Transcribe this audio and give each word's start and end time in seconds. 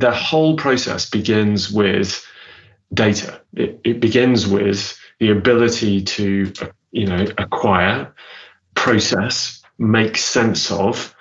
the 0.00 0.12
whole 0.12 0.56
process 0.56 1.08
begins 1.08 1.70
with 1.70 2.26
data. 2.92 3.40
It, 3.54 3.80
it 3.84 4.00
begins 4.00 4.46
with 4.46 4.98
the 5.18 5.30
ability 5.30 6.02
to, 6.02 6.52
you 6.90 7.06
know, 7.06 7.26
acquire, 7.38 8.12
process, 8.74 9.62
make 9.78 10.16
sense 10.16 10.70
of, 10.70 11.14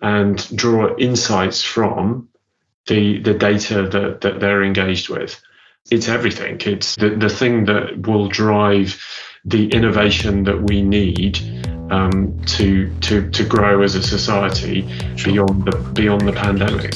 and 0.00 0.56
draw 0.56 0.96
insights 0.96 1.62
from 1.62 2.28
the 2.86 3.20
the 3.22 3.34
data 3.34 3.82
that, 3.82 4.20
that 4.20 4.40
they're 4.40 4.62
engaged 4.62 5.08
with. 5.08 5.40
It's 5.90 6.08
everything. 6.08 6.60
It's 6.60 6.96
the, 6.96 7.10
the 7.10 7.30
thing 7.30 7.64
that 7.64 8.06
will 8.06 8.28
drive 8.28 9.02
the 9.44 9.68
innovation 9.68 10.44
that 10.44 10.62
we 10.62 10.82
need 10.82 11.38
um, 11.90 12.38
to 12.46 12.94
to 13.00 13.30
to 13.30 13.44
grow 13.44 13.82
as 13.82 13.94
a 13.94 14.02
society 14.02 14.82
beyond 15.24 15.64
the 15.64 15.76
beyond 15.94 16.22
the 16.28 16.32
pandemic. 16.32 16.94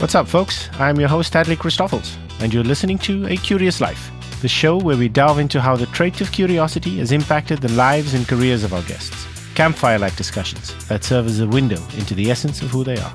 What's 0.00 0.14
up, 0.14 0.26
folks? 0.26 0.70
I'm 0.78 0.98
your 0.98 1.10
host, 1.10 1.34
Hadley 1.34 1.56
Christoffels, 1.56 2.16
and 2.40 2.54
you're 2.54 2.64
listening 2.64 2.96
to 3.00 3.26
A 3.26 3.36
Curious 3.36 3.82
Life, 3.82 4.10
the 4.40 4.48
show 4.48 4.78
where 4.78 4.96
we 4.96 5.10
delve 5.10 5.38
into 5.38 5.60
how 5.60 5.76
the 5.76 5.84
trait 5.84 6.22
of 6.22 6.32
curiosity 6.32 6.96
has 7.00 7.12
impacted 7.12 7.58
the 7.58 7.70
lives 7.72 8.14
and 8.14 8.26
careers 8.26 8.64
of 8.64 8.72
our 8.72 8.80
guests. 8.84 9.26
Campfire 9.54 9.98
like 9.98 10.16
discussions 10.16 10.74
that 10.86 11.04
serve 11.04 11.26
as 11.26 11.40
a 11.40 11.46
window 11.46 11.76
into 11.98 12.14
the 12.14 12.30
essence 12.30 12.62
of 12.62 12.70
who 12.70 12.82
they 12.82 12.96
are. 12.96 13.14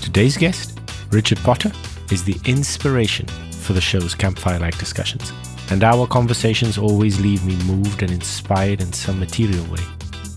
Today's 0.00 0.38
guest, 0.38 0.80
Richard 1.10 1.36
Potter, 1.40 1.70
is 2.10 2.24
the 2.24 2.40
inspiration 2.46 3.26
for 3.52 3.74
the 3.74 3.80
show's 3.82 4.14
campfire 4.14 4.58
like 4.58 4.78
discussions, 4.78 5.34
and 5.70 5.84
our 5.84 6.06
conversations 6.06 6.78
always 6.78 7.20
leave 7.20 7.44
me 7.44 7.56
moved 7.64 8.02
and 8.02 8.10
inspired 8.10 8.80
in 8.80 8.90
some 8.94 9.20
material 9.20 9.64
way. 9.66 9.84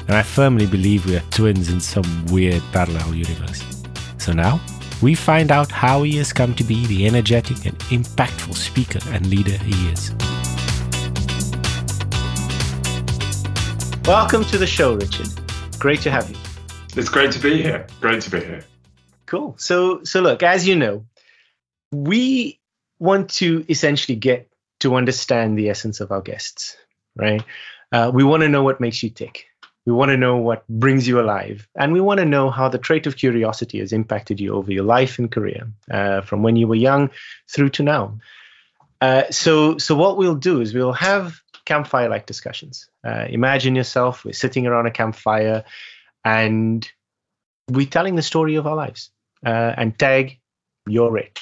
And 0.10 0.18
I 0.18 0.24
firmly 0.24 0.66
believe 0.66 1.06
we 1.06 1.16
are 1.16 1.24
twins 1.32 1.70
in 1.70 1.80
some 1.80 2.26
weird 2.26 2.62
parallel 2.74 3.16
universe. 3.16 3.64
So 4.18 4.34
now, 4.34 4.60
we 5.04 5.14
find 5.14 5.52
out 5.52 5.70
how 5.70 6.04
he 6.04 6.16
has 6.16 6.32
come 6.32 6.56
to 6.56 6.64
be 6.64 6.88
the 6.88 7.06
energetic 7.06 7.66
and 7.66 7.78
impactful 7.92 8.56
speaker 8.56 9.00
and 9.10 9.28
leader 9.28 9.58
he 9.58 9.90
is. 9.90 10.12
Welcome 14.06 14.46
to 14.46 14.58
the 14.58 14.66
show, 14.66 14.96
Richard. 14.96 15.28
Great 15.78 16.00
to 16.04 16.12
have 16.12 16.30
you. 16.30 16.38
It's 16.96 17.10
great 17.10 17.34
to 17.34 17.40
be 17.40 17.62
here. 17.62 17.86
Great 18.00 18.22
to 18.22 18.32
be 18.32 18.40
here. 18.40 18.64
Cool. 19.26 19.56
So, 19.58 20.06
so 20.06 20.22
look, 20.22 20.42
as 20.42 20.66
you 20.66 20.78
know, 20.78 21.06
we 21.92 22.62
want 22.98 23.30
to 23.32 23.66
essentially 23.68 24.16
get 24.16 24.50
to 24.80 24.96
understand 24.96 25.58
the 25.58 25.70
essence 25.70 26.00
of 26.00 26.14
our 26.14 26.22
guests, 26.22 26.78
right? 27.18 27.44
Uh, 27.92 28.10
we 28.14 28.24
want 28.24 28.44
to 28.44 28.48
know 28.48 28.64
what 28.64 28.80
makes 28.80 29.04
you 29.04 29.10
tick. 29.10 29.48
We 29.86 29.94
want 29.94 30.10
to 30.10 30.18
know 30.18 30.38
what 30.38 30.68
brings 30.68 31.08
you 31.08 31.20
alive. 31.20 31.68
And 31.76 31.92
we 31.92 32.02
want 32.02 32.20
to 32.20 32.26
know 32.26 32.50
how 32.50 32.70
the 32.70 32.78
trait 32.78 33.06
of 33.06 33.18
curiosity 33.18 33.80
has 33.80 33.92
impacted 33.92 34.40
you 34.40 34.54
over 34.56 34.72
your 34.72 34.86
life 34.86 35.20
and 35.20 35.30
career, 35.30 35.68
uh, 35.92 36.22
from 36.22 36.42
when 36.42 36.56
you 36.56 36.68
were 36.68 36.76
young 36.76 37.10
through 37.50 37.70
to 37.72 37.84
now. 37.84 38.20
Uh, 39.02 39.24
so, 39.30 39.78
so 39.78 39.96
what 39.96 40.18
we'll 40.18 40.36
do 40.36 40.62
is 40.62 40.74
we'll 40.74 40.94
have 40.94 41.42
campfire 41.66 42.10
like 42.10 42.26
discussions. 42.26 42.90
Uh, 43.06 43.26
imagine 43.30 43.76
yourself, 43.76 44.24
we're 44.24 44.34
sitting 44.34 44.68
around 44.68 44.86
a 44.86 44.92
campfire 44.92 45.66
and 46.24 46.90
we're 47.70 47.86
telling 47.86 48.16
the 48.16 48.22
story 48.22 48.56
of 48.56 48.68
our 48.68 48.76
lives. 48.76 49.10
Uh, 49.46 49.74
and 49.76 49.98
tag, 50.00 50.40
you're 50.88 51.18
it. 51.18 51.40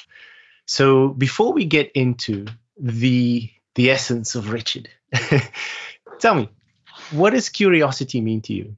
So 0.66 1.08
before 1.08 1.52
we 1.52 1.64
get 1.64 1.92
into 1.92 2.46
the 2.78 3.50
the 3.74 3.90
essence 3.90 4.34
of 4.34 4.52
Richard, 4.52 4.88
tell 6.18 6.34
me, 6.34 6.48
what 7.12 7.30
does 7.30 7.48
curiosity 7.48 8.20
mean 8.20 8.40
to 8.42 8.54
you? 8.54 8.76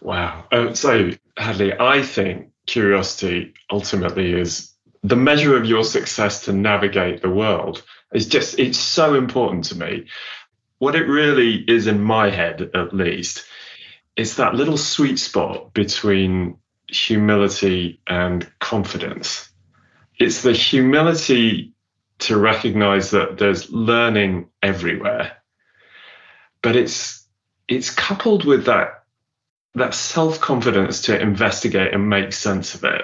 Wow. 0.00 0.44
Uh, 0.52 0.74
so 0.74 1.10
Hadley, 1.36 1.72
I 1.78 2.02
think 2.02 2.50
curiosity 2.66 3.54
ultimately 3.70 4.32
is 4.32 4.72
the 5.02 5.16
measure 5.16 5.56
of 5.56 5.66
your 5.66 5.84
success 5.84 6.44
to 6.44 6.52
navigate 6.52 7.22
the 7.22 7.30
world. 7.30 7.82
It's 8.12 8.26
just 8.26 8.58
it's 8.58 8.78
so 8.78 9.14
important 9.14 9.64
to 9.64 9.76
me. 9.76 10.06
What 10.78 10.94
it 10.94 11.08
really 11.08 11.56
is 11.56 11.86
in 11.86 12.00
my 12.00 12.30
head, 12.30 12.70
at 12.74 12.94
least, 12.94 13.44
is 14.16 14.36
that 14.36 14.54
little 14.54 14.76
sweet 14.76 15.18
spot 15.18 15.72
between 15.72 16.58
humility 16.88 18.00
and 18.06 18.50
confidence 18.60 19.50
it's 20.18 20.42
the 20.42 20.52
humility 20.52 21.72
to 22.18 22.38
recognize 22.38 23.10
that 23.10 23.38
there's 23.38 23.70
learning 23.70 24.48
everywhere 24.62 25.36
but 26.62 26.76
it's 26.76 27.25
it's 27.68 27.90
coupled 27.90 28.44
with 28.44 28.66
that 28.66 29.04
that 29.74 29.94
self-confidence 29.94 31.02
to 31.02 31.20
investigate 31.20 31.92
and 31.92 32.08
make 32.08 32.32
sense 32.32 32.74
of 32.74 32.84
it 32.84 33.02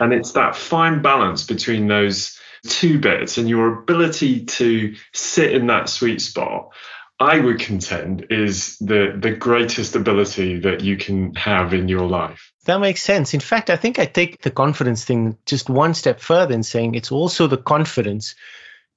and 0.00 0.12
it's 0.12 0.32
that 0.32 0.54
fine 0.54 1.00
balance 1.02 1.44
between 1.44 1.88
those 1.88 2.38
two 2.64 2.98
bits 2.98 3.38
and 3.38 3.48
your 3.48 3.80
ability 3.80 4.44
to 4.44 4.94
sit 5.12 5.52
in 5.52 5.68
that 5.68 5.88
sweet 5.88 6.20
spot 6.20 6.72
I 7.18 7.38
would 7.38 7.60
contend 7.60 8.26
is 8.28 8.76
the 8.78 9.16
the 9.18 9.30
greatest 9.30 9.96
ability 9.96 10.60
that 10.60 10.82
you 10.82 10.98
can 10.98 11.34
have 11.34 11.72
in 11.72 11.88
your 11.88 12.06
life. 12.06 12.52
That 12.66 12.80
makes 12.80 13.02
sense. 13.02 13.32
In 13.32 13.40
fact, 13.40 13.70
I 13.70 13.76
think 13.76 13.98
I 13.98 14.04
take 14.04 14.42
the 14.42 14.50
confidence 14.50 15.04
thing 15.04 15.38
just 15.46 15.70
one 15.70 15.94
step 15.94 16.20
further 16.20 16.52
in 16.52 16.62
saying 16.62 16.94
it's 16.94 17.12
also 17.12 17.46
the 17.46 17.56
confidence 17.56 18.34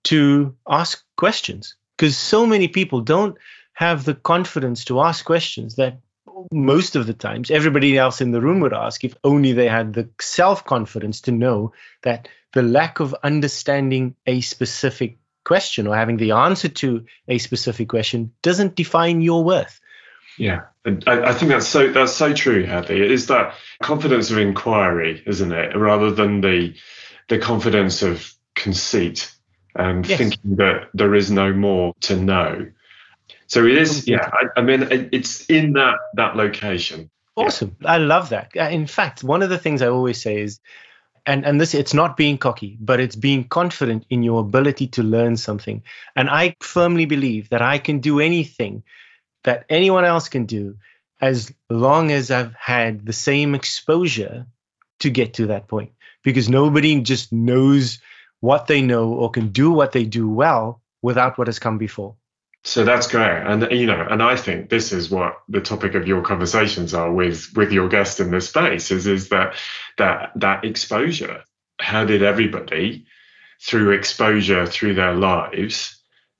to 0.06 0.56
ask 0.68 1.02
questions 1.16 1.76
because 1.98 2.18
so 2.18 2.46
many 2.46 2.68
people 2.68 3.02
don't 3.02 3.38
have 3.79 4.03
the 4.03 4.13
confidence 4.13 4.84
to 4.84 5.00
ask 5.00 5.23
questions 5.23 5.75
that 5.75 6.01
most 6.51 6.97
of 6.97 7.07
the 7.07 7.13
times 7.13 7.50
everybody 7.50 7.97
else 7.97 8.19
in 8.19 8.31
the 8.31 8.41
room 8.41 8.59
would 8.59 8.73
ask 8.73 9.06
if 9.06 9.16
only 9.23 9.53
they 9.53 9.69
had 9.69 9.94
the 9.94 10.09
self 10.19 10.66
confidence 10.66 11.22
to 11.22 11.31
know 11.31 11.72
that 12.03 12.28
the 12.51 12.62
lack 12.62 13.00
of 13.00 13.16
understanding 13.23 14.16
a 14.28 14.41
specific 14.41 15.17
question 15.45 15.88
or 15.88 15.95
having 15.95 16.17
the 16.17 16.31
answer 16.31 16.67
to 16.67 17.06
a 17.29 17.38
specific 17.38 17.88
question 17.88 18.34
doesn't 18.41 18.75
define 18.75 19.22
your 19.22 19.45
worth. 19.45 19.79
Yeah, 20.38 20.63
I, 20.85 21.29
I, 21.29 21.34
think 21.34 21.51
that's 21.51 21.67
so 21.67 21.90
that's 21.90 22.11
so 22.13 22.34
true, 22.34 22.66
Hadley. 22.66 23.01
It 23.01 23.11
is 23.11 23.28
that 23.28 23.56
confidence 23.81 24.29
of 24.29 24.40
inquiry, 24.40 25.23
isn't 25.25 25.53
it, 25.53 25.78
rather 25.78 26.11
than 26.11 26.41
the 26.41 26.75
the 27.29 27.40
confidence 27.40 28.01
of 28.01 28.34
conceit 28.56 29.34
and 29.73 30.06
yes. 30.06 30.17
thinking 30.17 30.57
that 30.57 30.90
there 30.94 31.16
is 31.16 31.31
no 31.31 31.53
more 31.53 31.94
to 32.01 32.17
know. 32.17 32.67
So 33.50 33.66
it 33.66 33.78
is, 33.78 34.08
yeah. 34.08 34.30
I, 34.32 34.60
I 34.60 34.62
mean, 34.62 34.88
it's 35.12 35.46
in 35.48 35.74
that 35.74 35.98
that 36.14 36.36
location. 36.36 37.10
Awesome. 37.36 37.76
Yeah. 37.82 37.94
I 37.94 37.98
love 37.98 38.30
that. 38.30 38.52
Uh, 38.56 38.64
in 38.64 38.86
fact, 38.86 39.24
one 39.24 39.42
of 39.42 39.50
the 39.50 39.58
things 39.58 39.82
I 39.82 39.88
always 39.88 40.22
say 40.22 40.42
is 40.42 40.60
and 41.26 41.46
and 41.46 41.59
this 41.59 41.74
it's 41.74 41.94
not 41.94 42.18
being 42.18 42.38
cocky 42.38 42.78
but 42.80 43.00
it's 43.00 43.16
being 43.16 43.44
confident 43.44 44.06
in 44.09 44.24
your 44.24 44.42
ability 44.42 44.88
to 44.88 45.04
learn 45.04 45.38
something 45.38 45.84
and 46.16 46.30
i 46.30 46.56
firmly 46.62 47.06
believe 47.06 47.50
that 47.50 47.62
i 47.62 47.78
can 47.78 48.00
do 48.00 48.20
anything 48.20 48.84
that 49.44 49.66
anyone 49.70 50.06
else 50.06 50.30
can 50.30 50.46
do 50.46 50.78
as 51.22 51.54
long 51.70 52.12
as 52.12 52.32
i've 52.32 52.54
had 52.56 53.06
the 53.06 53.14
same 53.14 53.54
exposure 53.56 54.46
to 55.00 55.09
get 55.09 55.36
to 55.36 55.48
that 55.48 55.68
point 55.68 55.92
because 56.24 56.50
nobody 56.50 57.00
just 57.02 57.32
knows 57.32 58.00
what 58.40 58.68
they 58.68 58.82
know 58.82 59.14
or 59.14 59.30
can 59.30 59.50
do 59.50 59.72
what 59.72 59.92
they 59.92 60.06
do 60.06 60.30
well 60.30 60.82
without 61.02 61.38
what 61.38 61.48
has 61.48 61.59
come 61.59 61.78
before 61.78 62.16
so 62.64 62.84
that's 62.84 63.08
great, 63.08 63.42
and 63.46 63.72
you 63.72 63.86
know, 63.86 64.06
and 64.09 64.22
I 64.22 64.36
think 64.36 64.70
this 64.70 64.92
is 64.92 65.09
what 65.09 65.42
the 65.47 65.62
topic 65.62 65.96
of 65.96 66.08
your 66.08 66.22
conversations 66.22 66.94
are 66.94 67.12
with 67.12 67.52
with 67.56 67.72
your 67.72 67.88
guest 67.88 68.20
in 68.20 68.31
this 68.31 68.50
space 68.50 68.92
is 68.92 69.08
is 69.08 69.30
that 69.30 69.56
that 69.97 70.31
that 70.36 70.66
exposure. 70.66 71.44
How 71.80 72.03
did 72.03 72.22
everybody, 72.22 73.06
through 73.62 73.92
exposure 73.92 74.66
through 74.66 74.96
their 74.96 75.14
lives, 75.14 75.97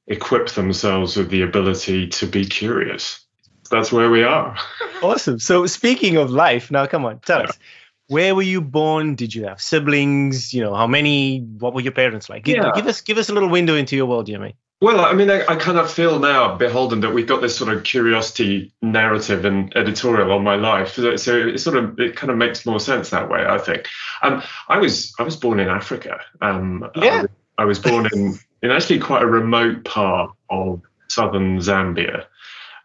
equip 0.08 0.50
themselves 0.50 1.16
with 1.16 1.30
the 1.30 1.44
ability 1.44 2.10
to 2.10 2.28
be 2.28 2.46
curious? 2.46 3.26
That's 3.72 3.92
where 3.92 4.10
we 4.10 4.24
are. 4.24 4.58
awesome. 5.02 5.40
So 5.40 5.66
speaking 5.68 6.18
of 6.18 6.32
life, 6.32 6.70
now 6.70 6.86
come 6.86 7.06
on, 7.06 7.20
tell 7.20 7.40
yeah. 7.40 7.48
us 7.48 7.60
where 8.08 8.34
were 8.36 8.42
you 8.42 8.60
born 8.60 9.16
did 9.16 9.34
you 9.34 9.46
have 9.46 9.62
siblings 9.62 10.52
you 10.52 10.62
know 10.62 10.74
how 10.74 10.88
many 10.88 11.40
what 11.60 11.76
were 11.76 11.82
your 11.82 11.92
parents 11.92 12.28
like 12.28 12.44
give, 12.44 12.58
yeah. 12.58 12.72
give 12.76 12.88
us 12.88 13.02
give 13.02 13.20
us 13.20 13.30
a 13.30 13.34
little 13.34 13.50
window 13.50 13.76
into 13.76 13.96
your 13.96 14.08
world 14.08 14.28
you 14.28 14.40
mate 14.40 14.56
well, 14.82 15.02
I 15.02 15.14
mean, 15.14 15.30
I, 15.30 15.46
I, 15.46 15.56
kind 15.58 15.78
of 15.78 15.92
feel 15.92 16.20
now 16.20 16.56
beholden 16.56 17.02
that 17.02 17.14
we've 17.14 17.28
got 17.28 17.42
this 17.42 17.58
sort 17.58 17.74
of 17.74 17.84
curiosity 17.84 18.72
narrative 18.82 19.44
and 19.44 19.76
editorial 19.76 20.32
on 20.32 20.44
my 20.44 20.56
life. 20.56 20.94
So, 20.94 21.18
so 21.18 21.36
it 21.36 21.58
sort 21.60 21.76
of 21.76 22.00
it 22.00 22.16
kind 22.16 22.32
of 22.32 22.38
makes 22.38 22.66
more 22.66 22.80
sense 22.80 23.10
that 23.10 23.30
way. 23.30 23.46
I 23.46 23.58
think. 23.58 23.88
Um, 24.22 24.42
I 24.70 24.78
was 24.78 25.14
I 25.20 25.24
was 25.24 25.36
born 25.36 25.60
in 25.60 25.68
Africa. 25.68 26.22
Um, 26.42 26.90
yeah. 26.96 27.26
I, 27.58 27.64
I 27.64 27.66
was 27.66 27.78
born 27.78 28.08
in 28.14 28.40
in 28.64 28.72
actually 28.72 29.00
quite 29.00 29.22
a 29.22 29.28
remote 29.28 29.84
part 29.84 30.32
of 30.50 30.82
southern 31.10 31.60
Zambia, 31.60 32.26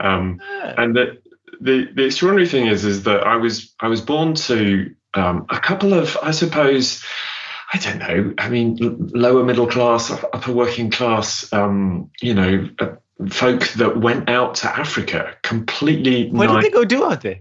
um, 0.01 0.41
yeah. 0.43 0.75
and 0.77 0.97
the, 0.97 1.19
the 1.61 1.89
the 1.95 2.07
extraordinary 2.07 2.49
thing 2.49 2.67
is 2.67 2.85
is 2.85 3.05
that 3.05 3.25
I 3.25 3.37
was 3.37 3.73
I 3.79 3.87
was 3.87 4.01
born 4.01 4.35
to 4.35 4.93
um, 5.15 5.47
a 5.49 5.61
couple 5.61 5.95
of 5.95 6.17
I 6.21 6.33
suppose 6.33 7.05
I 7.75 7.79
don't 7.79 7.99
know. 7.99 8.35
I 8.39 8.49
mean, 8.51 8.77
lower 9.13 9.43
middle 9.43 9.67
class, 9.67 10.09
upper 10.09 10.53
working 10.53 10.93
class, 10.93 11.53
um, 11.53 12.09
you 12.21 12.33
know, 12.33 12.69
uh, 12.79 12.93
folk 13.29 13.67
that 13.71 13.99
went 13.99 14.31
out 14.31 14.55
to 14.57 14.69
Africa 14.69 15.37
completely. 15.43 16.31
What 16.31 16.47
did 16.47 16.63
they 16.63 16.71
go 16.71 16.85
do 16.85 17.05
out 17.05 17.23
there? 17.23 17.41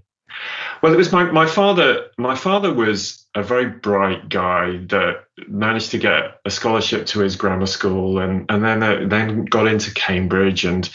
Well, 0.81 0.91
it 0.91 0.97
was 0.97 1.11
my, 1.11 1.25
my 1.25 1.45
father. 1.45 2.07
My 2.17 2.33
father 2.33 2.73
was 2.73 3.27
a 3.35 3.43
very 3.43 3.67
bright 3.67 4.27
guy 4.27 4.77
that 4.87 5.25
managed 5.47 5.91
to 5.91 5.99
get 5.99 6.39
a 6.45 6.49
scholarship 6.49 7.05
to 7.07 7.19
his 7.19 7.35
grammar 7.35 7.67
school, 7.67 8.17
and 8.17 8.47
and 8.49 8.65
then 8.65 8.81
uh, 8.81 9.05
then 9.07 9.45
got 9.45 9.67
into 9.67 9.93
Cambridge, 9.93 10.65
and 10.65 10.89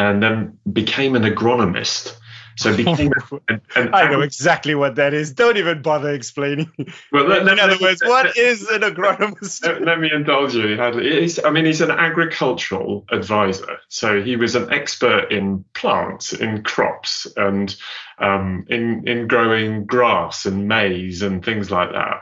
and 0.00 0.20
then 0.20 0.58
became 0.72 1.14
an 1.14 1.22
agronomist. 1.22 2.16
So 2.60 2.76
became 2.76 3.10
an, 3.48 3.62
an, 3.74 3.94
I 3.94 4.10
know 4.10 4.20
exactly 4.20 4.74
what 4.74 4.96
that 4.96 5.14
is. 5.14 5.32
Don't 5.32 5.56
even 5.56 5.80
bother 5.80 6.10
explaining. 6.10 6.70
Well, 7.10 7.26
let, 7.26 7.48
in 7.48 7.58
other 7.58 7.78
words, 7.80 8.02
what 8.04 8.36
is 8.36 8.68
an 8.68 8.82
agronomist? 8.82 9.64
Let, 9.64 9.80
let 9.80 9.98
me 9.98 10.10
indulge 10.12 10.54
you. 10.54 10.78
He's, 11.00 11.42
I 11.42 11.50
mean, 11.50 11.64
he's 11.64 11.80
an 11.80 11.90
agricultural 11.90 13.06
advisor. 13.10 13.78
So 13.88 14.22
he 14.22 14.36
was 14.36 14.56
an 14.56 14.70
expert 14.70 15.32
in 15.32 15.64
plants, 15.72 16.34
in 16.34 16.62
crops, 16.62 17.26
and 17.34 17.74
um, 18.18 18.66
in 18.68 19.08
in 19.08 19.26
growing 19.26 19.86
grass 19.86 20.44
and 20.44 20.68
maize 20.68 21.22
and 21.22 21.42
things 21.42 21.70
like 21.70 21.92
that. 21.92 22.20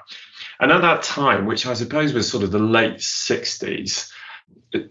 And 0.61 0.71
at 0.71 0.83
that 0.83 1.03
time, 1.03 1.47
which 1.47 1.67
I 1.67 1.75
suppose 1.75 2.13
was 2.13 2.31
sort 2.31 2.45
of 2.45 2.53
the 2.53 2.61
late 2.61 2.99
'60s, 2.99 4.13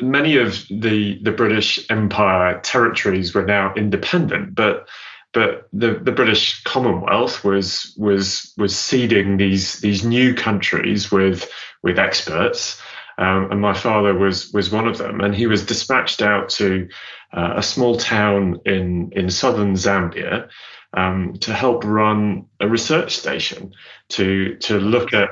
many 0.01 0.37
of 0.37 0.65
the 0.69 1.19
the 1.23 1.31
British 1.31 1.89
Empire 1.89 2.59
territories 2.61 3.33
were 3.33 3.45
now 3.45 3.73
independent, 3.75 4.53
but 4.53 4.87
but 5.33 5.67
the, 5.73 5.99
the 6.01 6.11
British 6.11 6.63
Commonwealth 6.63 7.43
was 7.43 7.93
was 7.97 8.53
was 8.57 8.77
seeding 8.77 9.37
these 9.37 9.79
these 9.79 10.03
new 10.03 10.33
countries 10.33 11.11
with 11.11 11.49
with 11.83 11.99
experts, 11.99 12.81
um, 13.17 13.51
and 13.51 13.61
my 13.61 13.73
father 13.73 14.13
was 14.13 14.51
was 14.53 14.71
one 14.71 14.87
of 14.87 14.97
them, 14.97 15.21
and 15.21 15.35
he 15.35 15.47
was 15.47 15.65
dispatched 15.65 16.21
out 16.21 16.49
to 16.49 16.87
uh, 17.33 17.53
a 17.57 17.63
small 17.63 17.97
town 17.97 18.61
in 18.65 19.11
in 19.13 19.29
southern 19.29 19.73
Zambia 19.73 20.49
um, 20.93 21.33
to 21.41 21.53
help 21.53 21.83
run 21.83 22.45
a 22.59 22.67
research 22.67 23.15
station 23.15 23.73
to 24.09 24.55
to 24.57 24.79
look 24.79 25.13
at 25.13 25.29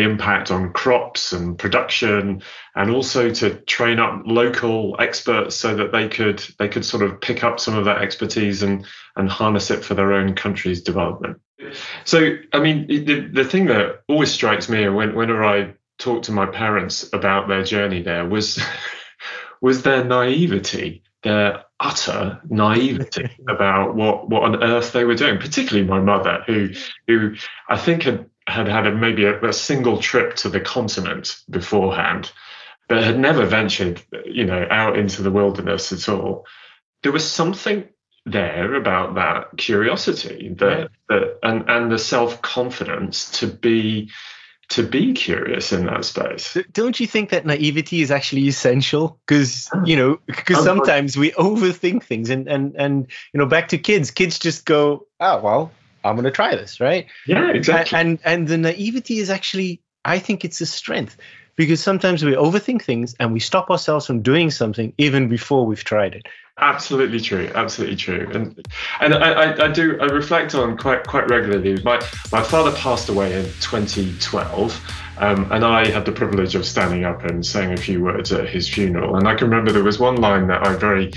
the 0.00 0.08
impact 0.08 0.50
on 0.50 0.72
crops 0.72 1.32
and 1.32 1.58
production 1.58 2.42
and 2.74 2.90
also 2.90 3.30
to 3.30 3.54
train 3.62 3.98
up 3.98 4.22
local 4.24 4.96
experts 4.98 5.54
so 5.54 5.76
that 5.76 5.92
they 5.92 6.08
could 6.08 6.42
they 6.58 6.68
could 6.68 6.86
sort 6.86 7.02
of 7.02 7.20
pick 7.20 7.44
up 7.44 7.60
some 7.60 7.76
of 7.76 7.84
that 7.84 8.00
expertise 8.00 8.62
and 8.62 8.86
and 9.16 9.28
harness 9.28 9.70
it 9.70 9.84
for 9.84 9.92
their 9.94 10.14
own 10.14 10.34
country's 10.34 10.82
development. 10.82 11.38
So 12.04 12.36
i 12.54 12.60
mean 12.60 12.86
the, 12.86 13.28
the 13.28 13.44
thing 13.44 13.66
that 13.66 14.00
always 14.08 14.32
strikes 14.32 14.70
me 14.70 14.88
when, 14.88 15.14
whenever 15.14 15.44
i 15.44 15.74
talk 15.98 16.22
to 16.22 16.32
my 16.32 16.46
parents 16.46 17.10
about 17.12 17.48
their 17.48 17.62
journey 17.62 18.02
there 18.02 18.26
was 18.26 18.58
was 19.60 19.82
their 19.82 20.02
naivety 20.02 21.02
their 21.22 21.64
utter 21.78 22.40
naivety 22.48 23.28
about 23.50 23.94
what 23.94 24.30
what 24.30 24.44
on 24.44 24.62
earth 24.62 24.92
they 24.92 25.04
were 25.04 25.14
doing 25.14 25.38
particularly 25.38 25.86
my 25.86 26.00
mother 26.00 26.42
who 26.46 26.70
who 27.06 27.34
i 27.68 27.76
think 27.76 28.04
had 28.04 28.29
had 28.50 28.68
had 28.68 28.86
a, 28.86 28.94
maybe 28.94 29.24
a, 29.24 29.40
a, 29.40 29.52
single 29.52 29.98
trip 29.98 30.36
to 30.36 30.48
the 30.48 30.60
continent 30.60 31.40
beforehand, 31.48 32.32
but 32.88 33.02
had 33.02 33.18
never 33.18 33.46
ventured, 33.46 34.02
you 34.24 34.44
know, 34.44 34.66
out 34.70 34.98
into 34.98 35.22
the 35.22 35.30
wilderness 35.30 35.92
at 35.92 36.08
all. 36.08 36.46
There 37.02 37.12
was 37.12 37.28
something 37.28 37.88
there 38.26 38.74
about 38.74 39.14
that 39.14 39.56
curiosity 39.56 40.54
that, 40.58 40.90
that 41.08 41.38
and 41.42 41.68
and 41.68 41.90
the 41.90 41.98
self 41.98 42.42
confidence 42.42 43.40
to 43.40 43.46
be 43.46 44.10
to 44.70 44.84
be 44.84 45.12
curious 45.14 45.72
in 45.72 45.86
that 45.86 46.04
space. 46.04 46.56
Don't 46.72 46.98
you 47.00 47.06
think 47.06 47.30
that 47.30 47.44
naivety 47.44 48.02
is 48.02 48.10
actually 48.10 48.46
essential? 48.46 49.18
Because 49.26 49.68
you 49.84 49.96
know, 49.96 50.20
because 50.26 50.64
sometimes 50.64 51.16
we 51.16 51.32
overthink 51.32 52.04
things, 52.04 52.30
and 52.30 52.48
and 52.48 52.74
and 52.76 53.06
you 53.32 53.38
know, 53.38 53.46
back 53.46 53.68
to 53.68 53.78
kids. 53.78 54.10
Kids 54.10 54.38
just 54.38 54.64
go, 54.64 55.06
oh 55.18 55.40
well, 55.40 55.72
I'm 56.04 56.14
going 56.16 56.24
to 56.24 56.30
try 56.30 56.54
this, 56.54 56.80
right? 56.80 57.06
Yeah, 57.26 57.50
exactly. 57.50 57.98
And, 57.98 58.18
and 58.24 58.40
and 58.40 58.48
the 58.48 58.58
naivety 58.58 59.18
is 59.18 59.30
actually, 59.30 59.82
I 60.04 60.18
think 60.18 60.44
it's 60.44 60.60
a 60.60 60.66
strength 60.66 61.16
because 61.56 61.82
sometimes 61.82 62.24
we 62.24 62.32
overthink 62.32 62.82
things 62.82 63.14
and 63.20 63.32
we 63.32 63.40
stop 63.40 63.70
ourselves 63.70 64.06
from 64.06 64.22
doing 64.22 64.50
something 64.50 64.94
even 64.96 65.28
before 65.28 65.66
we've 65.66 65.84
tried 65.84 66.14
it. 66.14 66.26
Absolutely 66.58 67.20
true. 67.20 67.50
Absolutely 67.54 67.96
true. 67.96 68.30
And 68.32 68.66
and 69.00 69.14
I, 69.14 69.66
I, 69.66 69.68
do 69.68 69.98
I 70.00 70.06
reflect 70.06 70.54
on 70.54 70.76
quite 70.76 71.06
quite 71.06 71.28
regularly. 71.28 71.82
My 71.82 72.00
my 72.32 72.42
father 72.42 72.72
passed 72.72 73.08
away 73.08 73.32
in 73.34 73.44
2012. 73.60 74.96
Um, 75.18 75.52
and 75.52 75.66
I 75.66 75.86
had 75.86 76.06
the 76.06 76.12
privilege 76.12 76.54
of 76.54 76.64
standing 76.64 77.04
up 77.04 77.24
and 77.24 77.44
saying 77.44 77.74
a 77.74 77.76
few 77.76 78.02
words 78.02 78.32
at 78.32 78.48
his 78.48 78.66
funeral. 78.66 79.16
And 79.16 79.28
I 79.28 79.34
can 79.34 79.50
remember 79.50 79.70
there 79.70 79.84
was 79.84 79.98
one 79.98 80.16
line 80.16 80.46
that 80.46 80.66
I 80.66 80.74
very 80.76 81.12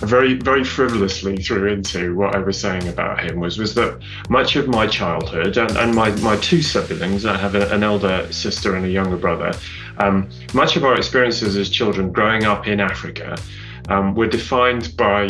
very 0.00 0.34
very 0.34 0.64
frivolously 0.64 1.36
threw 1.36 1.68
into 1.68 2.14
what 2.14 2.34
I 2.34 2.38
was 2.38 2.58
saying 2.58 2.88
about 2.88 3.20
him 3.20 3.40
was 3.40 3.58
was 3.58 3.74
that 3.74 4.00
much 4.28 4.56
of 4.56 4.68
my 4.68 4.86
childhood 4.86 5.56
and, 5.56 5.76
and 5.76 5.94
my, 5.94 6.10
my 6.20 6.36
two 6.36 6.62
siblings, 6.62 7.24
I 7.24 7.36
have 7.36 7.54
a, 7.54 7.68
an 7.72 7.82
elder 7.82 8.30
sister 8.32 8.76
and 8.76 8.84
a 8.84 8.90
younger 8.90 9.16
brother, 9.16 9.52
um, 9.98 10.28
much 10.54 10.76
of 10.76 10.84
our 10.84 10.96
experiences 10.96 11.56
as 11.56 11.68
children 11.70 12.12
growing 12.12 12.44
up 12.44 12.66
in 12.66 12.80
Africa 12.80 13.36
um, 13.88 14.14
were 14.14 14.26
defined 14.26 14.96
by 14.96 15.28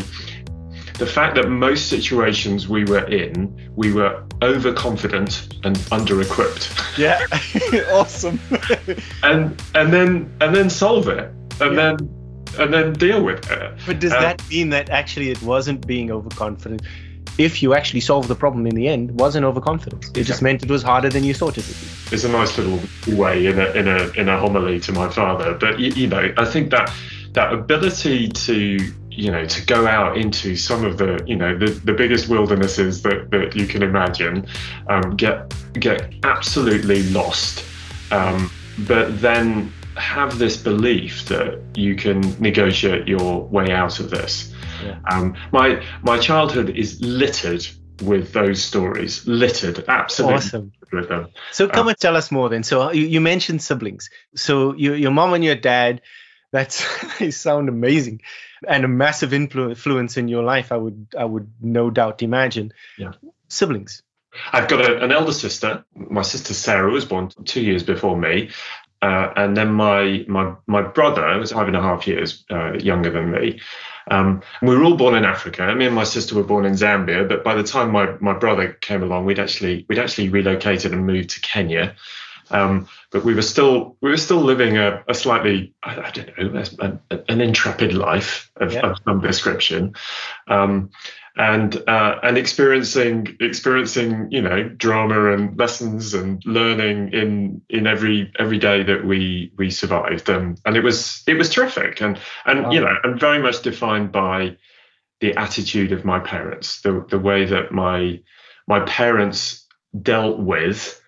the 0.98 1.06
fact 1.06 1.34
that 1.34 1.48
most 1.48 1.88
situations 1.88 2.68
we 2.68 2.84
were 2.84 3.06
in, 3.08 3.70
we 3.74 3.92
were 3.92 4.24
overconfident 4.42 5.54
and 5.64 5.80
under-equipped. 5.90 6.72
Yeah, 6.96 7.26
awesome. 7.90 8.38
and 9.22 9.60
and 9.74 9.92
then 9.92 10.32
and 10.40 10.54
then 10.54 10.70
solve 10.70 11.08
it, 11.08 11.32
and 11.60 11.74
yeah. 11.74 11.96
then 11.96 12.21
and 12.58 12.72
then 12.72 12.92
deal 12.92 13.22
with 13.22 13.50
it. 13.50 13.78
But 13.86 14.00
does 14.00 14.12
um, 14.12 14.22
that 14.22 14.48
mean 14.48 14.70
that 14.70 14.90
actually 14.90 15.30
it 15.30 15.42
wasn't 15.42 15.86
being 15.86 16.10
overconfident? 16.10 16.82
If 17.38 17.62
you 17.62 17.74
actually 17.74 18.00
solved 18.00 18.28
the 18.28 18.34
problem 18.34 18.66
in 18.66 18.74
the 18.74 18.88
end, 18.88 19.18
wasn't 19.18 19.44
overconfidence. 19.46 20.08
It 20.08 20.10
exactly. 20.10 20.24
just 20.24 20.42
meant 20.42 20.62
it 20.62 20.70
was 20.70 20.82
harder 20.82 21.08
than 21.08 21.24
you 21.24 21.32
thought 21.32 21.56
it 21.56 21.66
would 21.66 21.80
be. 21.80 22.14
It's 22.14 22.24
a 22.24 22.28
nice 22.28 22.58
little 22.58 22.78
way 23.16 23.46
in 23.46 23.58
a 23.58 23.70
in 23.72 23.88
a 23.88 24.10
in 24.10 24.28
a 24.28 24.38
homily 24.38 24.80
to 24.80 24.92
my 24.92 25.08
father. 25.08 25.54
But 25.54 25.80
you, 25.80 25.92
you 25.92 26.06
know, 26.08 26.32
I 26.36 26.44
think 26.44 26.70
that 26.70 26.92
that 27.32 27.52
ability 27.52 28.28
to 28.28 28.92
you 29.10 29.30
know 29.30 29.44
to 29.44 29.66
go 29.66 29.86
out 29.86 30.16
into 30.16 30.56
some 30.56 30.84
of 30.84 30.98
the 30.98 31.22
you 31.26 31.36
know 31.36 31.56
the, 31.56 31.66
the 31.66 31.92
biggest 31.92 32.28
wildernesses 32.28 33.02
that, 33.02 33.30
that 33.30 33.54
you 33.54 33.66
can 33.66 33.82
imagine 33.82 34.46
um, 34.88 35.16
get 35.16 35.54
get 35.74 36.14
absolutely 36.24 37.02
lost 37.10 37.64
um, 38.10 38.50
but 38.80 39.20
then 39.20 39.72
have 39.96 40.38
this 40.38 40.56
belief 40.56 41.26
that 41.26 41.60
you 41.74 41.96
can 41.96 42.20
negotiate 42.40 43.08
your 43.08 43.44
way 43.44 43.70
out 43.70 44.00
of 44.00 44.10
this. 44.10 44.52
Yeah. 44.84 44.98
Um, 45.10 45.36
my 45.52 45.84
my 46.02 46.18
childhood 46.18 46.70
is 46.70 47.00
littered 47.00 47.66
with 48.02 48.32
those 48.32 48.62
stories, 48.62 49.26
littered, 49.26 49.84
absolutely 49.88 50.36
awesome. 50.36 50.72
with 50.92 51.08
them. 51.08 51.28
So 51.52 51.68
come 51.68 51.82
um, 51.82 51.88
and 51.88 51.98
tell 51.98 52.16
us 52.16 52.30
more 52.32 52.48
then. 52.48 52.62
So 52.62 52.90
you, 52.92 53.06
you 53.06 53.20
mentioned 53.20 53.62
siblings. 53.62 54.10
So 54.34 54.74
you, 54.74 54.94
your 54.94 55.10
mom 55.10 55.34
and 55.34 55.44
your 55.44 55.54
dad, 55.54 56.02
that's 56.50 56.84
they 57.18 57.30
sound 57.30 57.68
amazing, 57.68 58.22
and 58.66 58.84
a 58.84 58.88
massive 58.88 59.32
influence 59.32 60.16
in 60.16 60.28
your 60.28 60.42
life. 60.42 60.72
I 60.72 60.76
would 60.76 61.08
I 61.18 61.24
would 61.24 61.50
no 61.60 61.90
doubt 61.90 62.22
imagine. 62.22 62.72
Yeah. 62.98 63.12
Siblings. 63.48 64.02
I've 64.52 64.68
got 64.68 64.80
a, 64.80 65.02
an 65.04 65.12
elder 65.12 65.32
sister. 65.32 65.84
My 65.94 66.22
sister 66.22 66.54
Sarah 66.54 66.90
was 66.90 67.04
born 67.04 67.30
two 67.44 67.60
years 67.60 67.82
before 67.82 68.16
me, 68.16 68.50
uh, 69.02 69.32
and 69.36 69.56
then 69.56 69.72
my 69.72 70.24
my 70.28 70.54
my 70.66 70.80
brother 70.80 71.38
was 71.38 71.52
five 71.52 71.66
and 71.66 71.76
a 71.76 71.82
half 71.82 72.06
years 72.06 72.44
uh, 72.50 72.72
younger 72.74 73.10
than 73.10 73.32
me. 73.32 73.60
Um, 74.10 74.42
we 74.62 74.76
were 74.76 74.84
all 74.84 74.96
born 74.96 75.14
in 75.14 75.24
Africa. 75.24 75.74
Me 75.74 75.86
and 75.86 75.94
my 75.94 76.04
sister 76.04 76.34
were 76.34 76.42
born 76.42 76.64
in 76.64 76.72
Zambia, 76.74 77.28
but 77.28 77.44
by 77.44 77.54
the 77.54 77.62
time 77.62 77.90
my, 77.92 78.14
my 78.20 78.32
brother 78.32 78.72
came 78.80 79.02
along, 79.02 79.26
we'd 79.26 79.38
actually 79.38 79.86
we'd 79.88 79.98
actually 79.98 80.28
relocated 80.28 80.92
and 80.92 81.06
moved 81.06 81.30
to 81.30 81.40
Kenya. 81.40 81.94
Um, 82.50 82.88
but 83.10 83.24
we 83.24 83.34
were 83.34 83.42
still 83.42 83.96
we 84.00 84.10
were 84.10 84.16
still 84.16 84.40
living 84.40 84.76
a, 84.76 85.02
a 85.08 85.14
slightly 85.14 85.74
I, 85.82 86.00
I, 86.00 86.10
don't 86.10 86.54
know 86.54 86.62
a, 86.80 86.98
a, 87.14 87.24
an 87.28 87.40
intrepid 87.40 87.94
life 87.94 88.50
of, 88.56 88.72
yeah. 88.72 88.80
of 88.80 88.96
some 89.04 89.20
description. 89.20 89.94
Um, 90.48 90.90
and 91.36 91.76
uh, 91.88 92.18
and 92.22 92.36
experiencing 92.36 93.36
experiencing 93.40 94.30
you 94.30 94.42
know 94.42 94.68
drama 94.68 95.32
and 95.32 95.58
lessons 95.58 96.12
and 96.12 96.42
learning 96.44 97.12
in 97.12 97.62
in 97.70 97.86
every 97.86 98.30
every 98.38 98.58
day 98.58 98.82
that 98.82 99.04
we 99.04 99.50
we 99.56 99.70
survived 99.70 100.28
and 100.28 100.60
and 100.66 100.76
it 100.76 100.84
was 100.84 101.22
it 101.26 101.34
was 101.34 101.48
terrific 101.48 102.02
and 102.02 102.18
and 102.44 102.64
wow. 102.64 102.70
you 102.70 102.80
know 102.80 102.94
and 103.02 103.18
very 103.18 103.40
much 103.40 103.62
defined 103.62 104.12
by 104.12 104.56
the 105.20 105.34
attitude 105.36 105.92
of 105.92 106.04
my 106.04 106.18
parents 106.18 106.82
the 106.82 107.04
the 107.08 107.18
way 107.18 107.46
that 107.46 107.72
my 107.72 108.20
my 108.68 108.80
parents 108.80 109.66
dealt 110.02 110.38
with 110.38 111.01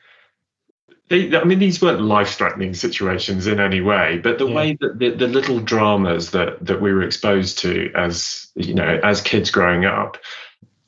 they, 1.08 1.36
I 1.36 1.44
mean, 1.44 1.58
these 1.58 1.82
weren't 1.82 2.00
life-threatening 2.00 2.74
situations 2.74 3.46
in 3.46 3.60
any 3.60 3.80
way, 3.80 4.18
but 4.22 4.38
the 4.38 4.46
yeah. 4.46 4.54
way 4.54 4.78
that 4.80 4.98
the, 4.98 5.10
the, 5.10 5.26
little 5.26 5.60
dramas 5.60 6.30
that 6.30 6.64
that 6.64 6.80
we 6.80 6.92
were 6.92 7.02
exposed 7.02 7.58
to 7.58 7.90
as 7.94 8.50
you 8.54 8.74
know 8.74 9.00
as 9.02 9.20
kids 9.20 9.50
growing 9.50 9.84
up, 9.84 10.16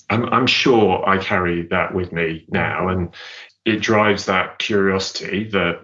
I'm, 0.09 0.25
I'm 0.33 0.47
sure 0.47 1.07
I 1.07 1.19
carry 1.19 1.67
that 1.69 1.95
with 1.95 2.13
me 2.13 2.47
now, 2.49 2.89
and 2.89 3.15
it 3.67 3.83
drives 3.83 4.25
that 4.25 4.59
curiosity 4.59 5.51
that 5.51 5.81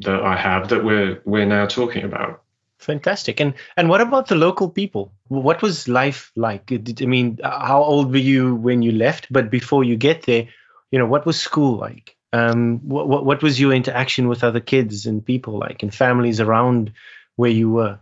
that 0.00 0.22
I 0.22 0.36
have 0.36 0.68
that 0.68 0.84
we're 0.84 1.20
we're 1.24 1.46
now 1.46 1.66
talking 1.66 2.04
about. 2.04 2.42
Fantastic. 2.78 3.40
And 3.40 3.54
and 3.76 3.88
what 3.88 4.00
about 4.00 4.28
the 4.28 4.36
local 4.36 4.68
people? 4.68 5.12
What 5.26 5.60
was 5.60 5.88
life 5.88 6.30
like? 6.36 6.70
I 6.70 7.06
mean, 7.06 7.38
how 7.42 7.82
old 7.82 8.12
were 8.12 8.18
you 8.18 8.54
when 8.54 8.82
you 8.82 8.92
left? 8.92 9.26
But 9.32 9.50
before 9.50 9.82
you 9.82 9.96
get 9.96 10.22
there, 10.22 10.48
you 10.92 10.98
know, 10.98 11.06
what 11.06 11.26
was 11.26 11.40
school 11.40 11.78
like? 11.78 12.16
Um, 12.32 12.80
what, 12.88 13.08
what 13.08 13.24
what 13.24 13.42
was 13.42 13.60
your 13.60 13.72
interaction 13.72 14.28
with 14.28 14.42
other 14.42 14.60
kids 14.60 15.06
and 15.06 15.24
people 15.24 15.58
like, 15.58 15.82
and 15.82 15.94
families 15.94 16.40
around 16.40 16.92
where 17.36 17.50
you 17.50 17.70
were? 17.70 17.98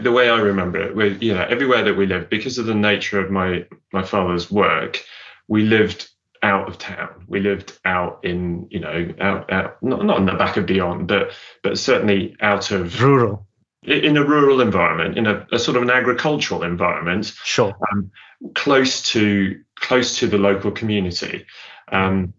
The 0.00 0.12
way 0.12 0.28
I 0.28 0.40
remember 0.40 0.78
it, 0.78 0.94
we, 0.94 1.16
you 1.18 1.34
know, 1.34 1.46
everywhere 1.48 1.82
that 1.84 1.94
we 1.94 2.06
lived, 2.06 2.30
because 2.30 2.58
of 2.58 2.66
the 2.66 2.74
nature 2.74 3.20
of 3.20 3.30
my 3.30 3.64
my 3.92 4.02
father's 4.02 4.50
work, 4.50 5.02
we 5.48 5.62
lived 5.62 6.10
out 6.42 6.68
of 6.68 6.78
town. 6.78 7.24
We 7.26 7.40
lived 7.40 7.78
out 7.84 8.20
in, 8.22 8.68
you 8.70 8.80
know, 8.80 9.14
out, 9.20 9.50
out 9.50 9.82
not, 9.82 10.04
not 10.04 10.18
in 10.18 10.26
the 10.26 10.34
back 10.34 10.56
of 10.56 10.66
beyond, 10.66 11.08
but 11.08 11.32
but 11.62 11.78
certainly 11.78 12.36
out 12.40 12.70
of 12.70 13.02
rural 13.02 13.46
in 13.86 14.16
a 14.16 14.24
rural 14.24 14.60
environment, 14.60 15.18
in 15.18 15.26
a, 15.26 15.46
a 15.52 15.58
sort 15.58 15.76
of 15.76 15.82
an 15.82 15.90
agricultural 15.90 16.62
environment, 16.62 17.32
sure, 17.44 17.74
um, 17.92 18.10
close 18.54 19.02
to 19.12 19.60
close 19.76 20.18
to 20.18 20.26
the 20.26 20.38
local 20.38 20.70
community. 20.70 21.46
Um, 21.92 22.34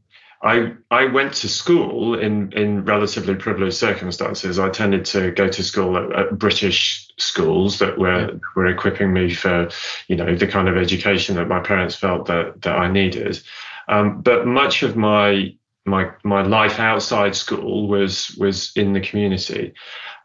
I 0.46 0.74
I 0.92 1.06
went 1.06 1.34
to 1.36 1.50
school 1.50 2.18
in 2.18 2.54
in 2.54 2.86
relatively 2.86 3.36
privileged 3.36 3.78
circumstances. 3.78 4.60
I 4.60 4.70
tended 4.70 5.04
to 5.06 5.32
go 5.32 5.48
to 5.50 5.64
school 5.64 5.98
at, 5.98 6.12
at 6.14 6.38
British 6.38 7.12
schools 7.18 7.80
that 7.80 7.98
were 7.98 8.32
yeah. 8.32 8.38
were 8.56 8.68
equipping 8.68 9.12
me 9.12 9.34
for, 9.34 9.70
you 10.08 10.16
know, 10.16 10.36
the 10.36 10.48
kind 10.48 10.70
of 10.70 10.78
education 10.78 11.36
that 11.36 11.48
my 11.48 11.60
parents 11.60 11.96
felt 11.96 12.28
that 12.28 12.62
that 12.62 12.78
I 12.78 12.92
needed. 12.92 13.42
Um, 13.88 14.22
but 14.22 14.46
much 14.46 14.84
of 14.84 14.96
my 14.96 15.56
my 15.86 16.12
my 16.24 16.44
life 16.44 16.80
outside 16.80 17.36
school 17.36 17.88
was 17.88 18.36
was 18.38 18.72
in 18.76 18.94
the 18.94 19.02
community. 19.02 19.74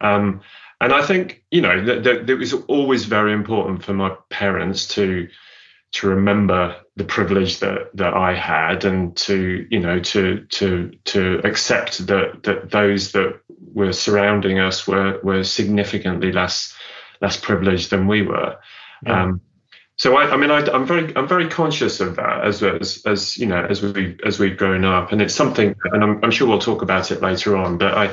Um, 0.03 0.43
and 0.83 0.93
I 0.93 1.03
think 1.03 1.45
you 1.51 1.63
know 1.63 1.83
that, 1.85 2.05
that 2.05 2.29
it 2.29 2.35
was 2.35 2.53
always 2.53 3.07
very 3.07 3.33
important 3.33 3.85
for 3.85 3.95
my 3.95 4.15
parents 4.29 4.87
to 4.89 5.29
to 5.93 6.09
remember 6.09 6.77
the 6.97 7.05
privilege 7.05 7.59
that 7.61 7.91
that 7.95 8.15
I 8.15 8.35
had 8.35 8.85
and 8.85 9.17
to 9.19 9.67
you 9.71 9.81
know 9.81 10.01
to 10.01 10.45
to 10.45 10.91
to 11.05 11.41
accept 11.45 12.07
that 12.07 12.43
that 12.45 12.71
those 12.71 13.13
that 13.13 13.41
were 13.73 13.93
surrounding 13.93 14.59
us 14.59 14.87
were 14.87 15.21
were 15.23 15.45
significantly 15.45 16.33
less 16.33 16.75
less 17.21 17.37
privileged 17.37 17.91
than 17.91 18.07
we 18.07 18.23
were. 18.23 18.57
Yeah. 19.05 19.25
Um, 19.25 19.41
so 19.97 20.17
I, 20.17 20.31
I 20.31 20.37
mean, 20.39 20.51
I, 20.51 20.61
am 20.75 20.87
very, 20.87 21.15
I'm 21.15 21.29
very 21.29 21.47
conscious 21.47 22.01
of 22.01 22.17
that 22.17 22.47
as, 22.47 22.63
as, 22.63 23.03
as 23.05 23.37
you 23.37 23.45
know, 23.45 23.67
as 23.69 23.83
we, 23.83 24.17
as 24.25 24.39
we've 24.39 24.57
grown 24.57 24.83
up, 24.83 25.13
and 25.13 25.21
it's 25.21 25.35
something, 25.35 25.75
and 25.93 26.03
I'm, 26.03 26.25
I'm 26.25 26.31
sure 26.31 26.49
we'll 26.49 26.59
talk 26.59 26.81
about 26.81 27.11
it 27.11 27.21
later 27.21 27.55
on. 27.55 27.77
But 27.77 27.93
I, 27.93 28.07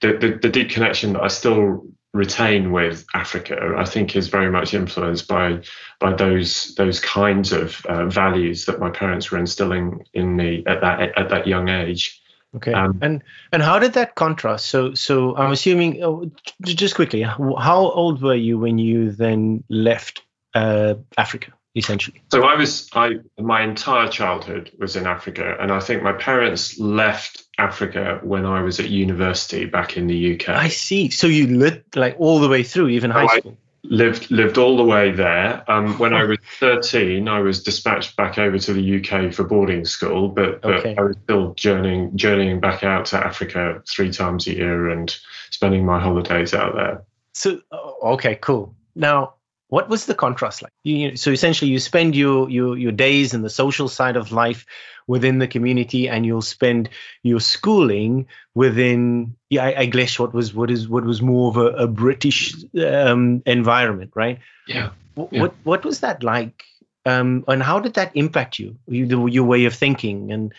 the, 0.00 0.16
the, 0.16 0.38
the 0.40 0.48
deep 0.48 0.70
connection 0.70 1.12
that 1.12 1.22
I 1.22 1.28
still 1.28 1.86
retain 2.16 2.72
with 2.72 3.06
Africa, 3.14 3.74
I 3.76 3.84
think, 3.84 4.16
is 4.16 4.28
very 4.28 4.50
much 4.50 4.74
influenced 4.74 5.28
by 5.28 5.62
by 6.00 6.12
those 6.14 6.74
those 6.74 7.00
kinds 7.00 7.52
of 7.52 7.84
uh, 7.86 8.06
values 8.06 8.64
that 8.66 8.80
my 8.80 8.90
parents 8.90 9.30
were 9.30 9.38
instilling 9.38 10.04
in 10.14 10.36
me 10.36 10.64
at 10.66 10.80
that 10.80 11.18
at 11.18 11.28
that 11.28 11.46
young 11.46 11.68
age. 11.68 12.20
Okay, 12.54 12.72
um, 12.72 12.98
and 13.02 13.22
and 13.52 13.62
how 13.62 13.78
did 13.78 13.92
that 13.92 14.14
contrast? 14.14 14.66
So 14.66 14.94
so 14.94 15.36
I'm 15.36 15.52
assuming 15.52 16.02
oh, 16.02 16.30
just 16.62 16.94
quickly, 16.94 17.22
how 17.22 17.90
old 17.90 18.22
were 18.22 18.34
you 18.34 18.58
when 18.58 18.78
you 18.78 19.10
then 19.12 19.62
left 19.68 20.22
uh, 20.54 20.94
Africa? 21.18 21.52
Essentially. 21.76 22.22
So 22.32 22.42
I 22.42 22.54
was 22.54 22.88
I 22.94 23.16
my 23.38 23.62
entire 23.62 24.08
childhood 24.08 24.72
was 24.78 24.96
in 24.96 25.06
Africa, 25.06 25.58
and 25.60 25.70
I 25.70 25.78
think 25.78 26.02
my 26.02 26.14
parents 26.14 26.78
left 26.78 27.44
Africa 27.58 28.18
when 28.22 28.46
I 28.46 28.62
was 28.62 28.80
at 28.80 28.88
university 28.88 29.66
back 29.66 29.98
in 29.98 30.06
the 30.06 30.34
UK. 30.34 30.48
I 30.48 30.68
see. 30.68 31.10
So 31.10 31.26
you 31.26 31.46
lived 31.46 31.94
like 31.94 32.16
all 32.18 32.40
the 32.40 32.48
way 32.48 32.62
through, 32.62 32.88
even 32.88 33.10
high 33.10 33.26
so 33.26 33.36
school. 33.40 33.58
lived 33.82 34.30
lived 34.30 34.56
all 34.56 34.78
the 34.78 34.84
way 34.84 35.10
there. 35.10 35.70
Um, 35.70 35.98
when 35.98 36.14
I 36.14 36.24
was 36.24 36.38
13, 36.60 37.28
I 37.28 37.40
was 37.40 37.62
dispatched 37.62 38.16
back 38.16 38.38
over 38.38 38.58
to 38.58 38.72
the 38.72 38.98
UK 38.98 39.34
for 39.34 39.44
boarding 39.44 39.84
school, 39.84 40.30
but, 40.30 40.62
but 40.62 40.76
okay. 40.76 40.96
I 40.96 41.02
was 41.02 41.16
still 41.24 41.52
journeying 41.54 42.16
journeying 42.16 42.58
back 42.58 42.84
out 42.84 43.04
to 43.06 43.18
Africa 43.18 43.82
three 43.86 44.10
times 44.10 44.46
a 44.46 44.54
year 44.54 44.88
and 44.88 45.14
spending 45.50 45.84
my 45.84 46.00
holidays 46.00 46.54
out 46.54 46.74
there. 46.74 47.04
So 47.34 47.60
okay, 48.02 48.36
cool. 48.36 48.74
Now 48.94 49.34
what 49.68 49.88
was 49.88 50.06
the 50.06 50.14
contrast 50.14 50.62
like? 50.62 50.72
You, 50.84 51.16
so 51.16 51.30
essentially 51.32 51.70
you 51.70 51.78
spend 51.78 52.14
your, 52.14 52.48
your 52.48 52.76
your 52.76 52.92
days 52.92 53.34
in 53.34 53.42
the 53.42 53.50
social 53.50 53.88
side 53.88 54.16
of 54.16 54.32
life 54.32 54.64
within 55.06 55.38
the 55.38 55.48
community 55.48 56.08
and 56.08 56.26
you'll 56.26 56.42
spend 56.42 56.88
your 57.22 57.40
schooling 57.40 58.26
within 58.54 59.36
yeah 59.50 59.64
I, 59.64 59.80
I 59.80 59.86
guess 59.86 60.18
what 60.18 60.32
was 60.32 60.52
what 60.54 60.70
is 60.70 60.88
what 60.88 61.04
was 61.04 61.22
more 61.22 61.50
of 61.50 61.56
a, 61.56 61.84
a 61.84 61.86
british 61.86 62.54
um, 62.84 63.42
environment 63.46 64.12
right? 64.14 64.40
Yeah. 64.66 64.90
yeah. 65.16 65.42
what 65.42 65.54
what 65.64 65.84
was 65.84 66.00
that 66.00 66.22
like? 66.22 66.64
Um, 67.04 67.44
and 67.46 67.62
how 67.62 67.78
did 67.78 67.94
that 67.94 68.10
impact 68.16 68.58
you, 68.58 68.76
you 68.88 69.28
your 69.28 69.44
way 69.44 69.64
of 69.66 69.74
thinking 69.74 70.32
and 70.32 70.52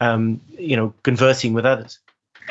um, 0.00 0.40
you 0.48 0.76
know 0.76 0.94
conversing 1.02 1.52
with 1.52 1.64
others 1.64 2.00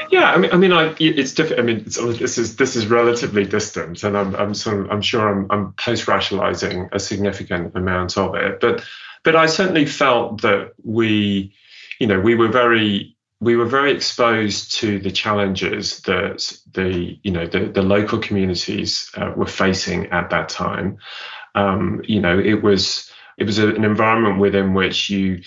yeah, 0.10 0.32
I 0.32 0.38
mean, 0.38 0.52
I 0.52 0.58
mean, 0.58 0.72
I, 0.72 0.96
it's 1.00 1.34
different. 1.34 1.60
I 1.60 1.64
mean, 1.64 1.84
this 1.84 2.38
is 2.38 2.56
this 2.56 2.76
is 2.76 2.88
relatively 2.88 3.46
distant, 3.46 4.04
and 4.04 4.18
I'm 4.18 4.36
I'm 4.36 4.54
sort 4.54 4.80
of 4.80 4.92
I'm 4.92 5.02
sure 5.02 5.28
I'm 5.28 5.48
I'm 5.50 5.74
post 5.74 6.08
rationalizing 6.08 6.90
a 6.92 7.00
significant 7.00 7.76
amount 7.76 8.18
of 8.18 8.36
it, 8.36 8.60
but 8.60 8.84
but 9.24 9.36
I 9.36 9.46
certainly 9.46 9.86
felt 9.86 10.42
that 10.42 10.74
we, 10.84 11.54
you 12.00 12.08
know, 12.08 12.20
we 12.20 12.36
were 12.36 12.48
very 12.48 13.16
we 13.40 13.56
were 13.56 13.66
very 13.66 13.92
exposed 13.92 14.74
to 14.76 15.00
the 15.00 15.12
challenges 15.12 16.02
that 16.02 16.58
the 16.74 17.20
you 17.24 17.32
know 17.32 17.48
the 17.48 17.66
the 17.66 17.82
local 17.82 18.20
communities 18.20 19.10
uh, 19.16 19.34
were 19.36 19.48
facing 19.48 20.08
at 20.08 20.30
that 20.30 20.50
time. 20.50 20.98
Um, 21.56 22.02
you 22.06 22.22
know, 22.22 22.40
it 22.40 22.64
was 22.64 23.12
it 23.38 23.46
was 23.46 23.58
an 23.58 23.84
environment 23.84 24.40
within 24.40 24.74
which 24.74 25.10
you 25.10 25.42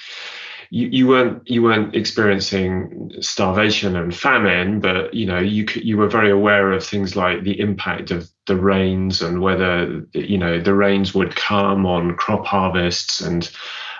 you, 0.75 0.89
you 0.89 1.07
weren't 1.07 1.49
you 1.49 1.63
weren't 1.63 1.95
experiencing 1.95 3.13
starvation 3.21 3.95
and 3.95 4.15
famine, 4.15 4.81
but 4.81 5.15
you 5.15 5.25
know 5.25 5.39
you 5.39 5.67
you 5.77 5.97
were 5.97 6.09
very 6.09 6.33
aware 6.33 6.73
of 6.73 6.85
things 6.85 7.15
like 7.15 7.45
the 7.45 7.61
impact 7.61 8.11
of 8.11 8.29
the 8.49 8.57
rains 8.57 9.23
and 9.23 9.41
whether 9.41 10.05
you 10.15 10.37
know 10.37 10.61
the 10.61 10.75
rains 10.75 11.15
would 11.15 11.37
come 11.37 11.87
on 11.87 12.17
crop 12.17 12.45
harvests. 12.45 13.21
And 13.21 13.49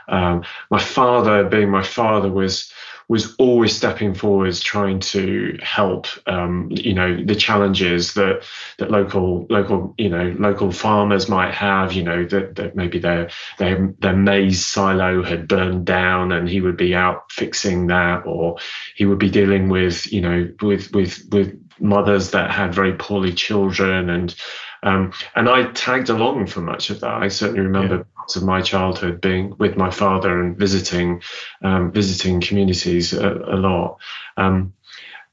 um, 0.09 0.43
my 0.69 0.81
father, 0.81 1.49
being 1.49 1.71
my 1.71 1.85
father, 1.85 2.29
was 2.29 2.73
was 3.09 3.35
always 3.37 3.77
stepping 3.77 4.15
forwards, 4.15 4.61
trying 4.61 5.01
to 5.01 5.59
help. 5.63 6.07
Um, 6.27 6.69
you 6.71 6.95
know 6.95 7.23
the 7.23 7.35
challenges 7.35 8.15
that 8.15 8.45
that 8.79 8.91
local 8.91 9.47
local 9.51 9.95
you 9.99 10.09
know 10.09 10.35
local 10.39 10.73
farmers 10.73 11.29
might 11.29 11.55
have. 11.55 11.93
You 11.93 12.03
know 12.03 12.25
that, 12.25 12.57
that 12.57 12.77
maybe 12.77 12.99
their 12.99 13.31
their 13.59 13.95
their 13.99 14.17
maize 14.17 14.65
silo 14.65 15.23
had 15.23 15.49
burned 15.49 15.85
down, 15.87 16.33
and 16.33 16.49
he 16.49 16.61
would 16.61 16.77
be 16.77 16.95
out 16.95 17.31
fixing 17.31 17.89
that, 17.89 18.27
or 18.27 18.59
he 18.95 19.05
would 19.05 19.19
be 19.19 19.31
dealing 19.31 19.69
with 19.69 20.11
you 20.13 20.21
know 20.21 20.53
with 20.63 20.93
with 20.93 21.23
with 21.31 21.61
mothers 21.81 22.31
that 22.31 22.51
had 22.51 22.75
very 22.75 22.95
poorly 22.95 23.33
children 23.33 24.09
and 24.09 24.35
um, 24.85 25.13
and 25.35 25.49
I 25.49 25.71
tagged 25.73 26.11
along 26.11 26.47
for 26.47 26.61
much 26.61 26.91
of 26.91 27.01
that. 27.01 27.11
I 27.11 27.29
certainly 27.29 27.63
remember 27.63 27.97
yeah. 27.97 28.03
parts 28.17 28.37
of 28.37 28.45
my 28.45 28.61
childhood 28.61 29.21
being 29.21 29.57
with 29.59 29.77
my 29.77 29.91
father 29.91 30.41
and 30.41 30.57
visiting 30.57 31.23
um, 31.63 31.91
visiting 31.91 32.41
communities 32.41 33.15
a, 33.15 33.33
a 33.33 33.57
lot. 33.57 33.99
Um, 34.37 34.75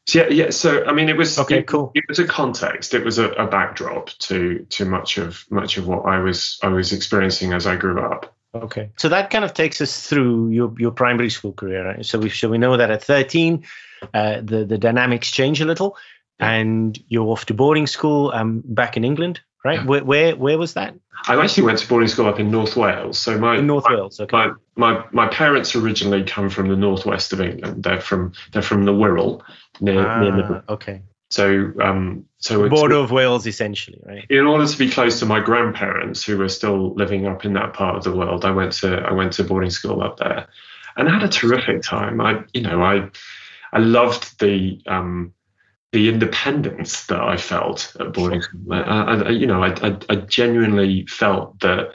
so 0.08 0.20
yeah, 0.20 0.30
yeah. 0.30 0.50
So 0.52 0.86
I 0.86 0.94
mean, 0.94 1.10
it 1.10 1.18
was 1.18 1.38
okay. 1.38 1.60
It, 1.60 1.68
cool. 1.68 1.92
It 1.94 2.06
was 2.08 2.18
a 2.18 2.26
context. 2.26 2.94
It 2.94 3.04
was 3.04 3.20
a, 3.20 3.30
a 3.32 3.46
backdrop 3.46 4.10
to 4.20 4.66
to 4.70 4.86
much 4.86 5.18
of 5.18 5.46
much 5.52 5.78
of 5.78 5.86
what 5.86 6.06
I 6.06 6.20
was 6.20 6.58
I 6.64 6.70
was 6.70 6.94
experiencing 6.94 7.52
as 7.54 7.68
I 7.68 7.76
grew 7.76 8.02
up. 8.02 8.34
Okay, 8.56 8.90
so 8.98 9.10
that 9.10 9.30
kind 9.30 9.46
of 9.46 9.54
takes 9.54 9.82
us 9.82 10.08
through 10.08 10.50
your 10.50 10.74
your 10.78 10.92
primary 10.92 11.30
school 11.30 11.54
career. 11.54 11.86
Right? 11.86 12.06
So 12.06 12.20
we 12.20 12.30
so 12.30 12.50
we 12.50 12.58
know 12.58 12.78
that 12.78 12.90
at 12.90 13.04
13, 13.04 13.66
uh, 14.14 14.42
the 14.42 14.66
the 14.66 14.78
dynamics 14.78 15.30
change 15.30 15.60
a 15.62 15.66
little 15.66 15.98
and 16.40 16.98
you're 17.08 17.28
off 17.28 17.46
to 17.46 17.54
boarding 17.54 17.88
school 17.88 18.32
um, 18.34 18.64
back 18.66 18.98
in 18.98 19.04
England, 19.04 19.42
right? 19.64 19.80
Yeah. 19.80 19.86
Where, 19.86 20.04
where 20.04 20.36
where 20.36 20.58
was 20.58 20.74
that? 20.74 20.96
I 21.28 21.42
actually 21.42 21.64
went 21.64 21.80
to 21.80 21.88
boarding 21.88 22.08
school 22.08 22.26
up 22.26 22.40
in 22.40 22.50
North 22.50 22.76
Wales. 22.76 23.20
So 23.20 23.38
my 23.38 23.58
in 23.58 23.68
North 23.68 23.86
my, 23.88 23.96
Wales, 23.96 24.20
okay. 24.20 24.36
My, 24.36 24.52
my 24.76 25.06
my 25.12 25.28
parents 25.28 25.76
originally 25.76 26.24
come 26.24 26.50
from 26.50 26.68
the 26.68 26.76
northwest 26.76 27.34
of 27.34 27.42
England. 27.42 27.84
They're 27.84 28.02
from 28.02 28.34
they're 28.52 28.62
from 28.62 28.86
the 28.86 28.94
Wirral 28.94 29.42
near 29.80 30.08
ah, 30.08 30.20
near 30.20 30.36
Liverpool. 30.36 30.74
Okay. 30.74 31.02
So 31.30 31.72
um 31.82 32.26
so 32.40 32.68
border 32.70 32.96
of 32.96 33.12
Wales 33.12 33.46
essentially, 33.46 34.02
right? 34.04 34.26
In 34.30 34.46
order 34.46 34.66
to 34.66 34.78
be 34.78 34.90
close 34.90 35.20
to 35.20 35.26
my 35.26 35.40
grandparents 35.40 36.24
who 36.26 36.38
were 36.38 36.50
still 36.50 36.94
living 36.96 37.28
up 37.28 37.46
in 37.46 37.54
that 37.54 37.74
part 37.74 37.96
of 37.96 38.04
the 38.04 38.16
world, 38.16 38.44
I 38.44 38.52
went 38.52 38.74
to 38.74 38.98
I 38.98 39.14
went 39.14 39.34
to 39.34 39.44
boarding 39.44 39.70
school 39.70 40.02
up 40.02 40.18
there, 40.18 40.48
and 40.98 41.08
I 41.08 41.14
had 41.14 41.24
a 41.24 41.30
terrific 41.30 41.84
time. 41.84 42.20
I 42.20 42.44
you 42.54 42.62
know 42.62 42.84
I 42.84 43.10
I 43.72 43.80
loved 43.80 44.40
the 44.40 44.82
um 44.88 45.34
the 45.92 46.08
independence 46.08 47.06
that 47.08 47.20
I 47.22 47.38
felt 47.38 47.96
at 48.00 48.14
boarding 48.14 48.42
school. 48.42 48.74
I, 48.74 48.80
I, 48.80 49.30
you 49.30 49.46
know, 49.46 49.64
I, 49.64 49.98
I, 50.10 50.16
genuinely 50.16 51.06
felt 51.08 51.60
that 51.60 51.92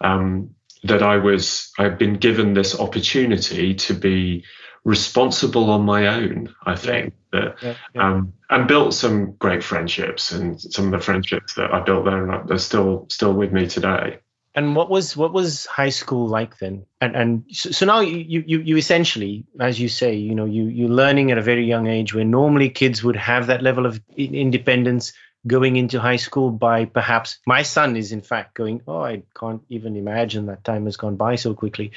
um, 0.00 0.50
that 0.82 1.02
I 1.02 1.16
was 1.16 1.70
I've 1.78 1.98
been 1.98 2.14
given 2.14 2.54
this 2.54 2.78
opportunity 2.78 3.74
to 3.74 3.94
be 3.94 4.44
responsible 4.84 5.70
on 5.70 5.82
my 5.82 6.06
own. 6.08 6.54
I 6.64 6.76
think 6.76 7.14
that, 7.32 7.56
Yeah, 7.62 7.74
yeah. 7.94 8.08
um, 8.08 8.32
and 8.50 8.68
built 8.68 8.94
some 8.94 9.32
great 9.32 9.62
friendships, 9.62 10.32
and 10.32 10.60
some 10.60 10.86
of 10.86 10.90
the 10.92 11.04
friendships 11.04 11.54
that 11.54 11.72
I 11.72 11.80
built 11.80 12.04
there, 12.04 12.30
are- 12.30 12.58
still 12.58 13.06
still 13.10 13.32
with 13.32 13.52
me 13.52 13.66
today. 13.66 14.18
And 14.56 14.74
what 14.74 14.88
was 14.88 15.14
what 15.14 15.34
was 15.34 15.66
high 15.66 15.90
school 15.90 16.28
like 16.28 16.58
then? 16.58 16.86
And 17.02 17.14
and 17.14 17.44
so, 17.52 17.70
so 17.72 17.84
now 17.84 18.00
you, 18.00 18.42
you 18.46 18.60
you 18.60 18.76
essentially, 18.78 19.44
as 19.60 19.78
you 19.78 19.90
say, 19.90 20.14
you 20.14 20.34
know, 20.34 20.46
you 20.46 20.64
you're 20.64 20.88
learning 20.88 21.30
at 21.30 21.36
a 21.36 21.42
very 21.42 21.66
young 21.66 21.86
age 21.86 22.14
where 22.14 22.24
normally 22.24 22.70
kids 22.70 23.04
would 23.04 23.16
have 23.16 23.48
that 23.48 23.62
level 23.62 23.84
of 23.84 24.00
independence 24.16 25.12
going 25.46 25.76
into 25.76 26.00
high 26.00 26.16
school 26.16 26.50
by 26.50 26.86
perhaps 26.86 27.38
my 27.46 27.62
son 27.62 27.96
is 27.96 28.12
in 28.12 28.22
fact 28.22 28.54
going, 28.54 28.80
oh, 28.88 29.04
I 29.04 29.24
can't 29.38 29.62
even 29.68 29.94
imagine 29.94 30.46
that 30.46 30.64
time 30.64 30.86
has 30.86 30.96
gone 30.96 31.16
by 31.16 31.36
so 31.36 31.52
quickly. 31.52 31.92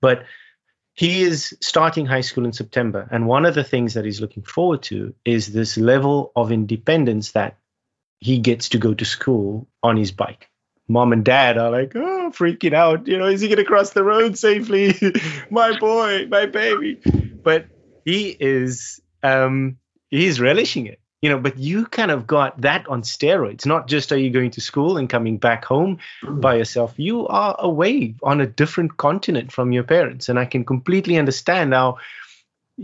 But 0.00 0.24
he 0.94 1.22
is 1.22 1.56
starting 1.60 2.04
high 2.06 2.20
school 2.20 2.44
in 2.44 2.52
September. 2.52 3.08
And 3.10 3.28
one 3.28 3.46
of 3.46 3.54
the 3.54 3.64
things 3.64 3.94
that 3.94 4.04
he's 4.04 4.20
looking 4.20 4.42
forward 4.42 4.82
to 4.84 5.14
is 5.24 5.52
this 5.52 5.78
level 5.78 6.32
of 6.34 6.50
independence 6.50 7.32
that 7.32 7.58
he 8.18 8.38
gets 8.38 8.70
to 8.70 8.78
go 8.78 8.92
to 8.92 9.04
school 9.04 9.68
on 9.82 9.96
his 9.96 10.10
bike 10.12 10.48
mom 10.88 11.12
and 11.12 11.24
dad 11.24 11.58
are 11.58 11.70
like, 11.70 11.92
oh, 11.94 12.30
freaking 12.34 12.74
out. 12.74 13.06
You 13.06 13.18
know, 13.18 13.26
is 13.26 13.40
he 13.40 13.48
going 13.48 13.58
to 13.58 13.64
cross 13.64 13.90
the 13.90 14.04
road 14.04 14.38
safely? 14.38 14.94
my 15.50 15.78
boy, 15.78 16.26
my 16.28 16.46
baby. 16.46 17.00
But 17.42 17.66
he 18.04 18.36
is, 18.38 19.00
um, 19.22 19.78
he's 20.10 20.40
relishing 20.40 20.86
it. 20.86 20.98
You 21.22 21.30
know, 21.30 21.38
but 21.38 21.56
you 21.56 21.86
kind 21.86 22.10
of 22.10 22.26
got 22.26 22.60
that 22.62 22.88
on 22.88 23.02
steroids. 23.02 23.64
Not 23.64 23.86
just 23.86 24.10
are 24.10 24.18
you 24.18 24.30
going 24.30 24.50
to 24.52 24.60
school 24.60 24.96
and 24.96 25.08
coming 25.08 25.38
back 25.38 25.64
home 25.64 25.98
by 26.28 26.56
yourself, 26.56 26.94
you 26.96 27.28
are 27.28 27.54
away 27.60 28.16
on 28.24 28.40
a 28.40 28.46
different 28.46 28.96
continent 28.96 29.52
from 29.52 29.70
your 29.70 29.84
parents. 29.84 30.28
And 30.28 30.36
I 30.36 30.46
can 30.46 30.64
completely 30.64 31.18
understand 31.18 31.74
how, 31.74 31.98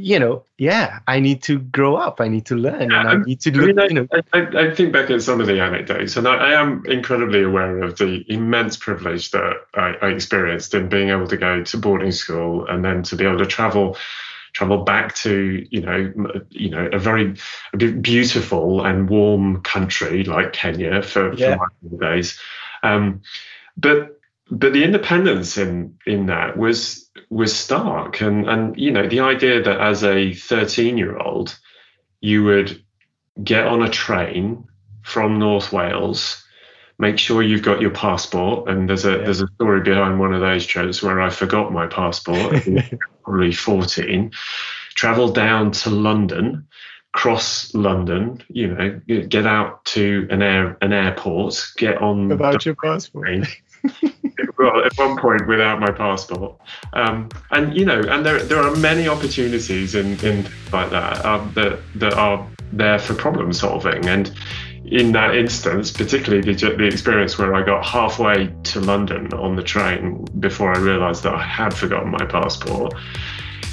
you 0.00 0.18
know, 0.20 0.44
yeah, 0.58 1.00
I 1.08 1.18
need 1.18 1.42
to 1.44 1.58
grow 1.58 1.96
up, 1.96 2.20
I 2.20 2.28
need 2.28 2.46
to 2.46 2.54
learn, 2.56 2.92
and 2.92 3.08
I 3.08 3.14
Yeah, 3.14 3.22
need 3.24 3.40
to 3.40 3.50
I, 3.50 3.66
mean, 3.66 3.78
I, 3.80 3.88
you 3.88 3.94
know, 3.94 4.08
I, 4.12 4.22
I 4.32 4.68
I 4.68 4.74
think 4.74 4.92
back 4.92 5.10
at 5.10 5.22
some 5.22 5.40
of 5.40 5.46
the 5.48 5.60
anecdotes, 5.60 6.16
and 6.16 6.28
I, 6.28 6.36
I 6.36 6.60
am 6.60 6.84
incredibly 6.86 7.42
aware 7.42 7.82
of 7.82 7.98
the 7.98 8.24
immense 8.28 8.76
privilege 8.76 9.32
that 9.32 9.54
I, 9.74 9.94
I 10.00 10.08
experienced 10.10 10.72
in 10.74 10.88
being 10.88 11.08
able 11.08 11.26
to 11.26 11.36
go 11.36 11.64
to 11.64 11.76
boarding 11.78 12.12
school 12.12 12.66
and 12.68 12.84
then 12.84 13.02
to 13.04 13.16
be 13.16 13.24
able 13.24 13.38
to 13.38 13.46
travel 13.46 13.96
travel 14.52 14.84
back 14.84 15.14
to 15.16 15.66
you 15.70 15.80
know 15.80 16.12
you 16.50 16.70
know 16.70 16.88
a 16.92 16.98
very 16.98 17.34
beautiful 17.76 18.84
and 18.86 19.10
warm 19.10 19.62
country 19.62 20.24
like 20.24 20.52
Kenya 20.52 21.02
for, 21.02 21.34
Yeah. 21.34 21.56
for 21.56 21.68
my 22.00 22.10
days, 22.12 22.38
um, 22.84 23.22
but 23.76 24.17
but 24.50 24.72
the 24.72 24.84
independence 24.84 25.58
in 25.58 25.96
in 26.06 26.26
that 26.26 26.56
was 26.56 27.10
was 27.30 27.54
stark 27.54 28.20
and 28.20 28.48
and 28.48 28.76
you 28.78 28.90
know 28.90 29.08
the 29.08 29.20
idea 29.20 29.62
that 29.62 29.80
as 29.80 30.02
a 30.04 30.32
13 30.32 30.96
year 30.96 31.18
old 31.18 31.58
you 32.20 32.44
would 32.44 32.82
get 33.42 33.66
on 33.66 33.82
a 33.82 33.90
train 33.90 34.64
from 35.02 35.38
North 35.38 35.72
Wales, 35.72 36.42
make 36.98 37.18
sure 37.18 37.42
you've 37.42 37.62
got 37.62 37.80
your 37.80 37.90
passport. 37.90 38.68
And 38.68 38.88
there's 38.88 39.04
a 39.04 39.12
Yeah. 39.12 39.24
there's 39.24 39.40
a 39.40 39.48
story 39.54 39.80
behind 39.80 40.18
one 40.18 40.34
of 40.34 40.40
those 40.40 40.66
trips 40.66 41.02
where 41.02 41.20
I 41.20 41.30
forgot 41.30 41.72
my 41.72 41.86
passport, 41.86 42.62
probably 43.24 43.52
14. 43.52 44.30
Travel 44.94 45.28
down 45.30 45.70
to 45.70 45.90
London, 45.90 46.66
cross 47.12 47.72
London, 47.74 48.42
you 48.48 48.66
know, 48.68 49.00
get 49.28 49.46
out 49.46 49.84
to 49.86 50.26
an 50.30 50.42
air 50.42 50.76
an 50.82 50.92
airport, 50.92 51.64
get 51.76 51.98
on 51.98 52.32
about 52.32 52.66
your 52.66 52.74
passport. 52.74 53.46
well, 54.58 54.84
at 54.84 54.92
one 54.96 55.18
point 55.18 55.46
without 55.46 55.80
my 55.80 55.90
passport, 55.90 56.56
um, 56.92 57.28
and 57.50 57.76
you 57.76 57.84
know, 57.84 58.00
and 58.00 58.24
there 58.24 58.42
there 58.42 58.60
are 58.60 58.74
many 58.76 59.08
opportunities 59.08 59.94
in 59.94 60.18
in 60.24 60.44
like 60.72 60.90
that 60.90 61.24
um, 61.24 61.52
that 61.54 61.78
that 61.96 62.14
are 62.14 62.46
there 62.72 62.98
for 62.98 63.14
problem 63.14 63.52
solving, 63.52 64.06
and 64.06 64.32
in 64.90 65.12
that 65.12 65.36
instance, 65.36 65.90
particularly 65.90 66.40
the, 66.40 66.54
the 66.54 66.86
experience 66.86 67.38
where 67.38 67.54
I 67.54 67.62
got 67.62 67.84
halfway 67.84 68.52
to 68.64 68.80
London 68.80 69.32
on 69.34 69.56
the 69.56 69.62
train 69.62 70.24
before 70.40 70.74
I 70.74 70.78
realised 70.78 71.22
that 71.24 71.34
I 71.34 71.42
had 71.42 71.74
forgotten 71.74 72.10
my 72.10 72.24
passport, 72.24 72.94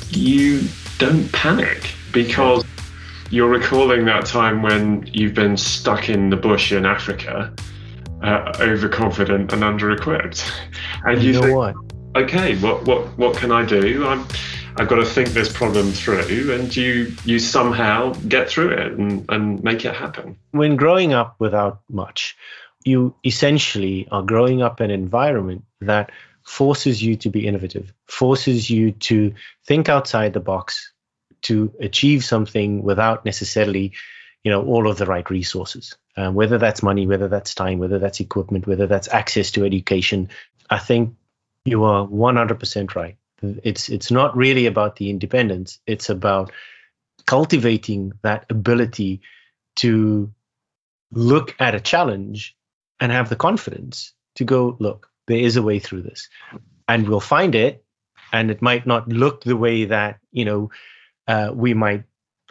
you 0.09 0.67
don't 0.97 1.31
panic 1.31 1.93
because 2.11 2.65
you're 3.29 3.49
recalling 3.49 4.05
that 4.05 4.25
time 4.25 4.61
when 4.61 5.07
you've 5.11 5.33
been 5.33 5.57
stuck 5.57 6.09
in 6.09 6.29
the 6.29 6.37
bush 6.37 6.71
in 6.71 6.85
Africa, 6.85 7.53
uh, 8.23 8.53
overconfident 8.59 9.53
and 9.53 9.63
under-equipped, 9.63 10.43
and 11.05 11.21
you, 11.21 11.27
You 11.27 11.33
know 11.33 11.41
think, 11.41 11.55
what? 11.57 11.75
okay, 12.23 12.55
what 12.57 12.85
what 12.85 13.17
what 13.17 13.37
can 13.37 13.51
I 13.51 13.65
do? 13.65 14.05
I'm 14.07 14.25
I've 14.77 14.89
got 14.89 14.95
to 14.95 15.05
think 15.05 15.29
this 15.29 15.51
problem 15.51 15.91
through, 15.91 16.53
and 16.53 16.75
you 16.75 17.13
you 17.23 17.39
somehow 17.39 18.13
get 18.27 18.49
through 18.49 18.71
it 18.71 18.91
and, 18.93 19.25
and 19.29 19.63
make 19.63 19.85
it 19.85 19.93
happen. 19.95 20.37
when 20.51 20.75
growing 20.75 21.13
up 21.13 21.35
without 21.39 21.79
much, 21.89 22.35
you 22.83 23.15
essentially 23.23 24.07
are 24.11 24.21
growing 24.23 24.61
up 24.61 24.81
in 24.81 24.91
an 24.91 24.99
environment 24.99 25.63
that 25.81 26.11
forces 26.43 27.01
you 27.01 27.15
to 27.15 27.29
be 27.29 27.47
innovative, 27.47 27.91
forces 28.07 28.69
you 28.69 28.91
to 28.91 29.33
think 29.65 29.89
outside 29.89 30.33
the 30.33 30.39
box, 30.39 30.91
to 31.41 31.73
achieve 31.79 32.23
something 32.23 32.83
without 32.83 33.25
necessarily, 33.25 33.93
you 34.45 34.51
know, 34.51 34.63
all 34.63 34.87
of 34.87 34.97
the 34.97 35.07
right 35.07 35.27
resources. 35.31 35.97
Um, 36.15 36.35
whether 36.35 36.59
that's 36.59 36.83
money, 36.83 37.07
whether 37.07 37.27
that's 37.27 37.55
time, 37.55 37.79
whether 37.79 37.97
that's 37.97 38.19
equipment, 38.19 38.67
whether 38.67 38.85
that's 38.85 39.09
access 39.09 39.51
to 39.51 39.65
education. 39.65 40.29
I 40.69 40.77
think 40.77 41.15
you 41.65 41.83
are 41.83 42.07
100% 42.07 42.95
right. 42.95 43.17
It's 43.41 43.89
it's 43.89 44.11
not 44.11 44.37
really 44.37 44.67
about 44.67 44.95
the 44.95 45.09
independence. 45.09 45.79
It's 45.85 46.09
about 46.09 46.51
cultivating 47.25 48.13
that 48.21 48.45
ability 48.49 49.21
to 49.77 50.31
look 51.11 51.55
at 51.59 51.75
a 51.75 51.81
challenge 51.81 52.55
and 52.99 53.11
have 53.11 53.29
the 53.29 53.35
confidence 53.35 54.13
to 54.35 54.45
go, 54.45 54.77
look, 54.79 55.09
there 55.27 55.39
is 55.39 55.57
a 55.57 55.63
way 55.63 55.79
through 55.79 56.03
this, 56.03 56.29
and 56.87 57.09
we'll 57.09 57.19
find 57.19 57.55
it. 57.55 57.83
And 58.31 58.51
it 58.51 58.61
might 58.61 58.85
not 58.85 59.07
look 59.09 59.43
the 59.43 59.57
way 59.57 59.85
that 59.85 60.19
you 60.31 60.45
know 60.45 60.69
uh, 61.27 61.51
we 61.53 61.73
might 61.73 62.03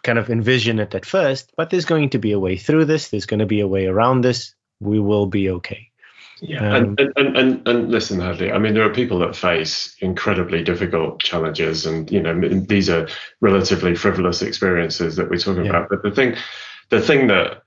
kind 0.04 0.18
of 0.18 0.30
envision 0.30 0.78
it 0.78 0.94
at 0.94 1.04
first, 1.04 1.52
but 1.56 1.70
there's 1.70 1.86
going 1.86 2.10
to 2.10 2.18
be 2.18 2.32
a 2.32 2.38
way 2.38 2.56
through 2.56 2.84
this. 2.84 3.08
There's 3.08 3.26
going 3.26 3.40
to 3.40 3.46
be 3.46 3.60
a 3.60 3.66
way 3.66 3.86
around 3.86 4.20
this. 4.20 4.54
We 4.80 5.00
will 5.00 5.26
be 5.26 5.50
okay. 5.50 5.90
Yeah, 6.40 6.76
Um, 6.76 6.96
and, 6.98 7.12
and, 7.16 7.36
and, 7.36 7.68
and, 7.68 7.90
listen, 7.90 8.20
Hadley. 8.20 8.52
I 8.52 8.58
mean, 8.58 8.74
there 8.74 8.84
are 8.84 8.92
people 8.92 9.18
that 9.20 9.34
face 9.36 9.96
incredibly 10.00 10.62
difficult 10.62 11.20
challenges, 11.20 11.86
and 11.86 12.10
you 12.10 12.20
know, 12.20 12.38
these 12.38 12.90
are 12.90 13.08
relatively 13.40 13.94
frivolous 13.94 14.42
experiences 14.42 15.16
that 15.16 15.30
we're 15.30 15.38
talking 15.38 15.64
Yeah. 15.64 15.70
about. 15.70 15.88
But 15.88 16.02
the 16.02 16.10
thing, 16.10 16.36
the 16.90 17.00
thing 17.00 17.28
that 17.28 17.62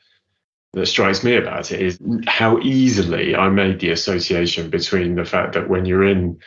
that 0.73 0.86
strikes 0.86 1.23
me 1.23 1.38
about 1.38 1.71
it 1.71 1.82
is 1.82 1.97
how 2.28 2.60
easily 2.60 3.36
I 3.36 3.50
made 3.50 3.80
the 3.80 3.89
association 3.89 4.69
between 4.69 5.15
the 5.15 5.26
fact 5.26 5.54
that 5.54 5.69
when 5.69 5.86
you're 5.86 6.04
in 6.04 6.38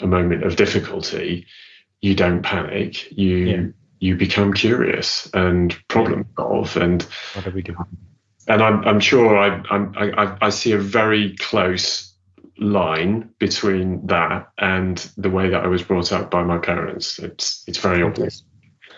a 0.00 0.06
moment 0.06 0.42
of 0.42 0.56
difficulty, 0.56 1.46
you 2.02 2.14
don't 2.14 2.42
panic. 2.42 3.10
You 3.16 3.36
Yeah. 3.36 3.66
You 4.00 4.16
become 4.16 4.52
curious 4.52 5.30
and 5.34 5.76
problem 5.88 6.26
solve 6.36 6.76
and 6.76 7.02
What 7.34 7.44
do 7.44 7.50
we 7.50 7.62
do? 7.62 7.76
and 8.46 8.62
I'm, 8.62 8.84
I'm 8.84 9.00
sure 9.00 9.36
I, 9.36 9.62
I'm, 9.70 9.94
I, 9.96 10.36
I 10.40 10.50
see 10.50 10.72
a 10.72 10.78
very 10.78 11.36
close 11.36 12.14
line 12.58 13.30
between 13.38 14.06
that 14.06 14.50
and 14.58 14.96
the 15.16 15.30
way 15.30 15.50
that 15.50 15.64
I 15.64 15.68
was 15.68 15.82
brought 15.82 16.12
up 16.12 16.30
by 16.30 16.42
my 16.42 16.58
parents. 16.58 17.18
It's 17.18 17.64
it's 17.66 17.78
very 17.78 18.02
obvious. 18.02 18.42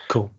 Cool. 0.07 0.31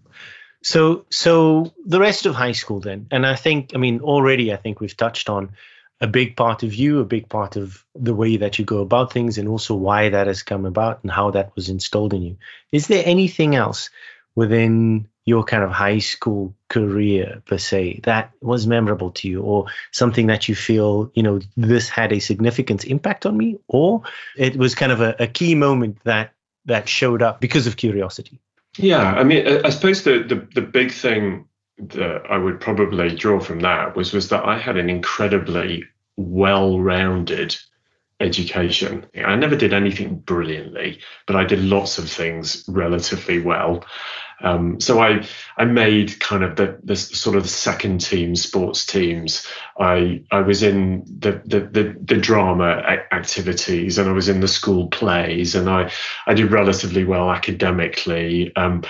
So 0.62 1.06
so 1.10 1.72
the 1.84 2.00
rest 2.00 2.26
of 2.26 2.34
high 2.34 2.52
school 2.52 2.80
then, 2.80 3.06
and 3.10 3.26
I 3.26 3.36
think 3.36 3.72
I 3.74 3.78
mean 3.78 4.00
already 4.00 4.52
I 4.52 4.56
think 4.56 4.80
we've 4.80 4.96
touched 4.96 5.28
on 5.28 5.52
a 6.00 6.06
big 6.08 6.36
part 6.36 6.64
of 6.64 6.74
you, 6.74 6.98
a 6.98 7.04
big 7.04 7.28
part 7.28 7.56
of 7.56 7.84
the 7.94 8.14
way 8.14 8.38
that 8.38 8.58
you 8.58 8.64
go 8.64 8.80
about 8.80 9.12
things, 9.12 9.38
and 9.38 9.48
also 9.48 9.74
why 9.74 10.08
that 10.08 10.26
has 10.26 10.42
come 10.42 10.66
about 10.66 11.04
and 11.04 11.12
how 11.12 11.30
that 11.30 11.54
was 11.54 11.68
installed 11.68 12.12
in 12.14 12.22
you. 12.22 12.36
Is 12.72 12.88
there 12.88 13.04
anything 13.06 13.54
else 13.54 13.90
within 14.34 15.08
your 15.24 15.44
kind 15.44 15.62
of 15.62 15.70
high 15.70 15.98
school 15.98 16.54
career 16.68 17.42
per 17.46 17.58
se 17.58 18.00
that 18.02 18.32
was 18.40 18.66
memorable 18.66 19.12
to 19.12 19.28
you 19.28 19.40
or 19.40 19.66
something 19.92 20.26
that 20.26 20.48
you 20.48 20.54
feel 20.54 21.12
you 21.14 21.22
know 21.22 21.38
this 21.56 21.88
had 21.88 22.12
a 22.12 22.18
significant 22.18 22.84
impact 22.84 23.24
on 23.26 23.36
me? 23.36 23.58
Or 23.68 24.02
it 24.36 24.56
was 24.56 24.74
kind 24.74 24.92
of 24.92 25.00
a, 25.00 25.14
a 25.18 25.26
key 25.26 25.54
moment 25.54 26.02
that 26.04 26.32
that 26.64 26.88
showed 26.88 27.22
up 27.22 27.40
because 27.40 27.66
of 27.66 27.76
curiosity? 27.76 28.40
Yeah, 28.78 29.12
I 29.12 29.24
mean, 29.24 29.46
I 29.64 29.70
suppose 29.70 30.02
the, 30.02 30.22
the 30.22 30.46
the 30.54 30.66
big 30.66 30.92
thing 30.92 31.46
that 31.78 32.22
I 32.28 32.38
would 32.38 32.60
probably 32.60 33.14
draw 33.14 33.40
from 33.40 33.60
that 33.60 33.96
was 33.96 34.12
was 34.12 34.28
that 34.30 34.44
I 34.44 34.58
had 34.58 34.76
an 34.76 34.88
incredibly 34.88 35.84
well-rounded 36.16 37.56
education. 38.22 39.06
I 39.16 39.36
never 39.36 39.56
did 39.56 39.74
anything 39.74 40.20
brilliantly, 40.20 41.00
but 41.26 41.36
I 41.36 41.44
did 41.44 41.60
lots 41.60 41.98
of 41.98 42.08
things 42.08 42.64
relatively 42.68 43.40
well. 43.40 43.84
Um, 44.42 44.80
so 44.80 45.00
I 45.00 45.24
I 45.56 45.64
made 45.64 46.18
kind 46.20 46.42
of 46.42 46.56
the 46.56 46.78
the 46.82 46.96
sort 46.96 47.36
of 47.36 47.48
second 47.48 48.00
team 48.00 48.34
sports 48.34 48.84
teams. 48.84 49.46
I 49.78 50.22
I 50.30 50.40
was 50.40 50.62
in 50.62 51.04
the 51.18 51.42
the 51.44 51.60
the, 51.60 51.96
the 52.00 52.16
drama 52.16 52.82
activities 53.12 53.98
and 53.98 54.08
I 54.08 54.12
was 54.12 54.28
in 54.28 54.40
the 54.40 54.48
school 54.48 54.88
plays 54.88 55.54
and 55.54 55.68
I 55.68 55.90
I 56.26 56.34
did 56.34 56.50
relatively 56.50 57.04
well 57.04 57.30
academically. 57.30 58.54
Um, 58.56 58.82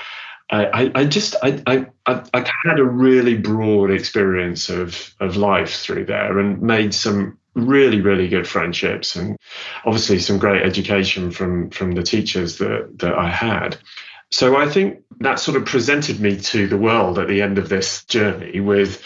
I, 0.54 0.92
I 0.94 1.04
just 1.06 1.34
I, 1.42 1.62
I 1.66 1.86
I 2.06 2.46
had 2.66 2.78
a 2.78 2.84
really 2.84 3.38
broad 3.38 3.90
experience 3.90 4.68
of 4.68 5.14
of 5.18 5.36
life 5.36 5.76
through 5.76 6.04
there 6.04 6.38
and 6.38 6.60
made 6.60 6.92
some 6.92 7.38
really 7.54 8.00
really 8.00 8.28
good 8.28 8.48
friendships 8.48 9.14
and 9.14 9.36
obviously 9.84 10.18
some 10.18 10.38
great 10.38 10.62
education 10.62 11.30
from 11.30 11.70
from 11.70 11.92
the 11.92 12.02
teachers 12.02 12.58
that 12.58 12.98
that 12.98 13.14
I 13.14 13.28
had. 13.28 13.76
So 14.30 14.56
I 14.56 14.66
think 14.66 15.02
that 15.20 15.38
sort 15.38 15.58
of 15.58 15.66
presented 15.66 16.18
me 16.18 16.40
to 16.40 16.66
the 16.66 16.78
world 16.78 17.18
at 17.18 17.28
the 17.28 17.42
end 17.42 17.58
of 17.58 17.68
this 17.68 18.04
journey 18.06 18.60
with 18.60 19.02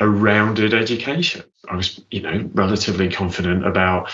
a 0.00 0.08
rounded 0.08 0.74
education. 0.74 1.44
I 1.68 1.76
was, 1.76 2.00
you 2.10 2.22
know, 2.22 2.50
relatively 2.52 3.08
confident 3.08 3.66
about 3.66 4.10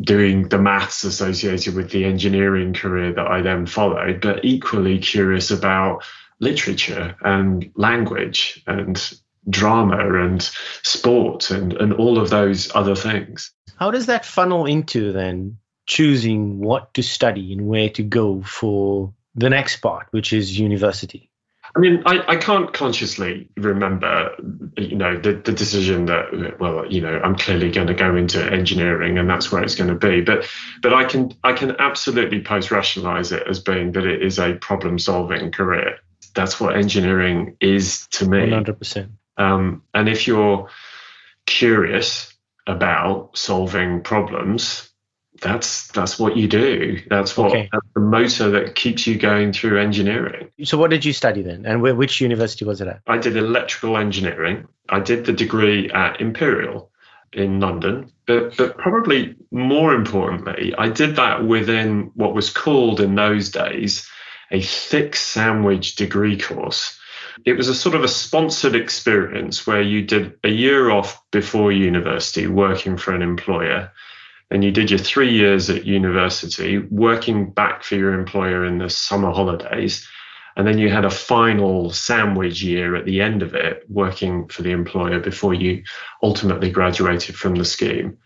doing 0.00 0.48
the 0.48 0.58
maths 0.58 1.04
associated 1.04 1.74
with 1.74 1.90
the 1.90 2.04
engineering 2.04 2.72
career 2.72 3.12
that 3.12 3.26
I 3.26 3.42
then 3.42 3.66
followed, 3.66 4.20
but 4.20 4.44
equally 4.44 4.98
curious 4.98 5.50
about 5.50 6.02
literature 6.40 7.14
and 7.20 7.70
language 7.74 8.62
and 8.66 8.96
drama 9.50 10.24
and 10.24 10.42
sport 10.82 11.50
and, 11.50 11.72
and 11.74 11.92
all 11.92 12.18
of 12.18 12.30
those 12.30 12.74
other 12.74 12.94
things. 12.94 13.52
How 13.76 13.90
does 13.90 14.06
that 14.06 14.24
funnel 14.24 14.66
into 14.66 15.12
then 15.12 15.58
choosing 15.86 16.60
what 16.60 16.94
to 16.94 17.02
study 17.02 17.52
and 17.52 17.66
where 17.66 17.88
to 17.90 18.02
go 18.02 18.42
for 18.42 19.12
the 19.34 19.50
next 19.50 19.76
part, 19.78 20.06
which 20.10 20.32
is 20.32 20.58
university? 20.58 21.30
I 21.74 21.78
mean, 21.78 22.02
I, 22.04 22.32
I 22.32 22.36
can't 22.36 22.72
consciously 22.72 23.48
remember, 23.56 24.34
you 24.76 24.96
know, 24.96 25.16
the, 25.16 25.34
the 25.34 25.52
decision 25.52 26.06
that, 26.06 26.58
well, 26.58 26.84
you 26.90 27.00
know, 27.00 27.20
I'm 27.22 27.36
clearly 27.36 27.70
going 27.70 27.86
to 27.86 27.94
go 27.94 28.16
into 28.16 28.44
engineering 28.44 29.18
and 29.18 29.30
that's 29.30 29.52
where 29.52 29.62
it's 29.62 29.76
going 29.76 29.90
to 29.90 29.94
be. 29.94 30.20
But, 30.20 30.48
but 30.82 30.92
I 30.92 31.04
can, 31.04 31.32
I 31.44 31.52
can 31.52 31.76
absolutely 31.78 32.42
post 32.42 32.72
rationalize 32.72 33.30
it 33.30 33.44
as 33.48 33.60
being 33.60 33.92
that 33.92 34.04
it 34.04 34.20
is 34.20 34.40
a 34.40 34.54
problem 34.54 34.98
solving 34.98 35.52
career. 35.52 35.98
That's 36.34 36.58
what 36.58 36.76
engineering 36.76 37.56
is 37.60 38.08
to 38.12 38.28
me. 38.28 38.38
100%. 38.38 39.10
Um, 39.40 39.82
and 39.94 40.08
if 40.08 40.26
you're 40.26 40.68
curious 41.46 42.32
about 42.66 43.36
solving 43.36 44.02
problems, 44.02 44.90
that's 45.40 45.88
that's 45.88 46.18
what 46.18 46.36
you 46.36 46.46
do. 46.46 47.00
That's 47.08 47.36
what 47.36 47.52
okay. 47.52 47.68
that's 47.72 47.86
the 47.94 48.00
motor 48.00 48.50
that 48.50 48.74
keeps 48.74 49.06
you 49.06 49.16
going 49.16 49.52
through 49.52 49.80
engineering. 49.80 50.50
So, 50.64 50.76
what 50.76 50.90
did 50.90 51.04
you 51.04 51.14
study 51.14 51.42
then, 51.42 51.64
and 51.64 51.80
which 51.80 52.20
university 52.20 52.64
was 52.64 52.80
it 52.80 52.88
at? 52.88 53.00
I 53.06 53.16
did 53.16 53.36
electrical 53.36 53.96
engineering. 53.96 54.68
I 54.90 55.00
did 55.00 55.24
the 55.24 55.32
degree 55.32 55.90
at 55.90 56.20
Imperial 56.20 56.90
in 57.32 57.60
London, 57.60 58.12
but 58.26 58.56
but 58.58 58.76
probably 58.76 59.36
more 59.50 59.94
importantly, 59.94 60.74
I 60.76 60.90
did 60.90 61.16
that 61.16 61.46
within 61.46 62.10
what 62.14 62.34
was 62.34 62.50
called 62.50 63.00
in 63.00 63.14
those 63.14 63.50
days 63.50 64.06
a 64.50 64.60
thick 64.60 65.16
sandwich 65.16 65.94
degree 65.96 66.36
course. 66.36 66.98
It 67.44 67.54
was 67.54 67.68
a 67.68 67.74
sort 67.74 67.94
of 67.94 68.04
a 68.04 68.08
sponsored 68.08 68.74
experience 68.74 69.66
where 69.66 69.82
you 69.82 70.02
did 70.02 70.34
a 70.44 70.48
year 70.48 70.90
off 70.90 71.22
before 71.30 71.72
university 71.72 72.46
working 72.46 72.96
for 72.96 73.14
an 73.14 73.22
employer 73.22 73.90
and 74.50 74.64
you 74.64 74.72
did 74.72 74.90
your 74.90 74.98
three 74.98 75.32
years 75.32 75.70
at 75.70 75.86
university, 75.86 76.78
working 76.78 77.50
back 77.50 77.84
for 77.84 77.94
your 77.94 78.14
employer 78.14 78.64
in 78.64 78.78
the 78.78 78.90
summer 78.90 79.30
holidays. 79.30 80.06
And 80.56 80.66
then 80.66 80.78
you 80.78 80.90
had 80.90 81.04
a 81.04 81.10
final 81.10 81.90
sandwich 81.90 82.60
year 82.60 82.96
at 82.96 83.04
the 83.04 83.20
end 83.20 83.42
of 83.42 83.54
it, 83.54 83.84
working 83.88 84.48
for 84.48 84.62
the 84.62 84.72
employer 84.72 85.20
before 85.20 85.54
you 85.54 85.84
ultimately 86.22 86.70
graduated 86.70 87.36
from 87.36 87.54
the 87.54 87.64
scheme. 87.64 88.18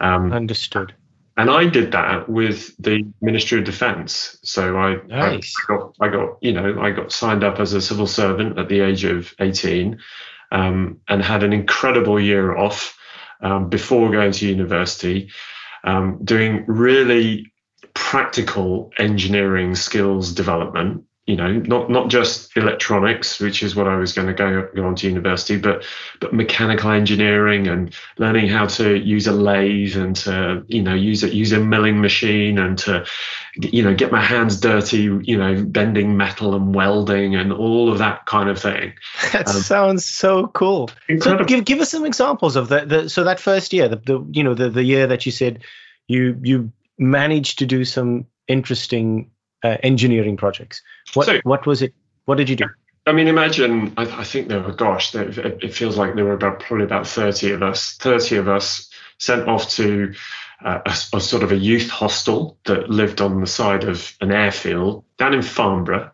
Um, 0.00 0.32
Understood. 0.32 0.94
And 1.36 1.50
I 1.50 1.66
did 1.66 1.92
that 1.92 2.28
with 2.28 2.74
the 2.78 3.04
Ministry 3.20 3.58
of 3.58 3.64
Defence. 3.64 4.38
So 4.42 4.78
I, 4.78 4.96
nice. 5.06 5.54
I, 5.62 5.66
got, 5.66 5.94
I 6.00 6.08
got, 6.08 6.38
you 6.40 6.52
know, 6.52 6.80
I 6.80 6.90
got 6.90 7.12
signed 7.12 7.44
up 7.44 7.60
as 7.60 7.74
a 7.74 7.80
civil 7.82 8.06
servant 8.06 8.58
at 8.58 8.68
the 8.68 8.80
age 8.80 9.04
of 9.04 9.34
18 9.38 9.98
um, 10.50 11.00
and 11.08 11.22
had 11.22 11.42
an 11.42 11.52
incredible 11.52 12.18
year 12.18 12.56
off 12.56 12.98
um, 13.42 13.68
before 13.68 14.10
going 14.10 14.32
to 14.32 14.48
university 14.48 15.30
um, 15.84 16.20
doing 16.24 16.64
really 16.66 17.52
practical 17.94 18.92
engineering 18.98 19.74
skills 19.74 20.32
development 20.32 21.04
you 21.26 21.34
know 21.34 21.52
not 21.52 21.90
not 21.90 22.08
just 22.08 22.56
electronics 22.56 23.40
which 23.40 23.62
is 23.62 23.74
what 23.74 23.88
i 23.88 23.96
was 23.96 24.12
going 24.12 24.28
to 24.28 24.34
go, 24.34 24.68
go 24.74 24.86
on 24.86 24.94
to 24.94 25.08
university 25.08 25.56
but 25.56 25.84
but 26.20 26.32
mechanical 26.32 26.90
engineering 26.90 27.66
and 27.66 27.94
learning 28.18 28.48
how 28.48 28.66
to 28.66 28.96
use 28.96 29.26
a 29.26 29.32
lathe 29.32 29.96
and 29.96 30.14
to 30.14 30.64
you 30.68 30.82
know 30.82 30.94
use 30.94 31.24
a 31.24 31.34
use 31.34 31.52
a 31.52 31.58
milling 31.58 32.00
machine 32.00 32.58
and 32.58 32.78
to 32.78 33.04
you 33.56 33.82
know 33.82 33.94
get 33.94 34.12
my 34.12 34.20
hands 34.20 34.60
dirty 34.60 35.02
you 35.22 35.36
know 35.36 35.64
bending 35.64 36.16
metal 36.16 36.54
and 36.54 36.74
welding 36.74 37.34
and 37.34 37.52
all 37.52 37.90
of 37.90 37.98
that 37.98 38.24
kind 38.26 38.48
of 38.48 38.58
thing 38.58 38.92
that 39.32 39.48
um, 39.48 39.54
sounds 39.54 40.04
so 40.04 40.46
cool 40.48 40.88
incredible. 41.08 41.44
so 41.44 41.46
give, 41.46 41.64
give 41.64 41.80
us 41.80 41.90
some 41.90 42.06
examples 42.06 42.54
of 42.54 42.68
that 42.68 42.88
the, 42.88 43.10
so 43.10 43.24
that 43.24 43.40
first 43.40 43.72
year 43.72 43.88
the, 43.88 43.96
the 43.96 44.24
you 44.30 44.44
know 44.44 44.54
the, 44.54 44.70
the 44.70 44.84
year 44.84 45.08
that 45.08 45.26
you 45.26 45.32
said 45.32 45.64
you 46.06 46.38
you 46.42 46.70
managed 46.98 47.58
to 47.58 47.66
do 47.66 47.84
some 47.84 48.26
interesting 48.48 49.30
uh, 49.64 49.76
engineering 49.82 50.36
projects 50.36 50.82
what 51.14 51.26
so, 51.26 51.40
what 51.44 51.66
was 51.66 51.82
it 51.82 51.94
what 52.24 52.36
did 52.36 52.48
you 52.48 52.56
do 52.56 52.66
I 53.08 53.12
mean, 53.12 53.28
imagine. 53.28 53.94
I, 53.96 54.02
I 54.02 54.24
think 54.24 54.48
there 54.48 54.60
were, 54.60 54.72
gosh, 54.72 55.12
there, 55.12 55.28
it 55.28 55.72
feels 55.72 55.96
like 55.96 56.16
there 56.16 56.24
were 56.24 56.32
about 56.32 56.58
probably 56.58 56.84
about 56.84 57.06
thirty 57.06 57.52
of 57.52 57.62
us. 57.62 57.94
Thirty 57.94 58.34
of 58.34 58.48
us 58.48 58.90
sent 59.18 59.48
off 59.48 59.70
to 59.70 60.12
uh, 60.64 60.80
a, 60.84 61.16
a, 61.16 61.20
sort 61.20 61.42
of 61.42 61.52
a 61.52 61.56
youth 61.56 61.88
hostel 61.88 62.58
that 62.64 62.90
lived 62.90 63.20
on 63.20 63.40
the 63.40 63.46
side 63.46 63.84
of 63.84 64.16
an 64.20 64.32
airfield 64.32 65.04
down 65.18 65.34
in 65.34 65.42
Farnborough. 65.42 66.10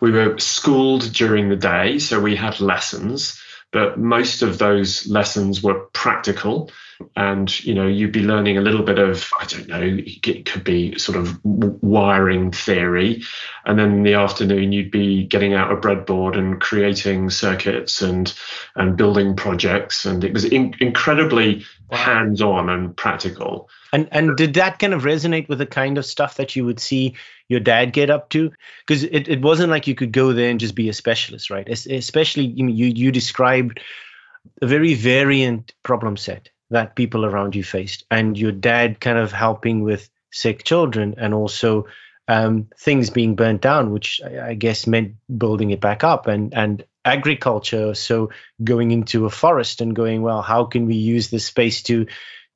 We 0.00 0.12
were 0.12 0.38
schooled 0.38 1.12
during 1.12 1.48
the 1.48 1.56
day, 1.56 1.98
so 1.98 2.20
we 2.20 2.36
had 2.36 2.60
lessons, 2.60 3.40
but 3.72 3.98
most 3.98 4.42
of 4.42 4.58
those 4.58 5.06
lessons 5.06 5.62
were 5.62 5.86
practical 5.92 6.70
and 7.14 7.64
you 7.64 7.74
know 7.74 7.86
you'd 7.86 8.12
be 8.12 8.22
learning 8.22 8.56
a 8.56 8.62
little 8.62 8.82
bit 8.82 8.98
of 8.98 9.30
i 9.40 9.44
don't 9.44 9.68
know 9.68 9.80
it 9.82 10.44
could 10.46 10.64
be 10.64 10.98
sort 10.98 11.18
of 11.18 11.38
wiring 11.44 12.50
theory. 12.50 13.22
And 13.64 13.78
then 13.78 13.92
in 13.92 14.02
the 14.02 14.14
afternoon 14.14 14.72
you'd 14.72 14.90
be 14.90 15.24
getting 15.24 15.54
out 15.54 15.72
a 15.72 15.76
breadboard 15.76 16.36
and 16.36 16.60
creating 16.60 17.30
circuits 17.30 18.02
and 18.02 18.32
and 18.74 18.96
building 18.96 19.36
projects. 19.36 20.04
And 20.04 20.24
it 20.24 20.32
was 20.32 20.44
in, 20.44 20.74
incredibly 20.80 21.64
wow. 21.90 21.98
hands-on 21.98 22.68
and 22.68 22.96
practical. 22.96 23.70
And 23.92 24.08
and 24.12 24.36
did 24.36 24.54
that 24.54 24.78
kind 24.78 24.94
of 24.94 25.02
resonate 25.02 25.48
with 25.48 25.58
the 25.58 25.66
kind 25.66 25.98
of 25.98 26.04
stuff 26.04 26.36
that 26.36 26.56
you 26.56 26.64
would 26.64 26.80
see 26.80 27.14
your 27.48 27.60
dad 27.60 27.92
get 27.92 28.10
up 28.10 28.28
to? 28.30 28.52
Because 28.86 29.04
it, 29.04 29.28
it 29.28 29.40
wasn't 29.40 29.70
like 29.70 29.86
you 29.86 29.94
could 29.94 30.12
go 30.12 30.32
there 30.32 30.50
and 30.50 30.60
just 30.60 30.74
be 30.74 30.88
a 30.88 30.92
specialist 30.92 31.50
right? 31.50 31.68
Especially 31.68 32.44
you 32.44 32.68
you, 32.68 32.86
you 32.86 33.12
described 33.12 33.80
a 34.62 34.66
very 34.66 34.94
variant 34.94 35.72
problem 35.82 36.16
set 36.16 36.50
that 36.70 36.96
people 36.96 37.24
around 37.24 37.54
you 37.54 37.62
faced, 37.62 38.04
and 38.10 38.38
your 38.38 38.52
dad 38.52 39.00
kind 39.00 39.18
of 39.18 39.32
helping 39.32 39.82
with 39.82 40.08
sick 40.30 40.64
children 40.64 41.14
and 41.18 41.32
also 41.32 41.86
um, 42.28 42.68
things 42.78 43.10
being 43.10 43.36
burnt 43.36 43.62
down, 43.62 43.92
which 43.92 44.20
I, 44.22 44.54
guess 44.54 44.86
meant 44.86 45.14
building 45.38 45.70
it 45.70 45.80
back 45.80 46.02
up, 46.02 46.26
and 46.26 46.52
and 46.54 46.84
agriculture. 47.04 47.94
So 47.94 48.30
going 48.62 48.90
into 48.90 49.26
a 49.26 49.30
forest 49.30 49.80
and 49.80 49.94
going, 49.94 50.22
well, 50.22 50.42
how 50.42 50.64
can 50.64 50.86
we 50.86 50.96
use 50.96 51.30
this 51.30 51.46
space 51.46 51.82
to 51.84 52.06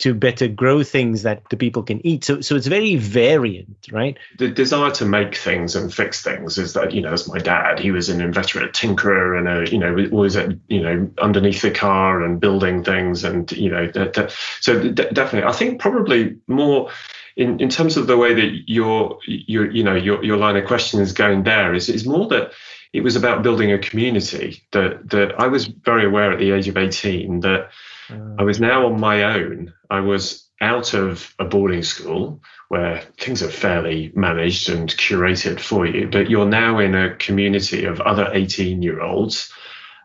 to 0.00 0.14
better 0.14 0.48
grow 0.48 0.82
things 0.82 1.22
that 1.22 1.42
the 1.50 1.56
people 1.56 1.82
can 1.82 2.04
eat. 2.06 2.24
So, 2.24 2.40
so 2.40 2.56
it's 2.56 2.66
very 2.66 2.96
variant, 2.96 3.86
right? 3.92 4.18
The 4.38 4.48
desire 4.48 4.90
to 4.92 5.04
make 5.04 5.36
things 5.36 5.76
and 5.76 5.92
fix 5.92 6.22
things 6.22 6.56
is 6.56 6.72
that 6.72 6.92
you 6.92 7.02
know, 7.02 7.12
as 7.12 7.28
my 7.28 7.38
dad, 7.38 7.78
he 7.78 7.90
was 7.90 8.08
an 8.08 8.20
inveterate 8.20 8.72
tinkerer 8.72 9.38
and 9.38 9.46
a 9.46 9.70
you 9.70 9.78
know 9.78 10.08
was 10.10 10.36
at 10.36 10.56
you 10.68 10.80
know 10.80 11.10
underneath 11.18 11.62
the 11.62 11.70
car 11.70 12.22
and 12.22 12.40
building 12.40 12.82
things 12.82 13.24
and 13.24 13.52
you 13.52 13.70
know 13.70 13.88
that, 13.92 14.14
that, 14.14 14.34
so 14.60 14.82
d- 14.82 14.90
definitely, 15.12 15.48
I 15.48 15.52
think 15.52 15.80
probably 15.80 16.36
more. 16.46 16.90
In, 17.36 17.60
in 17.60 17.70
terms 17.70 17.96
of 17.96 18.06
the 18.06 18.18
way 18.18 18.34
that 18.34 18.64
your 18.66 19.18
your 19.24 19.70
you 19.70 19.84
know 19.84 19.94
your, 19.94 20.22
your 20.22 20.36
line 20.36 20.56
of 20.56 20.66
question 20.66 21.00
is 21.00 21.12
going 21.12 21.44
there 21.44 21.72
is 21.72 21.88
is 21.88 22.04
more 22.04 22.26
that 22.28 22.52
it 22.92 23.02
was 23.02 23.16
about 23.16 23.42
building 23.42 23.72
a 23.72 23.78
community 23.78 24.62
that 24.72 25.08
that 25.10 25.40
I 25.40 25.46
was 25.46 25.66
very 25.66 26.04
aware 26.04 26.32
at 26.32 26.38
the 26.38 26.50
age 26.50 26.68
of 26.68 26.76
18 26.76 27.40
that 27.40 27.70
I 28.38 28.42
was 28.42 28.60
now 28.60 28.86
on 28.86 29.00
my 29.00 29.22
own. 29.22 29.72
I 29.90 30.00
was 30.00 30.48
out 30.60 30.94
of 30.94 31.34
a 31.38 31.44
boarding 31.44 31.82
school 31.82 32.42
where 32.68 33.02
things 33.18 33.42
are 33.42 33.50
fairly 33.50 34.12
managed 34.14 34.68
and 34.68 34.88
curated 34.90 35.58
for 35.58 35.86
you, 35.86 36.08
but 36.08 36.30
you're 36.30 36.46
now 36.46 36.78
in 36.78 36.94
a 36.94 37.16
community 37.16 37.84
of 37.84 38.00
other 38.00 38.28
18 38.32 38.82
year 38.82 39.00
olds 39.00 39.52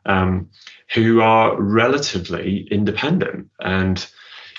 um, 0.06 0.50
who 0.94 1.22
are 1.22 1.60
relatively 1.62 2.68
independent 2.72 3.50
and 3.60 4.08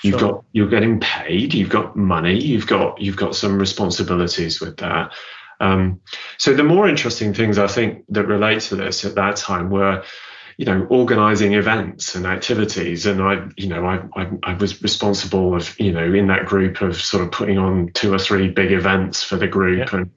you've 0.03 0.19
sure. 0.19 0.31
got 0.31 0.45
you're 0.51 0.69
getting 0.69 0.99
paid 0.99 1.53
you've 1.53 1.69
got 1.69 1.95
money 1.95 2.39
you've 2.39 2.67
got 2.67 3.01
you've 3.01 3.15
got 3.15 3.35
some 3.35 3.57
responsibilities 3.57 4.59
with 4.59 4.77
that 4.77 5.13
um, 5.59 5.99
so 6.37 6.53
the 6.53 6.63
more 6.63 6.87
interesting 6.87 7.33
things 7.33 7.57
i 7.57 7.67
think 7.67 8.03
that 8.09 8.25
relate 8.25 8.61
to 8.61 8.75
this 8.75 9.05
at 9.05 9.15
that 9.15 9.35
time 9.37 9.69
were 9.69 10.03
you 10.57 10.65
know, 10.65 10.85
organizing 10.89 11.53
events 11.53 12.15
and 12.15 12.25
activities. 12.25 13.05
And 13.05 13.21
I, 13.21 13.47
you 13.57 13.67
know, 13.67 13.85
I, 13.85 14.01
I, 14.15 14.27
I, 14.43 14.53
was 14.55 14.81
responsible 14.81 15.55
of, 15.55 15.79
you 15.79 15.91
know, 15.91 16.11
in 16.13 16.27
that 16.27 16.47
group 16.47 16.81
of 16.81 16.99
sort 16.99 17.23
of 17.23 17.31
putting 17.31 17.59
on 17.59 17.91
two 17.93 18.11
or 18.11 18.17
three 18.17 18.49
big 18.49 18.71
events 18.71 19.21
for 19.23 19.35
the 19.37 19.47
group. 19.47 19.91
Yeah. 19.91 19.99
And, 19.99 20.11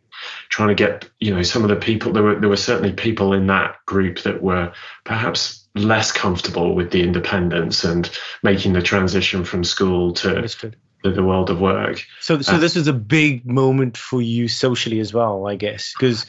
trying 0.48 0.68
to 0.68 0.74
get 0.74 1.09
you 1.18 1.35
know 1.35 1.42
some 1.42 1.62
of 1.62 1.70
the 1.70 1.76
people 1.76 2.12
there 2.12 2.22
were 2.22 2.38
there 2.38 2.48
were 2.48 2.57
certainly 2.57 2.92
people 2.92 3.33
in 3.33 3.46
that 3.46 3.76
group 3.87 4.20
that 4.20 4.42
were 4.42 4.72
perhaps 5.05 5.66
less 5.74 6.12
comfortable 6.12 6.74
with 6.74 6.90
the 6.90 7.03
independence 7.03 7.85
and 7.85 8.11
making 8.42 8.72
the 8.72 8.83
transition 8.83 9.44
from 9.44 9.62
school 9.62 10.12
to 10.12 10.37
Understood. 10.37 10.76
the 11.05 11.22
world 11.22 11.48
of 11.48 11.61
work. 11.61 12.05
So, 12.20 12.40
so 12.40 12.55
Uh, 12.55 12.59
this 12.59 12.74
was 12.74 12.88
a 12.88 12.92
big 12.92 13.46
moment 13.46 13.96
for 13.96 14.20
you 14.20 14.48
socially 14.48 14.98
as 14.98 15.14
well, 15.14 15.46
I 15.46 15.55
guess, 15.55 15.94
because 15.96 16.26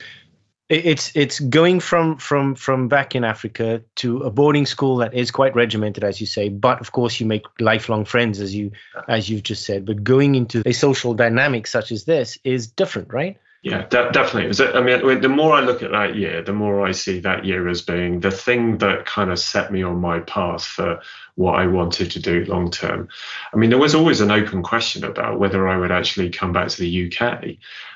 it's 0.72 1.12
it's 1.16 1.40
going 1.40 1.82
from 1.82 2.18
from 2.18 2.56
from 2.56 2.88
back 2.88 3.14
in 3.14 3.26
Africa 3.26 3.84
to 3.96 4.20
a 4.20 4.32
boarding 4.32 4.66
school 4.66 4.98
that 4.98 5.14
is 5.14 5.30
quite 5.30 5.54
regimented, 5.54 6.04
as 6.06 6.22
you 6.22 6.28
say. 6.28 6.48
But 6.48 6.80
of 6.80 6.94
course, 6.94 7.20
you 7.20 7.26
make 7.26 7.44
lifelong 7.60 8.06
friends, 8.06 8.40
as 8.40 8.56
you 8.56 8.72
as 9.10 9.30
you've 9.30 9.44
just 9.44 9.66
said. 9.66 9.86
But 9.86 10.04
going 10.04 10.36
into 10.36 10.64
a 10.66 10.72
social 10.72 11.14
dynamic 11.14 11.68
such 11.68 11.92
as 11.92 12.06
this 12.06 12.38
is 12.46 12.68
different, 12.68 13.14
right? 13.14 13.38
Yeah, 13.64 13.84
de- 13.90 14.12
definitely. 14.12 14.50
It 14.50 14.76
I 14.76 14.82
mean, 14.82 15.22
the 15.22 15.30
more 15.30 15.54
I 15.54 15.62
look 15.62 15.84
at 15.84 15.92
that 15.92 16.16
year, 16.16 16.42
the 16.42 16.52
more 16.54 16.84
I 16.84 16.92
see 16.92 17.20
that 17.20 17.46
year 17.46 17.68
as 17.68 17.84
being 17.84 18.20
the 18.20 18.32
thing 18.32 18.80
that 18.80 19.06
kind 19.06 19.30
of 19.30 19.38
set 19.38 19.72
me 19.72 19.84
on 19.84 19.98
my 20.02 20.20
path 20.22 20.64
for 20.64 21.00
what 21.36 21.60
I 21.60 21.68
wanted 21.68 22.10
to 22.10 22.20
do 22.20 22.44
long 22.46 22.72
term. 22.72 23.08
I 23.54 23.58
mean, 23.58 23.70
there 23.70 23.78
was 23.78 23.94
always 23.94 24.20
an 24.20 24.32
open 24.32 24.64
question 24.64 25.04
about 25.04 25.40
whether 25.40 25.68
I 25.68 25.78
would 25.78 25.92
actually 25.92 26.32
come 26.32 26.52
back 26.52 26.70
to 26.70 26.80
the 26.82 27.06
UK. 27.14 27.50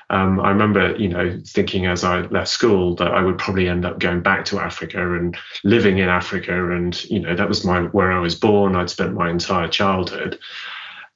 Um, 0.08 0.38
I 0.38 0.50
remember, 0.50 0.94
you 0.96 1.08
know, 1.08 1.36
thinking 1.44 1.86
as 1.86 2.04
I 2.04 2.20
left 2.20 2.48
school 2.48 2.94
that 2.96 3.10
I 3.10 3.20
would 3.20 3.38
probably 3.38 3.68
end 3.68 3.84
up 3.84 3.98
going 3.98 4.22
back 4.22 4.44
to 4.46 4.60
Africa 4.60 5.16
and 5.16 5.36
living 5.64 5.98
in 5.98 6.08
Africa, 6.08 6.70
and 6.70 7.02
you 7.10 7.18
know, 7.18 7.34
that 7.34 7.48
was 7.48 7.64
my 7.64 7.82
where 7.86 8.12
I 8.12 8.20
was 8.20 8.36
born. 8.36 8.76
I'd 8.76 8.88
spent 8.88 9.14
my 9.14 9.30
entire 9.30 9.66
childhood. 9.66 10.38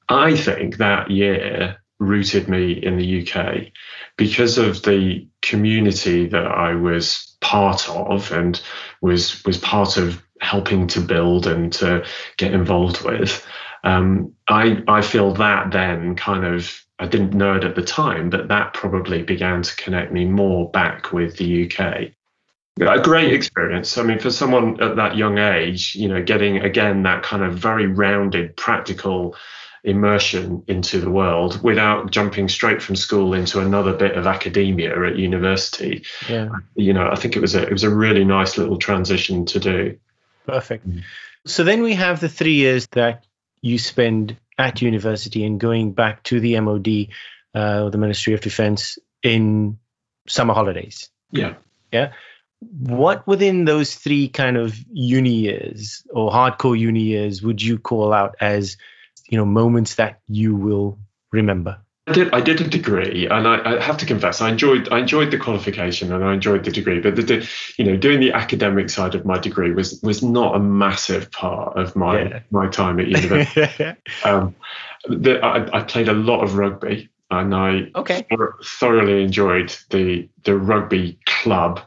I 0.08 0.36
think 0.36 0.78
that 0.78 1.08
year 1.08 1.80
rooted 2.00 2.48
me 2.48 2.72
in 2.72 2.96
the 2.96 3.22
UK 3.22 3.70
because 4.16 4.58
of 4.58 4.82
the 4.82 5.26
community 5.42 6.26
that 6.26 6.46
I 6.46 6.74
was 6.74 7.36
part 7.40 7.88
of 7.88 8.32
and 8.32 8.60
was 9.00 9.44
was 9.44 9.58
part 9.58 9.96
of 9.96 10.22
helping 10.40 10.86
to 10.88 11.00
build 11.00 11.46
and 11.46 11.72
to 11.74 12.04
get 12.38 12.52
involved 12.52 13.02
with. 13.02 13.46
Um, 13.84 14.34
I 14.48 14.82
I 14.88 15.02
feel 15.02 15.32
that 15.34 15.70
then 15.70 16.16
kind 16.16 16.44
of 16.44 16.82
I 16.98 17.06
didn't 17.06 17.34
know 17.34 17.54
it 17.54 17.64
at 17.64 17.76
the 17.76 17.82
time, 17.82 18.30
but 18.30 18.48
that 18.48 18.74
probably 18.74 19.22
began 19.22 19.62
to 19.62 19.76
connect 19.76 20.12
me 20.12 20.24
more 20.24 20.70
back 20.70 21.12
with 21.12 21.36
the 21.36 21.66
UK. 21.66 22.10
A 22.80 23.02
great 23.02 23.32
experience. 23.32 23.98
I 23.98 24.02
mean, 24.02 24.18
for 24.18 24.30
someone 24.30 24.82
at 24.82 24.96
that 24.96 25.16
young 25.16 25.38
age, 25.38 25.94
you 25.94 26.08
know, 26.08 26.22
getting 26.22 26.58
again 26.58 27.02
that 27.02 27.22
kind 27.22 27.42
of 27.42 27.54
very 27.54 27.86
rounded, 27.86 28.56
practical 28.56 29.36
immersion 29.84 30.62
into 30.66 31.00
the 31.00 31.10
world 31.10 31.62
without 31.62 32.10
jumping 32.10 32.48
straight 32.48 32.82
from 32.82 32.96
school 32.96 33.32
into 33.34 33.60
another 33.60 33.94
bit 33.94 34.16
of 34.16 34.26
academia 34.26 35.06
at 35.06 35.16
university. 35.16 36.04
Yeah, 36.28 36.50
You 36.74 36.92
know, 36.92 37.08
I 37.10 37.14
think 37.16 37.36
it 37.36 37.40
was 37.40 37.54
a 37.54 37.62
it 37.62 37.72
was 37.72 37.84
a 37.84 37.90
really 37.94 38.24
nice 38.24 38.58
little 38.58 38.76
transition 38.78 39.46
to 39.46 39.58
do. 39.60 39.98
perfect. 40.46 40.88
Mm. 40.88 41.02
So 41.46 41.64
then 41.64 41.82
we 41.82 41.94
have 41.94 42.20
the 42.20 42.28
three 42.28 42.54
years 42.54 42.86
that 42.88 43.24
you 43.62 43.78
spend 43.78 44.36
at 44.58 44.82
university 44.82 45.44
and 45.44 45.58
going 45.58 45.92
back 45.92 46.22
to 46.24 46.38
the 46.40 46.60
MOD, 46.60 47.08
uh, 47.54 47.84
or 47.84 47.90
the 47.90 47.98
Ministry 47.98 48.34
of 48.34 48.40
Defense, 48.42 48.98
in 49.22 49.78
summer 50.28 50.54
holidays. 50.54 51.08
Yeah. 51.32 51.54
Yeah. 51.92 52.12
what 52.60 53.26
within 53.26 53.64
those 53.64 53.94
three 53.94 54.28
kind 54.28 54.56
of 54.56 54.76
uni 54.92 55.32
years 55.34 56.04
or 56.10 56.30
hardcore 56.30 56.78
uni 56.78 57.00
years 57.00 57.42
would 57.42 57.62
you 57.62 57.78
call 57.78 58.12
out 58.12 58.36
as 58.40 58.76
you 59.30 59.38
know 59.38 59.46
moments 59.46 59.94
that 59.94 60.20
you 60.28 60.54
will 60.54 60.98
remember 61.32 61.78
I 62.06 62.12
did. 62.12 62.34
I 62.34 62.40
did 62.40 62.60
a 62.60 62.64
degree, 62.64 63.28
and 63.28 63.46
I, 63.46 63.76
I 63.76 63.80
have 63.80 63.98
to 63.98 64.06
confess, 64.06 64.40
I 64.40 64.48
enjoyed. 64.50 64.88
I 64.90 64.98
enjoyed 64.98 65.30
the 65.30 65.38
qualification, 65.38 66.12
and 66.12 66.24
I 66.24 66.34
enjoyed 66.34 66.64
the 66.64 66.72
degree. 66.72 66.98
But 66.98 67.14
the, 67.14 67.48
you 67.76 67.84
know, 67.84 67.96
doing 67.96 68.18
the 68.18 68.32
academic 68.32 68.90
side 68.90 69.14
of 69.14 69.24
my 69.24 69.38
degree 69.38 69.72
was 69.72 70.00
was 70.02 70.22
not 70.22 70.56
a 70.56 70.58
massive 70.58 71.30
part 71.30 71.78
of 71.78 71.94
my 71.94 72.22
Yeah. 72.22 72.40
my 72.50 72.68
time 72.68 72.98
at 72.98 73.06
university. 73.06 73.96
um, 74.24 74.56
the, 75.08 75.38
I, 75.40 75.78
I 75.78 75.82
played 75.84 76.08
a 76.08 76.12
lot 76.14 76.42
of 76.42 76.56
rugby, 76.56 77.10
and 77.30 77.54
I 77.54 77.90
okay 77.94 78.26
thor- 78.28 78.58
thoroughly 78.64 79.22
enjoyed 79.22 79.76
the 79.90 80.28
the 80.42 80.56
rugby 80.56 81.18
club. 81.26 81.80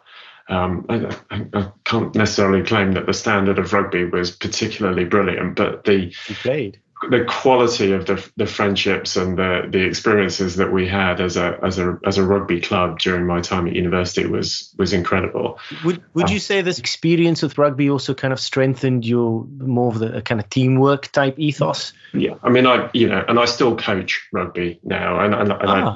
Um, 0.47 0.85
I, 0.89 1.17
I, 1.31 1.45
I 1.53 1.71
can't 1.85 2.13
necessarily 2.15 2.63
claim 2.63 2.93
that 2.93 3.07
the 3.07 3.13
standard 3.13 3.59
of 3.59 3.73
rugby 3.73 4.05
was 4.05 4.31
particularly 4.31 5.05
brilliant, 5.05 5.55
but 5.55 5.83
the 5.83 6.13
you 6.27 6.35
played 6.35 6.79
the 7.09 7.25
quality 7.25 7.91
of 7.91 8.05
the 8.05 8.29
the 8.37 8.45
friendships 8.45 9.15
and 9.15 9.37
the 9.37 9.67
the 9.69 9.79
experiences 9.79 10.55
that 10.57 10.71
we 10.71 10.87
had 10.87 11.19
as 11.21 11.37
a 11.37 11.57
as 11.63 11.79
a 11.79 11.99
as 12.05 12.17
a 12.17 12.23
rugby 12.23 12.61
club 12.61 12.99
during 12.99 13.25
my 13.25 13.41
time 13.41 13.67
at 13.67 13.73
university 13.73 14.25
was 14.25 14.73
was 14.77 14.93
incredible. 14.93 15.59
would 15.83 16.03
would 16.13 16.29
you 16.29 16.39
say 16.39 16.61
this 16.61 16.79
experience 16.79 17.41
with 17.41 17.57
rugby 17.57 17.89
also 17.89 18.13
kind 18.13 18.33
of 18.33 18.39
strengthened 18.39 19.05
your 19.05 19.45
more 19.57 19.89
of 19.89 19.99
the 19.99 20.21
kind 20.21 20.39
of 20.39 20.49
teamwork 20.49 21.11
type 21.11 21.37
ethos 21.37 21.93
Yeah, 22.13 22.35
I 22.43 22.49
mean, 22.49 22.65
I 22.65 22.89
you 22.93 23.09
know, 23.09 23.23
and 23.27 23.39
I 23.39 23.45
still 23.45 23.75
coach 23.75 24.27
rugby 24.31 24.79
now, 24.83 25.19
and 25.19 25.33
and, 25.33 25.51
and 25.51 25.61
Ah. 25.63 25.95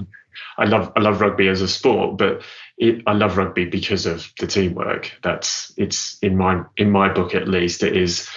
I, 0.57 0.63
I 0.63 0.65
love 0.65 0.91
I 0.95 0.99
love 0.99 1.21
rugby 1.21 1.47
as 1.47 1.61
a 1.61 1.67
sport, 1.67 2.17
but 2.17 2.41
it, 2.77 3.03
I 3.07 3.13
love 3.13 3.37
rugby 3.37 3.65
because 3.65 4.05
of 4.05 4.31
the 4.39 4.47
teamwork. 4.47 5.11
That's 5.23 5.73
it's 5.77 6.17
in 6.21 6.37
my 6.37 6.63
in 6.77 6.91
my 6.91 7.11
book 7.13 7.35
at 7.35 7.47
least. 7.47 7.83
It 7.83 7.95
is. 7.97 8.27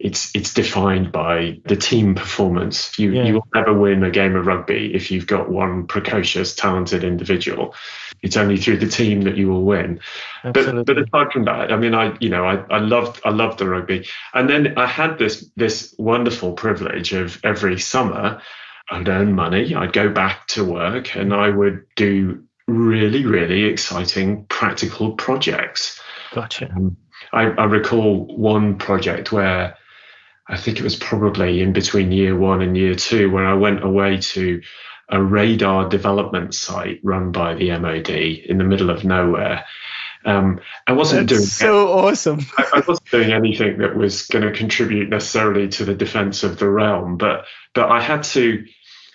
It's 0.00 0.34
it's 0.34 0.54
defined 0.54 1.12
by 1.12 1.60
the 1.66 1.76
team 1.76 2.14
performance. 2.14 2.98
You 2.98 3.12
Yeah. 3.12 3.24
you 3.26 3.34
will 3.34 3.46
never 3.54 3.74
win 3.74 4.02
a 4.02 4.10
game 4.10 4.34
of 4.34 4.46
rugby 4.46 4.94
if 4.94 5.10
you've 5.10 5.26
got 5.26 5.50
one 5.50 5.86
precocious, 5.86 6.54
talented 6.54 7.04
individual. 7.04 7.74
It's 8.22 8.38
only 8.38 8.56
through 8.56 8.78
the 8.78 8.88
team 8.88 9.22
that 9.22 9.36
you 9.36 9.48
will 9.48 9.62
win. 9.62 10.00
But 10.42 10.56
absolutely 10.56 10.94
but 10.94 10.98
aside 11.02 11.32
from 11.32 11.44
that, 11.44 11.70
I 11.70 11.76
mean, 11.76 11.94
I 11.94 12.16
you 12.18 12.30
know 12.30 12.46
I, 12.46 12.64
I 12.70 12.78
loved 12.78 13.20
I 13.26 13.30
loved 13.30 13.58
the 13.58 13.68
rugby, 13.68 14.06
and 14.32 14.48
then 14.48 14.78
I 14.78 14.86
had 14.86 15.18
this 15.18 15.50
this 15.56 15.94
wonderful 15.98 16.54
privilege 16.54 17.12
of 17.12 17.38
every 17.44 17.78
summer, 17.78 18.40
I'd 18.90 19.08
earn 19.08 19.34
money, 19.34 19.74
I'd 19.74 19.92
go 19.92 20.08
back 20.08 20.46
to 20.48 20.64
work, 20.64 21.14
and 21.14 21.34
I 21.34 21.50
would 21.50 21.84
do 21.96 22.42
really 22.66 23.26
really 23.26 23.64
exciting 23.64 24.46
practical 24.46 25.12
projects. 25.12 26.00
gotcha 26.32 26.70
um, 26.74 26.96
I, 27.32 27.42
I 27.42 27.64
recall 27.64 28.24
one 28.36 28.78
project 28.78 29.30
where 29.30 29.76
I 30.50 30.56
think 30.56 30.78
it 30.78 30.82
was 30.82 30.96
probably 30.96 31.60
in 31.60 31.72
between 31.72 32.10
year 32.10 32.36
one 32.36 32.60
and 32.60 32.76
year 32.76 32.94
two 32.96 33.30
where 33.30 33.46
I 33.46 33.54
went 33.54 33.84
away 33.84 34.18
to 34.18 34.60
a 35.08 35.22
radar 35.22 35.88
development 35.88 36.54
site 36.54 37.00
run 37.02 37.30
by 37.30 37.54
the 37.54 37.70
MOD 37.78 38.10
in 38.10 38.58
the 38.58 38.64
middle 38.64 38.90
of 38.90 39.04
nowhere. 39.04 39.64
Um, 40.24 40.60
I 40.86 40.92
wasn't 40.92 41.28
doing 41.28 41.40
That's 41.40 41.52
so 41.52 41.88
awesome 41.88 42.40
I, 42.58 42.66
I 42.74 42.82
wasn't 42.86 43.10
doing 43.10 43.32
anything 43.32 43.78
that 43.78 43.96
was 43.96 44.26
going 44.26 44.44
to 44.44 44.52
contribute 44.52 45.08
necessarily 45.08 45.68
to 45.68 45.84
the 45.84 45.94
defense 45.94 46.42
of 46.42 46.58
the 46.58 46.68
realm, 46.68 47.16
but 47.16 47.46
but 47.72 47.90
I 47.90 48.02
had 48.02 48.24
to 48.24 48.64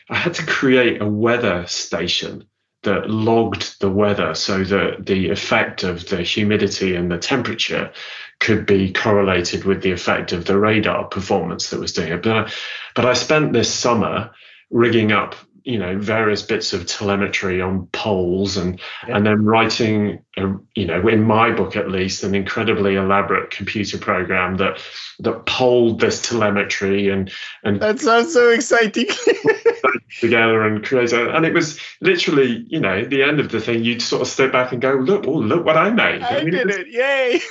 I 0.09 0.15
had 0.15 0.33
to 0.35 0.45
create 0.45 1.01
a 1.01 1.07
weather 1.07 1.65
station 1.67 2.45
that 2.83 3.09
logged 3.09 3.79
the 3.81 3.89
weather 3.89 4.33
so 4.35 4.63
that 4.63 5.05
the 5.05 5.29
effect 5.29 5.83
of 5.83 6.07
the 6.07 6.21
humidity 6.21 6.95
and 6.95 7.11
the 7.11 7.17
temperature 7.17 7.91
could 8.39 8.65
be 8.65 8.91
correlated 8.91 9.63
with 9.63 9.81
the 9.81 9.91
effect 9.91 10.31
of 10.31 10.45
the 10.45 10.57
radar 10.57 11.05
performance 11.05 11.69
that 11.69 11.79
was 11.79 11.93
doing 11.93 12.11
it. 12.11 12.23
But 12.23 12.37
I, 12.37 12.51
but 12.93 13.05
I 13.05 13.13
spent 13.13 13.53
this 13.53 13.73
summer 13.73 14.31
rigging 14.69 15.11
up 15.11 15.35
you 15.65 15.79
know 15.79 15.97
various 15.97 16.43
bits 16.43 16.73
of 16.73 16.85
telemetry 16.85 17.59
on 17.59 17.87
poles 17.87 18.55
and 18.55 18.79
Yeah. 19.07 19.17
and 19.17 19.25
then 19.25 19.43
writing 19.43 20.23
a, 20.37 20.53
you 20.75 20.85
know 20.85 21.07
in 21.07 21.23
my 21.23 21.51
book 21.51 21.75
at 21.75 21.89
least 21.89 22.23
an 22.23 22.35
incredibly 22.35 22.95
elaborate 22.95 23.49
computer 23.49 23.97
program 23.97 24.57
that 24.57 24.79
that 25.19 25.45
polled 25.47 25.99
this 25.99 26.21
telemetry 26.21 27.09
and 27.09 27.31
and 27.63 27.81
that 27.81 27.99
sounds 27.99 28.33
so 28.33 28.49
exciting 28.49 29.07
together 30.19 30.63
and 30.63 30.83
created 30.83 31.27
and 31.27 31.45
it 31.45 31.53
was 31.53 31.79
literally 32.01 32.65
you 32.67 32.79
know 32.79 33.03
the 33.05 33.21
end 33.23 33.39
of 33.39 33.49
the 33.49 33.59
thing 33.59 33.83
you'd 33.83 34.01
sort 34.01 34.21
of 34.21 34.27
step 34.27 34.51
back 34.51 34.71
and 34.71 34.81
go 34.81 34.93
look 34.93 35.25
oh 35.27 35.31
look 35.31 35.65
what 35.65 35.77
I 35.77 35.89
made 35.89 36.21
i 36.23 36.43
mean, 36.43 36.51
did 36.51 36.69
it 36.69 36.87
yay 36.87 37.41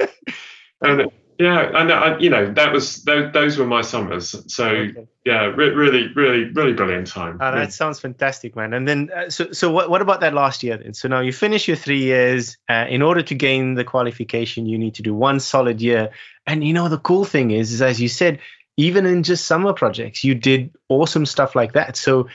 and 0.80 1.10
yeah 1.38 1.70
and 1.74 1.92
I, 1.92 2.18
you 2.18 2.30
know 2.30 2.52
that 2.52 2.72
was 2.72 3.02
those, 3.04 3.32
those 3.32 3.58
were 3.58 3.66
my 3.66 3.82
summers 3.82 4.34
so 4.52 4.68
Okay. 4.68 5.06
yeah 5.24 5.44
re- 5.44 5.70
really 5.70 6.08
really 6.14 6.44
really 6.52 6.72
brilliant 6.72 7.06
time 7.08 7.38
Oh, 7.40 7.52
that 7.52 7.72
sounds 7.72 8.00
fantastic, 8.00 8.56
man. 8.56 8.72
And 8.72 8.86
then, 8.88 9.10
uh, 9.14 9.30
so 9.30 9.52
so 9.52 9.70
what 9.70 9.88
what 9.90 10.02
about 10.02 10.20
that 10.20 10.34
last 10.34 10.62
year 10.62 10.76
then? 10.76 10.94
So 10.94 11.08
now 11.08 11.20
you 11.20 11.32
finish 11.32 11.68
your 11.68 11.76
three 11.76 12.00
years. 12.02 12.56
Uh, 12.68 12.86
in 12.88 13.02
order 13.02 13.22
to 13.22 13.34
gain 13.34 13.74
the 13.74 13.84
qualification, 13.84 14.66
you 14.66 14.78
need 14.78 14.94
to 14.96 15.02
do 15.02 15.14
one 15.14 15.40
solid 15.40 15.80
year. 15.80 16.10
And 16.46 16.64
you 16.64 16.72
know 16.72 16.88
the 16.88 16.98
cool 16.98 17.24
thing 17.24 17.50
is, 17.50 17.72
is 17.72 17.82
as 17.82 18.00
you 18.00 18.08
said, 18.08 18.40
even 18.78 19.04
in 19.04 19.24
just 19.24 19.44
summer 19.44 19.74
projects, 19.74 20.24
you 20.24 20.34
did 20.34 20.74
awesome 20.88 21.26
stuff 21.26 21.54
like 21.54 21.72
that. 21.72 21.96
So 21.96 22.28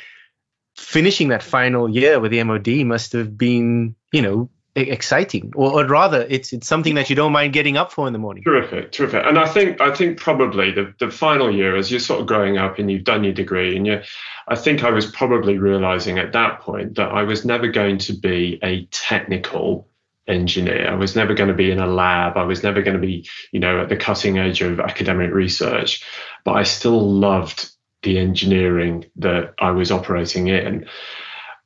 finishing 0.75 1.29
that 1.29 1.41
final 1.41 1.89
year 1.89 2.19
with 2.19 2.31
the 2.31 2.43
MOD 2.43 2.67
must 2.85 3.13
have 3.13 3.37
been, 3.37 3.95
you 4.11 4.21
know, 4.21 4.49
exciting, 4.75 5.53
or, 5.55 5.71
or, 5.71 5.87
rather, 5.87 6.25
it's 6.29 6.51
it's 6.51 6.67
something 6.67 6.95
that 6.95 7.09
you 7.09 7.15
don't 7.15 7.31
mind 7.31 7.53
getting 7.53 7.77
up 7.77 7.91
for 7.91 8.07
in 8.07 8.13
the 8.13 8.19
morning. 8.19 8.43
Terrific, 8.43 8.91
terrific. 8.91 9.23
And 9.25 9.37
I 9.39 9.47
think 9.47 9.79
I 9.79 9.93
think 9.93 10.19
probably 10.19 10.71
the, 10.71 10.93
the 10.99 11.11
final 11.11 11.53
year, 11.53 11.77
as 11.77 11.91
you're 11.91 11.99
sort 11.99 12.21
of 12.21 12.27
growing 12.27 12.57
up 12.57 12.77
and 12.77 12.91
you've 12.91 13.03
done 13.03 13.23
your 13.23 13.33
degree, 13.33 13.77
and 13.77 13.87
you, 13.87 14.01
I 14.47 14.55
think 14.55 14.83
I 14.83 14.89
was 14.89 15.05
probably 15.05 15.57
realizing 15.59 16.19
at 16.19 16.33
that 16.33 16.59
point 16.59 16.95
that 16.95 17.09
I 17.09 17.23
was 17.23 17.45
never 17.45 17.67
going 17.67 17.99
to 17.99 18.13
be 18.13 18.59
a 18.63 18.85
technical 18.87 19.87
engineer. 20.27 20.89
I 20.89 20.95
was 20.95 21.15
never 21.15 21.33
going 21.33 21.49
to 21.49 21.55
be 21.55 21.71
in 21.71 21.79
a 21.79 21.87
lab. 21.87 22.37
I 22.37 22.43
was 22.43 22.63
never 22.63 22.81
going 22.81 22.99
to 22.99 23.05
be, 23.05 23.27
you 23.51 23.59
know, 23.59 23.81
at 23.81 23.89
the 23.89 23.97
cutting 23.97 24.37
edge 24.37 24.61
of 24.61 24.79
academic 24.79 25.31
research. 25.33 26.03
But 26.45 26.53
I 26.53 26.63
still 26.63 26.99
loved 26.99 27.69
the 28.03 28.19
engineering 28.19 29.05
that 29.17 29.53
I 29.59 29.71
was 29.71 29.91
operating 29.91 30.47
in. 30.47 30.87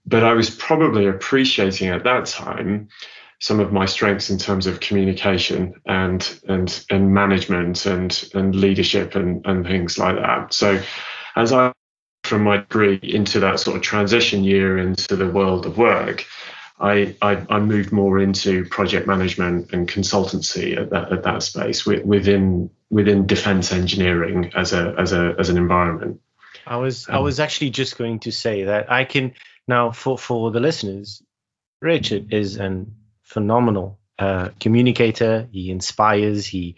But 0.06 0.24
I 0.24 0.34
was 0.34 0.50
probably 0.50 1.08
appreciating 1.08 1.90
at 1.90 2.04
that 2.06 2.26
time 2.28 2.90
some 3.40 3.60
of 3.60 3.72
my 3.72 3.86
strengths 3.86 4.30
in 4.30 4.38
terms 4.38 4.66
of 4.66 4.80
communication 4.80 5.74
and 5.86 6.40
and 6.48 6.84
and 6.90 7.14
management 7.14 7.86
and 7.86 8.30
and 8.34 8.56
leadership 8.56 9.16
and 9.16 9.46
and 9.46 9.66
things 9.66 9.98
like 9.98 10.16
that. 10.16 10.54
So 10.54 10.82
as 11.36 11.52
I 11.54 11.72
from 12.24 12.44
my 12.44 12.58
degree 12.58 13.00
into 13.02 13.40
that 13.40 13.60
sort 13.60 13.78
of 13.78 13.84
transition 13.84 14.44
year 14.44 14.78
into 14.78 15.16
the 15.16 15.30
world 15.30 15.66
of 15.66 15.78
work, 15.78 16.26
I, 16.80 17.16
I, 17.22 17.44
I, 17.50 17.60
moved 17.60 17.92
more 17.92 18.20
into 18.20 18.64
project 18.66 19.08
management 19.08 19.74
and 19.74 19.90
consultancy 19.90 20.78
at 20.78 20.92
that, 20.92 21.12
at 21.12 21.24
that 21.24 21.42
space 21.42 21.86
within 21.86 22.70
within 22.92 23.26
defense 23.26 23.72
engineering 23.72 24.52
as 24.56 24.74
a 24.74 24.94
as 24.98 25.12
a 25.12 25.36
as 25.40 25.50
an 25.50 25.58
environment. 25.58 26.22
I 26.68 26.78
was 26.78 27.10
um, 27.10 27.16
I 27.16 27.20
was 27.20 27.40
actually 27.40 27.72
just 27.72 27.98
going 27.98 28.20
to 28.20 28.32
say 28.32 28.66
that 28.66 28.92
I 28.92 29.06
can 29.06 29.34
now 29.68 29.92
for 29.92 30.18
for 30.18 30.52
the 30.52 30.60
listeners, 30.60 31.24
Richard 31.82 32.32
is 32.32 32.58
a 32.58 32.86
phenomenal 33.24 34.00
uh, 34.20 34.50
communicator. 34.60 35.48
He 35.52 35.72
inspires. 35.72 36.46
He, 36.46 36.76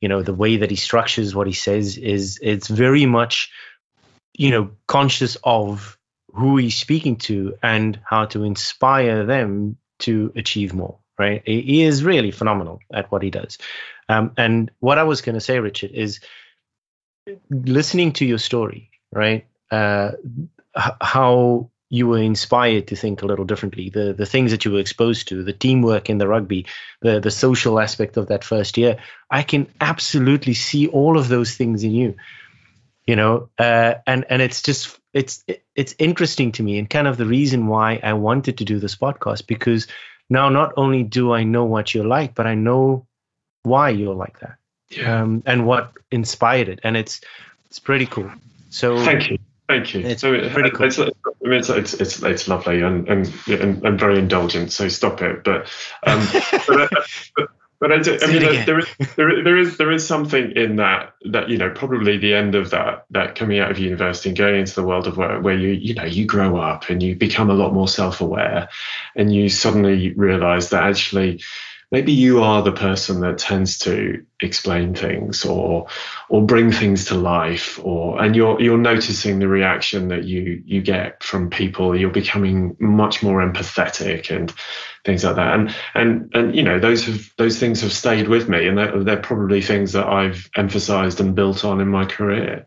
you 0.00 0.08
know, 0.08 0.22
the 0.22 0.34
way 0.34 0.58
that 0.58 0.70
he 0.70 0.76
structures 0.76 1.34
what 1.34 1.46
he 1.46 1.52
says 1.52 1.96
is 1.96 2.38
it's 2.42 2.68
very 2.68 3.06
much, 3.06 3.50
you 4.34 4.50
know, 4.50 4.70
conscious 4.86 5.36
of 5.44 5.98
who 6.32 6.56
he's 6.56 6.76
speaking 6.76 7.16
to 7.16 7.54
and 7.62 7.98
how 8.04 8.26
to 8.26 8.44
inspire 8.44 9.24
them 9.24 9.76
to 10.00 10.32
achieve 10.36 10.74
more. 10.74 10.98
Right? 11.18 11.42
He 11.44 11.82
is 11.82 12.02
really 12.02 12.30
phenomenal 12.30 12.80
at 12.92 13.12
what 13.12 13.22
he 13.22 13.30
does. 13.30 13.58
Um, 14.08 14.32
and 14.36 14.70
what 14.80 14.98
I 14.98 15.04
was 15.04 15.20
going 15.20 15.34
to 15.34 15.40
say, 15.40 15.60
Richard, 15.60 15.92
is 15.92 16.20
listening 17.50 18.12
to 18.14 18.24
your 18.24 18.38
story. 18.38 18.90
Right? 19.12 19.46
Uh, 19.70 20.12
how 20.74 21.70
you 21.92 22.06
were 22.06 22.22
inspired 22.22 22.86
to 22.86 22.96
think 22.96 23.20
a 23.20 23.26
little 23.26 23.44
differently. 23.44 23.90
The 23.90 24.14
the 24.14 24.24
things 24.24 24.50
that 24.50 24.64
you 24.64 24.72
were 24.72 24.80
exposed 24.80 25.28
to, 25.28 25.44
the 25.44 25.52
teamwork 25.52 26.08
in 26.08 26.16
the 26.16 26.26
rugby, 26.26 26.64
the 27.02 27.20
the 27.20 27.30
social 27.30 27.78
aspect 27.78 28.16
of 28.16 28.28
that 28.28 28.44
first 28.44 28.78
year, 28.78 28.96
I 29.30 29.42
can 29.42 29.68
absolutely 29.78 30.54
see 30.54 30.88
all 30.88 31.18
of 31.18 31.28
those 31.28 31.54
things 31.54 31.84
in 31.84 31.92
you. 31.92 32.16
You 33.06 33.16
know, 33.16 33.50
uh, 33.58 33.96
and 34.06 34.24
and 34.30 34.40
it's 34.40 34.62
just 34.62 34.98
it's 35.12 35.44
it's 35.74 35.94
interesting 35.98 36.52
to 36.52 36.62
me 36.62 36.78
and 36.78 36.88
kind 36.88 37.06
of 37.06 37.16
the 37.16 37.26
reason 37.26 37.66
why 37.66 38.00
I 38.02 38.14
wanted 38.14 38.58
to 38.58 38.64
do 38.64 38.78
this 38.78 38.96
podcast 38.96 39.46
because 39.46 39.86
now 40.30 40.48
not 40.48 40.72
only 40.76 41.02
do 41.02 41.32
I 41.32 41.44
know 41.44 41.64
what 41.64 41.94
you're 41.94 42.06
like, 42.06 42.34
but 42.34 42.46
I 42.46 42.54
know 42.54 43.06
why 43.62 43.90
you're 43.90 44.14
like 44.14 44.40
that, 44.40 44.56
yeah. 44.90 45.22
um, 45.22 45.42
and 45.46 45.66
what 45.66 45.92
inspired 46.10 46.68
it, 46.68 46.80
and 46.82 46.96
it's 46.96 47.20
it's 47.66 47.78
pretty 47.78 48.06
cool. 48.06 48.30
So 48.70 48.98
thank 49.04 49.30
you. 49.30 49.38
Thank 49.68 49.94
you. 49.94 50.00
It's 50.00 50.20
so 50.20 50.32
pretty 50.50 50.70
cool. 50.70 50.86
It's, 50.86 50.98
it's, 50.98 51.70
it's, 51.70 51.94
it's, 51.94 52.22
it's 52.22 52.48
lovely 52.48 52.82
and, 52.82 53.08
and, 53.08 53.32
and, 53.48 53.86
and, 53.86 53.98
very 53.98 54.18
indulgent, 54.18 54.70
so 54.70 54.88
stop 54.88 55.22
it. 55.22 55.44
But, 55.44 55.70
um, 56.02 56.26
but, 56.68 56.90
but, 57.36 57.48
but 57.82 57.90
I, 57.90 57.98
do, 57.98 58.16
I 58.22 58.26
mean, 58.28 58.64
there 58.64 58.78
is, 58.78 58.86
there, 59.16 59.42
there 59.42 59.58
is 59.58 59.76
there 59.76 59.90
is 59.90 60.06
something 60.06 60.52
in 60.52 60.76
that 60.76 61.14
that 61.32 61.50
you 61.50 61.58
know 61.58 61.68
probably 61.68 62.16
the 62.16 62.32
end 62.32 62.54
of 62.54 62.70
that 62.70 63.06
that 63.10 63.34
coming 63.34 63.58
out 63.58 63.72
of 63.72 63.80
university 63.80 64.28
and 64.28 64.38
going 64.38 64.60
into 64.60 64.76
the 64.76 64.84
world 64.84 65.08
of 65.08 65.16
work 65.16 65.42
where 65.42 65.58
you 65.58 65.70
you 65.70 65.92
know 65.94 66.04
you 66.04 66.24
grow 66.24 66.58
up 66.58 66.90
and 66.90 67.02
you 67.02 67.16
become 67.16 67.50
a 67.50 67.54
lot 67.54 67.74
more 67.74 67.88
self 67.88 68.20
aware, 68.20 68.68
and 69.16 69.34
you 69.34 69.48
suddenly 69.48 70.12
realize 70.12 70.70
that 70.70 70.84
actually 70.84 71.42
maybe 71.90 72.12
you 72.12 72.40
are 72.44 72.62
the 72.62 72.70
person 72.70 73.20
that 73.20 73.38
tends 73.38 73.78
to 73.80 74.24
explain 74.40 74.94
things 74.94 75.44
or 75.44 75.88
or 76.28 76.46
bring 76.46 76.70
things 76.70 77.06
to 77.06 77.16
life 77.16 77.80
or 77.82 78.22
and 78.22 78.36
you're 78.36 78.60
you're 78.60 78.78
noticing 78.78 79.40
the 79.40 79.48
reaction 79.48 80.06
that 80.06 80.22
you 80.22 80.62
you 80.66 80.82
get 80.82 81.20
from 81.24 81.50
people. 81.50 81.96
You're 81.96 82.10
becoming 82.10 82.76
much 82.78 83.24
more 83.24 83.40
empathetic 83.40 84.30
and 84.30 84.54
things 85.04 85.24
like 85.24 85.36
that 85.36 85.54
and 85.54 85.74
and 85.94 86.30
and 86.34 86.54
you 86.54 86.62
know 86.62 86.78
those 86.78 87.04
have 87.04 87.32
those 87.36 87.58
things 87.58 87.80
have 87.80 87.92
stayed 87.92 88.28
with 88.28 88.48
me 88.48 88.66
and 88.68 88.78
they're, 88.78 89.02
they're 89.02 89.16
probably 89.16 89.60
things 89.60 89.92
that 89.92 90.06
I've 90.06 90.48
emphasized 90.56 91.20
and 91.20 91.34
built 91.34 91.64
on 91.64 91.80
in 91.80 91.88
my 91.88 92.04
career 92.04 92.66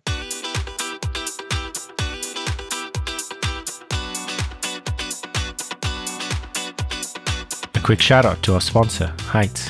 A 7.73 7.79
quick 7.85 8.01
shout 8.01 8.25
out 8.25 8.41
to 8.43 8.55
our 8.55 8.61
sponsor, 8.61 9.13
Heights. 9.19 9.69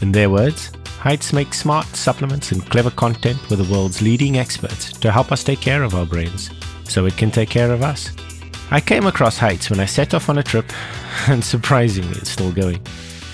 In 0.00 0.12
their 0.12 0.30
words, 0.30 0.72
Heights 0.98 1.32
makes 1.32 1.58
smart 1.58 1.86
supplements 1.86 2.52
and 2.52 2.64
clever 2.70 2.90
content 2.90 3.38
with 3.50 3.58
the 3.58 3.72
world's 3.72 4.00
leading 4.00 4.38
experts 4.38 4.92
to 4.92 5.12
help 5.12 5.30
us 5.30 5.44
take 5.44 5.60
care 5.60 5.82
of 5.82 5.94
our 5.94 6.06
brains 6.06 6.50
so 6.84 7.06
it 7.06 7.16
can 7.16 7.30
take 7.30 7.50
care 7.50 7.70
of 7.70 7.82
us. 7.82 8.10
I 8.72 8.80
came 8.80 9.06
across 9.06 9.36
Heights 9.36 9.68
when 9.68 9.80
I 9.80 9.84
set 9.84 10.14
off 10.14 10.28
on 10.28 10.38
a 10.38 10.44
trip, 10.44 10.72
and 11.26 11.44
surprisingly, 11.44 12.16
it's 12.18 12.30
still 12.30 12.52
going, 12.52 12.80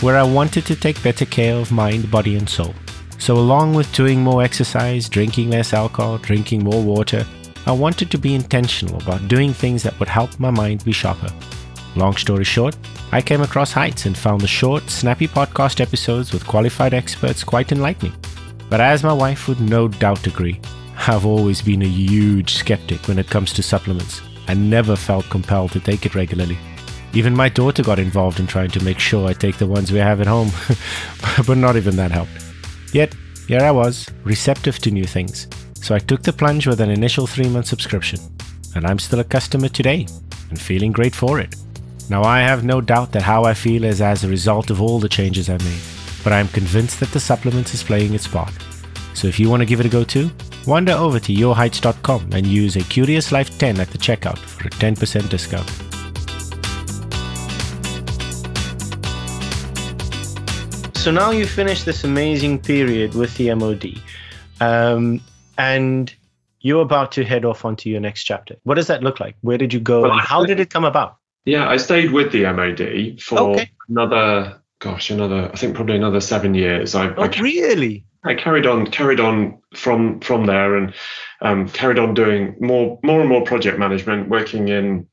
where 0.01 0.17
I 0.17 0.23
wanted 0.23 0.65
to 0.65 0.75
take 0.75 1.03
better 1.03 1.27
care 1.27 1.57
of 1.57 1.71
mind, 1.71 2.11
body, 2.11 2.37
and 2.37 2.49
soul. 2.49 2.75
So, 3.19 3.37
along 3.37 3.75
with 3.75 3.93
doing 3.93 4.23
more 4.23 4.43
exercise, 4.43 5.11
drinking 5.11 5.51
less 5.51 5.75
alcohol, 5.75 6.17
drinking 6.17 6.65
more 6.65 6.83
water, 6.83 7.27
I 7.67 7.73
wanted 7.73 8.11
to 8.13 8.19
be 8.19 8.35
intentional 8.35 8.99
about 9.03 9.29
doing 9.29 9.53
things 9.53 9.83
that 9.83 9.99
would 10.01 10.09
help 10.09 10.41
my 10.41 10.51
mind 10.51 10.85
be 10.85 10.93
sharper. 10.93 11.31
Long 11.97 12.17
story 12.17 12.45
short, 12.45 12.75
I 13.13 13.21
came 13.21 13.43
across 13.43 13.73
Heights 13.73 14.07
and 14.07 14.17
found 14.17 14.41
the 14.41 14.47
short, 14.47 14.89
snappy 14.89 15.29
podcast 15.29 15.83
episodes 15.83 16.33
with 16.33 16.47
qualified 16.47 16.95
experts 16.95 17.45
quite 17.45 17.73
enlightening. 17.73 18.15
But 18.71 18.81
as 18.81 19.05
my 19.05 19.13
wife 19.13 19.49
would 19.49 19.61
no 19.61 19.87
doubt 19.87 20.27
agree, 20.27 20.63
I've 21.07 21.27
always 21.27 21.61
been 21.61 21.83
a 21.83 21.87
huge 21.87 22.55
skeptic 22.55 23.07
when 23.07 23.19
it 23.19 23.29
comes 23.29 23.53
to 23.53 23.63
supplements 23.63 24.23
and 24.49 24.71
never 24.71 24.97
felt 24.97 25.29
compelled 25.31 25.73
to 25.73 25.81
take 25.81 26.07
it 26.07 26.15
regularly. 26.15 26.59
Even 27.13 27.35
my 27.35 27.49
daughter 27.49 27.83
got 27.83 27.99
involved 27.99 28.41
in 28.41 28.47
trying 28.47 28.71
to 28.71 28.85
make 28.85 28.99
sure 28.99 29.29
I 29.29 29.33
take 29.33 29.57
the 29.59 29.67
ones 29.67 29.91
we 29.91 29.99
have 29.99 30.21
at 30.21 30.27
home, 30.27 30.51
but 31.47 31.57
not 31.57 31.77
even 31.77 31.97
that 31.97 32.11
helped. 32.11 32.33
Yet, 32.93 33.15
here 33.49 33.61
I 33.61 33.71
was, 33.71 34.09
receptive 34.25 34.79
to 34.81 34.91
new 34.91 35.05
things, 35.05 35.49
so 35.75 35.95
I 35.95 35.99
took 35.99 36.23
the 36.23 36.33
plunge 36.33 36.67
with 36.67 36.81
an 36.81 36.91
initial 36.91 37.27
three 37.27 37.49
month 37.49 37.67
subscription, 37.67 38.21
and 38.75 38.87
I'm 38.87 38.99
still 38.99 39.21
a 39.21 39.25
customer 39.25 39.69
today 39.69 40.07
and 40.51 40.61
feeling 40.61 40.93
great 40.93 41.15
for 41.15 41.41
it. 41.41 41.55
Now, 42.09 42.23
I 42.23 42.41
have 42.41 42.65
no 42.65 42.81
doubt 42.81 43.13
that 43.13 43.23
how 43.23 43.45
I 43.45 43.55
feel 43.55 43.85
is 43.85 44.01
as 44.01 44.23
a 44.23 44.29
result 44.29 44.71
of 44.71 44.81
all 44.81 44.99
the 44.99 45.09
changes 45.09 45.49
I 45.49 45.59
made, 45.59 45.81
but 46.23 46.33
I 46.33 46.39
am 46.39 46.49
convinced 46.49 47.01
that 47.01 47.11
the 47.11 47.21
supplement 47.21 47.73
is 47.75 47.83
playing 47.83 48.15
its 48.15 48.29
part. 48.29 48.53
So 49.15 49.27
if 49.27 49.41
you 49.41 49.49
want 49.49 49.61
to 49.63 49.67
give 49.67 49.81
it 49.81 49.87
a 49.87 49.89
go 49.89 50.05
too, 50.05 50.31
wander 50.67 50.93
over 50.93 51.21
to 51.21 51.33
yourheights.com 51.33 52.31
and 52.33 52.47
use 52.47 52.77
a 52.77 52.83
Curious 52.83 53.33
Life 53.33 53.57
10 53.59 53.81
at 53.81 53.91
the 53.91 53.99
checkout 53.99 54.39
for 54.39 54.67
a 54.67 54.71
10% 54.71 55.29
discount. 55.29 55.69
So 60.97 61.13
now 61.13 61.31
you 61.31 61.47
finished 61.47 61.85
this 61.85 62.03
amazing 62.03 62.59
period 62.59 63.15
with 63.15 63.37
the 63.37 63.55
MOD, 63.55 64.01
um, 64.61 65.21
and 65.57 66.13
you're 66.61 66.83
about 66.83 67.13
to 67.13 67.25
head 67.25 67.45
off 67.45 67.65
onto 67.65 67.89
your 67.89 68.01
next 68.01 68.25
chapter. 68.25 68.57
What 68.65 68.75
does 68.75 68.89
that 68.89 69.05
look 69.05 69.21
like? 69.21 69.37
Where 69.43 69.57
did 69.57 69.73
you 69.73 69.79
go, 69.79 70.05
and 70.11 70.21
how 70.21 70.45
did 70.45 70.59
it 70.59 70.69
come 70.69 70.85
about? 70.85 71.19
Yeah, 71.45 71.69
I 71.69 71.77
stayed 71.77 72.11
with 72.11 72.33
the 72.33 72.43
MOD 72.53 73.23
for 73.23 73.39
okay. 73.39 73.71
another, 73.89 74.61
gosh, 74.81 75.11
another, 75.11 75.49
I 75.53 75.57
think 75.57 75.77
probably 75.77 75.95
another 75.95 76.21
seven 76.21 76.55
years. 76.55 76.97
I, 76.97 77.15
oh, 77.15 77.23
I, 77.23 77.27
really? 77.41 78.05
I 78.27 78.35
carried 78.35 78.67
on, 78.67 78.87
carried 78.87 79.21
on 79.21 79.63
from 79.75 80.21
from 80.21 80.47
there, 80.47 80.77
and 80.77 80.95
um, 81.41 81.69
carried 81.69 81.99
on 81.99 82.15
doing 82.15 82.57
more, 82.61 82.99
more 83.03 83.21
and 83.21 83.29
more 83.29 83.43
project 83.45 83.79
management, 83.79 84.29
working 84.29 84.69
in 84.69 85.07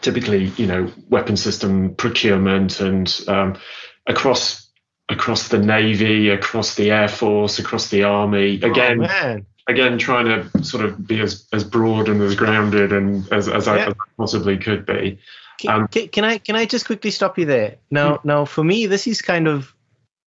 typically, 0.00 0.46
you 0.56 0.66
know, 0.66 0.92
weapon 1.08 1.36
system 1.36 1.94
procurement 1.94 2.80
and 2.80 3.20
um, 3.28 3.58
across 4.06 4.68
across 5.08 5.48
the 5.48 5.58
navy, 5.58 6.28
across 6.28 6.74
the 6.74 6.90
air 6.90 7.08
force, 7.08 7.58
across 7.58 7.88
the 7.88 8.04
army. 8.04 8.60
Oh, 8.62 8.70
Again, 8.70 9.06
oh, 9.08 9.38
again 9.66 9.98
trying 9.98 10.26
to 10.26 10.64
sort 10.64 10.84
of 10.84 11.06
be 11.06 11.20
as, 11.20 11.46
as 11.52 11.64
broad 11.64 12.08
and 12.08 12.20
as 12.20 12.34
grounded 12.34 12.92
and 12.92 13.30
as, 13.32 13.48
as, 13.48 13.66
yeah. 13.66 13.72
I, 13.72 13.78
as 13.86 13.94
I 13.94 14.12
possibly 14.18 14.58
could 14.58 14.84
be. 14.84 15.18
Can, 15.60 15.70
um, 15.70 15.88
can, 15.88 16.08
can, 16.08 16.24
I 16.24 16.38
can 16.38 16.56
I 16.56 16.66
just 16.66 16.86
quickly 16.86 17.10
stop 17.10 17.38
you 17.38 17.46
there? 17.46 17.76
Now, 17.90 18.18
hmm. 18.18 18.28
now 18.28 18.44
for 18.44 18.62
me, 18.62 18.86
this 18.86 19.06
is 19.06 19.22
kind 19.22 19.48
of 19.48 19.74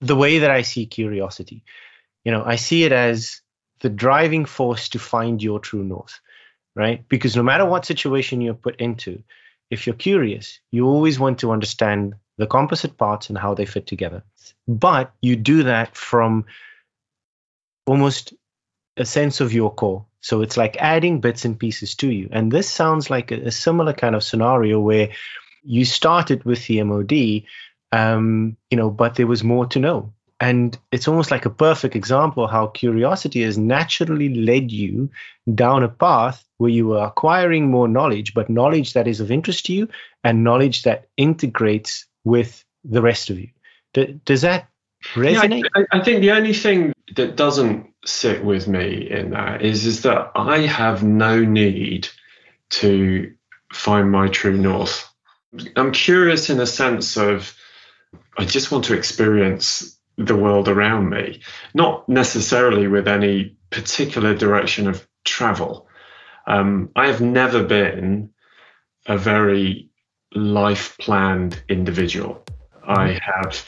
the 0.02 0.16
way 0.16 0.40
that 0.40 0.52
I 0.52 0.64
see 0.64 0.86
curiosity. 0.86 1.64
You 2.24 2.32
know, 2.32 2.44
I 2.46 2.56
see 2.56 2.84
it 2.84 2.92
as 2.92 3.42
the 3.80 3.90
driving 3.90 4.46
force 4.46 4.90
to 4.90 5.00
find 5.00 5.42
your 5.42 5.60
true 5.60 5.84
north, 5.84 6.20
right? 6.76 7.08
Because 7.10 7.36
no 7.36 7.44
matter 7.44 7.66
what 7.66 7.86
situation 7.86 8.42
you're 8.42 8.54
put 8.54 8.80
into, 8.80 9.24
if 9.70 9.88
you're 9.88 9.96
curious, 9.96 10.60
you 10.70 10.86
always 10.86 11.20
want 11.20 11.40
to 11.40 11.52
understand 11.52 12.16
the 12.38 12.48
composite 12.48 12.98
parts 12.98 13.30
and 13.30 13.38
how 13.38 13.54
they 13.54 13.66
fit 13.66 13.88
together. 13.88 14.24
But 14.68 15.14
you 15.22 15.36
do 15.36 15.64
that 15.64 15.96
from 15.96 16.46
almost 17.86 18.34
a 18.98 19.06
sense 19.06 19.42
of 19.42 19.54
your 19.54 19.74
core. 19.74 20.06
So 20.22 20.42
it's 20.42 20.58
like 20.58 20.78
adding 20.78 21.20
bits 21.20 21.46
and 21.46 21.60
pieces 21.60 21.96
to 21.96 22.12
you. 22.12 22.30
And 22.32 22.52
this 22.52 22.70
sounds 22.70 23.10
like 23.10 23.32
a, 23.32 23.48
a 23.48 23.52
similar 23.52 23.94
kind 23.94 24.16
of 24.16 24.24
scenario 24.24 24.80
where 24.80 25.10
you 25.64 25.86
started 25.86 26.44
with 26.44 26.66
the 26.68 26.84
MOD, 26.84 27.44
um, 27.92 28.58
you 28.70 28.78
know, 28.78 28.90
but 28.90 29.16
there 29.16 29.28
was 29.28 29.44
more 29.44 29.66
to 29.68 29.80
know. 29.80 30.14
And 30.42 30.76
it's 30.92 31.08
almost 31.08 31.30
like 31.30 31.46
a 31.46 31.52
perfect 31.52 31.96
example 31.96 32.48
how 32.48 32.66
curiosity 32.66 33.44
has 33.44 33.60
naturally 33.60 34.34
led 34.34 34.72
you 34.72 35.12
down 35.54 35.84
a 35.84 35.88
path 35.88 36.44
where 36.58 36.72
you 36.72 36.94
are 36.94 37.08
acquiring 37.08 37.70
more 37.70 37.88
knowledge, 37.88 38.34
but 38.34 38.50
knowledge 38.50 38.94
that 38.94 39.08
is 39.08 39.20
of 39.20 39.30
interest 39.30 39.68
to 39.68 39.74
you 39.74 39.88
and 40.24 40.44
knowledge 40.44 40.82
that 40.82 41.10
integrates 41.16 42.08
with 42.24 42.66
the 42.84 43.04
rest 43.04 43.30
of 43.30 43.40
you. 43.40 43.50
D- 43.94 44.20
does 44.26 44.42
that 44.42 44.68
resonate? 45.14 45.62
Yeah, 45.76 45.84
I, 45.92 46.00
I, 46.00 46.04
think 46.04 46.22
the 46.22 46.32
only 46.32 46.54
thing 46.54 46.94
that 47.16 47.36
doesn't 47.36 47.94
sit 48.04 48.44
with 48.44 48.68
me 48.68 49.12
in 49.12 49.30
that 49.32 49.62
is 49.62 49.86
is 49.86 50.02
that 50.02 50.32
I 50.34 50.62
have 50.62 51.04
no 51.04 51.46
need 51.46 52.08
to 52.72 53.32
find 53.72 54.10
my 54.10 54.28
true 54.28 54.58
north. 54.58 55.08
I'm 55.76 55.92
curious 55.92 56.50
in 56.50 56.60
a 56.60 56.66
sense 56.66 57.16
of 57.16 57.56
I 58.40 58.46
just 58.46 58.72
want 58.72 58.86
to 58.86 58.96
experience 58.96 60.00
the 60.28 60.36
world 60.36 60.68
around 60.68 61.10
me, 61.10 61.42
not 61.74 62.08
necessarily 62.08 62.88
with 62.88 63.08
any 63.08 63.56
particular 63.70 64.36
direction 64.36 64.88
of 64.88 65.08
travel. 65.24 65.88
Um, 66.48 66.90
I 66.96 67.08
have 67.08 67.22
never 67.22 67.64
been 67.64 68.32
a 69.06 69.18
very 69.18 69.90
life 70.34 70.98
planned 70.98 71.62
individual. 71.70 72.44
I 72.84 73.20
have 73.22 73.66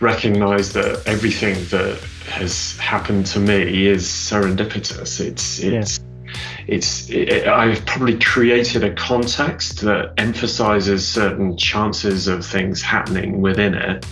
recognized 0.00 0.74
that 0.74 1.02
everything 1.06 1.54
that 1.66 1.98
has 2.26 2.76
happened 2.78 3.26
to 3.26 3.38
me 3.38 3.86
is 3.86 4.04
serendipitous. 4.04 5.20
It's 5.20 5.60
it's 5.60 5.98
yeah. 5.98 6.32
it's 6.66 7.10
it, 7.10 7.46
I've 7.46 7.84
probably 7.86 8.18
created 8.18 8.84
a 8.84 8.92
context 8.94 9.80
that 9.82 10.14
emphasizes 10.18 11.06
certain 11.06 11.56
chances 11.56 12.28
of 12.28 12.44
things 12.44 12.82
happening 12.82 13.40
within 13.40 13.74
it. 13.74 14.04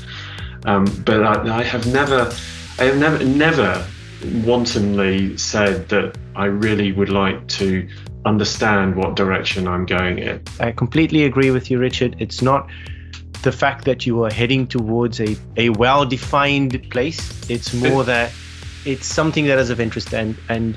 Um, 0.65 0.85
but 1.05 1.23
I, 1.23 1.61
I 1.61 1.63
have 1.63 1.87
never, 1.93 2.33
I 2.79 2.85
have 2.85 2.99
never, 2.99 3.25
never 3.25 3.87
wantonly 4.45 5.37
said 5.37 5.89
that 5.89 6.17
I 6.37 6.47
really 6.47 6.93
would 6.93 7.09
like 7.09 7.47
to 7.49 7.89
understand 8.27 8.97
what 8.97 9.17
direction 9.17 9.67
I'm 9.67 9.87
going 9.87 10.19
in. 10.19 10.43
I 10.59 10.73
completely 10.73 11.25
agree 11.25 11.51
with 11.51 11.71
you, 11.71 11.79
Richard. 11.79 12.17
It's 12.19 12.43
not 12.43 12.69
the 13.43 13.53
fact 13.53 13.85
that 13.87 14.05
you 14.07 14.23
are 14.25 14.31
heading 14.31 14.67
towards 14.67 15.21
a, 15.21 15.37
a 15.57 15.71
well 15.71 16.05
defined 16.05 16.91
place, 16.91 17.49
it's 17.49 17.73
more 17.73 18.05
that 18.05 18.33
it's 18.85 19.07
something 19.07 19.47
that 19.47 19.59
is 19.59 19.71
of 19.71 19.81
interest 19.81 20.13
and, 20.15 20.37
and 20.49 20.77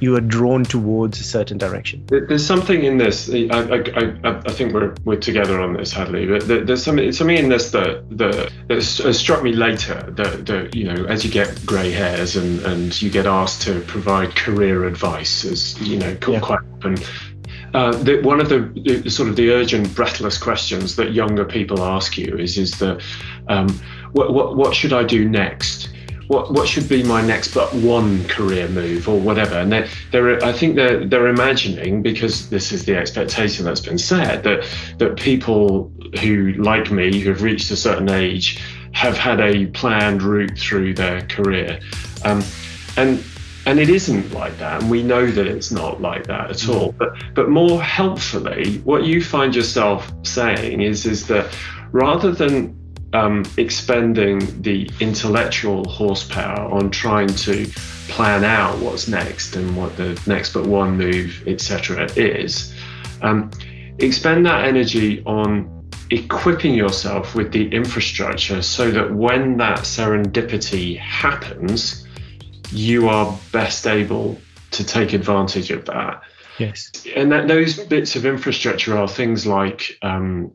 you 0.00 0.14
are 0.16 0.20
drawn 0.20 0.64
towards 0.64 1.20
a 1.20 1.24
certain 1.24 1.58
direction. 1.58 2.04
There's 2.06 2.44
something 2.44 2.84
in 2.84 2.98
this. 2.98 3.30
I, 3.30 3.46
I, 3.50 3.78
I, 4.24 4.42
I 4.44 4.52
think 4.52 4.74
we're 4.74 4.94
we're 5.04 5.16
together 5.16 5.60
on 5.60 5.74
this, 5.74 5.92
Hadley. 5.92 6.26
But 6.26 6.46
there's 6.46 6.82
something 6.82 7.10
something 7.12 7.36
in 7.36 7.48
this 7.48 7.70
that 7.70 8.04
that, 8.18 8.52
that 8.68 9.14
struck 9.14 9.42
me 9.42 9.52
later. 9.52 10.02
That, 10.16 10.46
that 10.46 10.74
you 10.74 10.84
know, 10.84 11.04
as 11.06 11.24
you 11.24 11.30
get 11.30 11.64
grey 11.64 11.90
hairs 11.90 12.36
and 12.36 12.60
and 12.60 13.00
you 13.00 13.10
get 13.10 13.26
asked 13.26 13.62
to 13.62 13.80
provide 13.82 14.34
career 14.36 14.84
advice, 14.84 15.44
as 15.44 15.80
you 15.80 15.98
know, 15.98 16.16
yeah. 16.28 16.40
quite 16.40 16.60
often. 16.74 16.96
Uh, 17.74 17.92
the, 18.04 18.22
one 18.22 18.40
of 18.40 18.48
the, 18.48 18.60
the, 19.02 19.10
sort 19.10 19.28
of 19.28 19.36
the 19.36 19.50
urgent, 19.50 19.94
breathless 19.94 20.38
questions 20.38 20.96
that 20.96 21.12
younger 21.12 21.44
people 21.44 21.82
ask 21.82 22.16
you 22.16 22.38
is 22.38 22.56
is 22.56 22.78
that 22.78 23.02
um, 23.48 23.68
what, 24.12 24.32
what 24.32 24.56
what 24.56 24.74
should 24.74 24.92
I 24.92 25.04
do 25.04 25.28
next? 25.28 25.90
What 26.28 26.52
what 26.52 26.68
should 26.68 26.88
be 26.88 27.02
my 27.02 27.22
next 27.22 27.54
but 27.54 27.72
one 27.74 28.24
career 28.28 28.68
move 28.68 29.08
or 29.08 29.18
whatever? 29.18 29.56
And 29.56 29.72
they're, 29.72 29.88
they're 30.10 30.44
i 30.44 30.52
think 30.52 30.76
they're 30.76 31.04
they're 31.06 31.28
imagining 31.28 32.02
because 32.02 32.50
this 32.50 32.72
is 32.72 32.84
the 32.84 32.96
expectation 32.96 33.64
that's 33.64 33.80
been 33.80 33.98
set 33.98 34.42
that 34.44 34.66
that 34.98 35.16
people 35.16 35.92
who 36.20 36.52
like 36.54 36.90
me 36.90 37.20
who 37.20 37.30
have 37.30 37.42
reached 37.42 37.70
a 37.70 37.76
certain 37.76 38.10
age 38.10 38.60
have 38.92 39.16
had 39.16 39.40
a 39.40 39.66
planned 39.66 40.22
route 40.22 40.58
through 40.58 40.94
their 40.94 41.20
career. 41.22 41.80
Um, 42.24 42.42
and 42.96 43.22
and 43.66 43.80
it 43.80 43.88
isn't 43.88 44.32
like 44.32 44.56
that 44.58 44.80
and 44.80 44.90
we 44.90 45.02
know 45.02 45.26
that 45.26 45.46
it's 45.46 45.72
not 45.72 46.00
like 46.00 46.26
that 46.28 46.50
at 46.50 46.68
all. 46.68 46.92
But 46.92 47.10
but 47.34 47.50
more 47.50 47.82
helpfully 47.82 48.78
what 48.78 49.04
you 49.04 49.22
find 49.22 49.54
yourself 49.54 50.12
saying 50.22 50.80
is 50.80 51.04
is 51.06 51.26
that 51.28 51.54
rather 51.92 52.32
than 52.32 52.76
um, 53.12 53.44
expending 53.56 54.62
the 54.62 54.90
intellectual 55.00 55.84
horsepower 55.88 56.70
on 56.72 56.90
trying 56.90 57.28
to 57.28 57.66
plan 58.08 58.44
out 58.44 58.78
what's 58.78 59.08
next 59.08 59.56
and 59.56 59.76
what 59.76 59.96
the 59.96 60.20
next 60.26 60.52
but 60.52 60.66
one 60.66 60.96
move, 60.96 61.42
etc., 61.46 62.10
is. 62.16 62.74
Um, 63.22 63.50
expend 63.98 64.46
that 64.46 64.64
energy 64.66 65.24
on 65.24 65.72
equipping 66.10 66.74
yourself 66.74 67.34
with 67.34 67.52
the 67.52 67.68
infrastructure 67.68 68.62
so 68.62 68.90
that 68.90 69.12
when 69.12 69.56
that 69.56 69.80
serendipity 69.80 70.98
happens, 70.98 72.06
you 72.70 73.08
are 73.08 73.36
best 73.52 73.86
able 73.86 74.38
to 74.72 74.84
take 74.84 75.12
advantage 75.12 75.70
of 75.70 75.84
that. 75.86 76.22
Yes. 76.58 76.90
And 77.14 77.30
that 77.32 77.48
those 77.48 77.78
bits 77.78 78.16
of 78.16 78.24
infrastructure 78.24 78.96
are 78.96 79.08
things 79.08 79.46
like 79.46 79.98
um, 80.02 80.52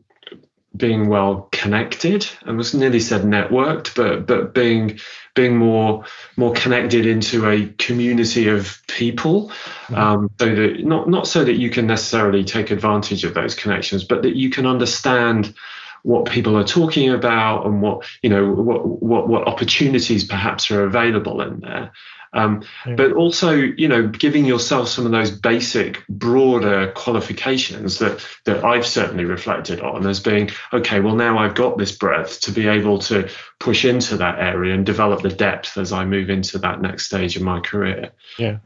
being 0.76 1.08
well 1.08 1.48
connected. 1.52 2.28
I 2.44 2.52
was 2.52 2.74
nearly 2.74 3.00
said 3.00 3.22
networked, 3.22 3.94
but 3.94 4.26
but 4.26 4.54
being 4.54 4.98
being 5.34 5.56
more 5.56 6.04
more 6.36 6.52
connected 6.52 7.06
into 7.06 7.48
a 7.48 7.66
community 7.78 8.48
of 8.48 8.82
people, 8.88 9.48
mm-hmm. 9.48 9.94
um, 9.94 10.30
so 10.38 10.54
that 10.54 10.84
not 10.84 11.08
not 11.08 11.26
so 11.26 11.44
that 11.44 11.54
you 11.54 11.70
can 11.70 11.86
necessarily 11.86 12.44
take 12.44 12.70
advantage 12.70 13.24
of 13.24 13.34
those 13.34 13.54
connections, 13.54 14.04
but 14.04 14.22
that 14.22 14.36
you 14.36 14.50
can 14.50 14.66
understand 14.66 15.54
what 16.02 16.26
people 16.26 16.56
are 16.56 16.64
talking 16.64 17.10
about 17.10 17.64
and 17.66 17.80
what 17.80 18.04
you 18.22 18.30
know 18.30 18.52
what 18.52 18.86
what, 19.02 19.28
what 19.28 19.46
opportunities 19.46 20.24
perhaps 20.24 20.70
are 20.70 20.84
available 20.84 21.40
in 21.40 21.60
there 21.60 21.92
um, 22.34 22.62
yeah. 22.86 22.94
But 22.94 23.12
also, 23.12 23.52
you 23.52 23.88
know, 23.88 24.06
giving 24.06 24.46
yourself 24.46 24.88
some 24.88 25.04
of 25.04 25.12
those 25.12 25.30
basic, 25.30 26.06
broader 26.08 26.90
qualifications 26.94 27.98
that 27.98 28.26
that 28.46 28.64
I've 28.64 28.86
certainly 28.86 29.24
reflected 29.24 29.80
on 29.80 30.06
as 30.06 30.20
being 30.20 30.50
okay. 30.72 31.00
Well, 31.00 31.16
now 31.16 31.38
I've 31.38 31.54
got 31.54 31.76
this 31.76 31.92
breadth 31.92 32.40
to 32.42 32.52
be 32.52 32.68
able 32.68 32.98
to 33.00 33.28
push 33.60 33.84
into 33.84 34.16
that 34.16 34.38
area 34.38 34.74
and 34.74 34.86
develop 34.86 35.22
the 35.22 35.28
depth 35.28 35.76
as 35.76 35.92
I 35.92 36.04
move 36.04 36.30
into 36.30 36.58
that 36.58 36.80
next 36.80 37.06
stage 37.06 37.36
of 37.36 37.42
my 37.42 37.60
career. 37.60 38.12
Yeah. 38.38 38.58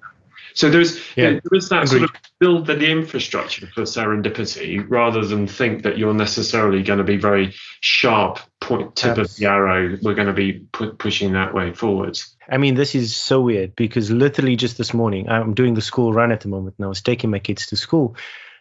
So 0.57 0.71
there's 0.71 0.99
yeah. 1.17 1.33
there 1.33 1.41
is 1.53 1.69
that 1.69 1.85
Agreed. 1.85 1.99
sort 1.99 2.03
of 2.03 2.11
build 2.41 2.67
the, 2.67 2.91
infrastructure 2.91 3.67
for 3.75 3.83
serendipity 3.83 4.85
rather 4.89 5.25
than 5.25 5.47
think 5.47 5.83
that 5.83 5.99
you're 5.99 6.15
necessarily 6.15 6.83
going 6.83 6.99
to 6.99 7.05
be 7.05 7.19
very 7.19 7.55
sharp 7.81 8.41
point 8.61 8.97
tip 8.97 9.19
of 9.19 9.35
the 9.37 9.47
arrow. 9.47 9.99
We're 10.03 10.15
going 10.15 10.29
to 10.29 10.33
be 10.33 10.65
pu- 10.73 10.95
pushing 10.95 11.35
that 11.35 11.53
way 11.53 11.75
forwards. 11.75 12.35
I 12.49 12.57
mean, 12.57 12.75
this 12.75 12.95
is 12.95 13.15
so 13.15 13.43
weird 13.43 13.77
because 13.77 14.11
literally 14.11 14.57
just 14.57 14.79
this 14.79 14.95
morning, 14.95 15.29
I'm 15.29 15.53
doing 15.53 15.75
the 15.75 15.83
school 15.83 16.15
run 16.15 16.33
at 16.33 16.41
the 16.41 16.49
moment, 16.49 16.77
and 16.79 16.87
I 16.87 16.89
was 16.89 17.03
taking 17.03 17.31
my 17.31 17.39
kids 17.39 17.67
to 17.67 17.77
school, 17.77 18.17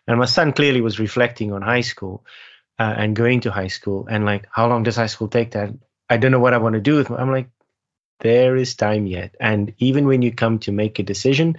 and 0.06 0.20
my 0.20 0.26
son 0.26 0.52
clearly 0.52 0.82
was 0.82 1.00
reflecting 1.00 1.54
on 1.54 1.62
high 1.62 1.82
school 1.82 2.26
uh, 2.78 2.94
and 2.98 3.16
going 3.16 3.40
to 3.42 3.52
high 3.52 3.68
school, 3.68 4.06
and 4.10 4.26
like, 4.26 4.48
how 4.52 4.68
long 4.68 4.84
does 4.84 4.98
high 4.98 5.08
school 5.08 5.30
take? 5.30 5.52
That 5.52 5.72
I 6.10 6.18
don't 6.18 6.32
know 6.32 6.40
what 6.40 6.54
I 6.54 6.58
want 6.58 6.76
to 6.76 6.82
do 6.82 6.98
with. 6.98 7.10
my, 7.10 7.18
I'm 7.18 7.32
like, 7.32 7.48
there 8.20 8.56
is 8.56 8.76
time 8.76 9.08
yet, 9.08 9.36
and 9.40 9.74
even 9.78 10.08
when 10.08 10.22
you 10.22 10.32
come 10.32 10.60
to 10.60 10.72
make 10.72 11.00
a 11.00 11.04
decision, 11.04 11.58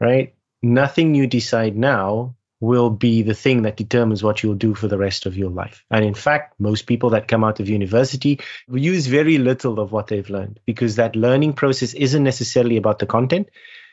right? 0.00 0.34
Nothing 0.62 1.14
you 1.14 1.26
decide 1.26 1.76
now 1.76 2.34
will 2.60 2.90
be 2.90 3.22
the 3.22 3.34
thing 3.34 3.62
that 3.62 3.76
determines 3.76 4.22
what 4.22 4.42
you'll 4.42 4.54
do 4.54 4.74
for 4.74 4.88
the 4.88 4.98
rest 4.98 5.26
of 5.26 5.36
your 5.36 5.50
life. 5.50 5.84
And 5.90 6.04
in 6.04 6.14
fact, 6.14 6.54
most 6.58 6.86
people 6.86 7.10
that 7.10 7.28
come 7.28 7.44
out 7.44 7.60
of 7.60 7.68
university 7.68 8.40
use 8.68 9.06
very 9.06 9.38
little 9.38 9.78
of 9.78 9.92
what 9.92 10.08
they've 10.08 10.28
learned 10.28 10.58
because 10.66 10.96
that 10.96 11.14
learning 11.14 11.52
process 11.52 11.94
isn't 11.94 12.24
necessarily 12.24 12.76
about 12.76 12.98
the 12.98 13.06
content, 13.06 13.48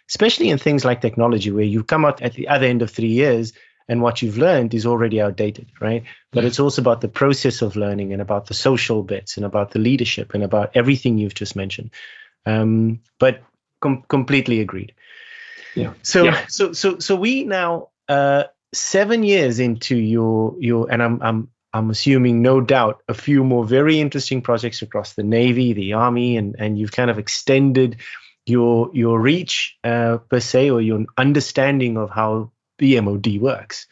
especially 0.10 0.50
in 0.50 0.58
things 0.58 0.84
like 0.84 1.02
technology, 1.02 1.52
where 1.52 1.64
you 1.64 1.84
come 1.84 2.06
out 2.06 2.22
at 2.22 2.34
the 2.34 2.48
other 2.48 2.66
end 2.66 2.82
of 2.82 2.90
three 2.90 3.10
years 3.10 3.54
and 3.88 4.02
what 4.02 4.22
you've 4.22 4.38
learned 4.38 4.74
is 4.74 4.86
already 4.86 5.22
outdated, 5.22 5.68
right? 5.80 6.04
But 6.32 6.44
it's 6.44 6.60
also 6.60 6.82
about 6.82 7.02
the 7.02 7.08
process 7.08 7.62
of 7.62 7.76
learning 7.76 8.14
and 8.14 8.22
about 8.22 8.48
the 8.48 8.54
social 8.54 9.04
bits 9.04 9.38
and 9.38 9.46
about 9.46 9.72
the 9.72 9.80
leadership 9.80 10.34
and 10.34 10.44
about 10.44 10.72
everything 10.76 11.18
you've 11.18 11.36
just 11.36 11.56
mentioned. 11.56 11.92
Um, 12.46 13.02
but 13.20 13.44
com- 13.82 14.04
completely 14.08 14.60
agreed. 14.62 14.94
Yeah. 15.76 15.94
So 16.02 16.24
yeah. 16.24 16.46
so 16.48 16.74
so 16.74 17.00
so 17.00 17.16
we 17.16 17.44
now 17.44 17.90
uh, 18.08 18.46
seven 18.74 19.24
years 19.24 19.60
into 19.60 19.96
your 19.96 20.56
your 20.60 20.92
and 20.92 21.04
I'm 21.04 21.22
I'm 21.22 21.50
I'm 21.74 21.90
assuming 21.90 22.42
no 22.42 22.62
doubt 22.62 23.02
a 23.08 23.14
few 23.14 23.44
more 23.44 23.66
very 23.66 24.00
interesting 24.00 24.42
projects 24.42 24.82
across 24.82 25.14
the 25.14 25.24
Navy, 25.24 25.74
the 25.74 25.94
Army, 25.94 26.38
and 26.38 26.56
and 26.58 26.80
you've 26.80 26.94
kind 26.94 27.12
of 27.12 27.20
extended 27.20 27.98
your 28.46 28.90
your 28.94 29.20
reach 29.20 29.78
uh, 29.84 30.18
per 30.30 30.40
se 30.40 30.72
or 30.72 30.82
your 30.82 31.06
understanding 31.18 31.98
of 31.98 32.10
how 32.10 32.52
the 32.78 33.00
MOD 33.02 33.38
works. 33.40 33.88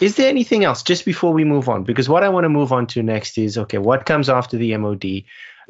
is 0.00 0.16
there 0.16 0.28
anything 0.28 0.64
else 0.64 0.82
just 0.82 1.04
before 1.04 1.32
we 1.32 1.44
move 1.44 1.68
on? 1.68 1.84
Because 1.84 2.08
what 2.08 2.22
I 2.22 2.28
want 2.28 2.44
to 2.44 2.48
move 2.48 2.72
on 2.72 2.86
to 2.88 3.02
next 3.02 3.38
is 3.38 3.58
okay, 3.58 3.78
what 3.78 4.06
comes 4.06 4.28
after 4.28 4.56
the 4.56 4.76
MOD? 4.76 5.24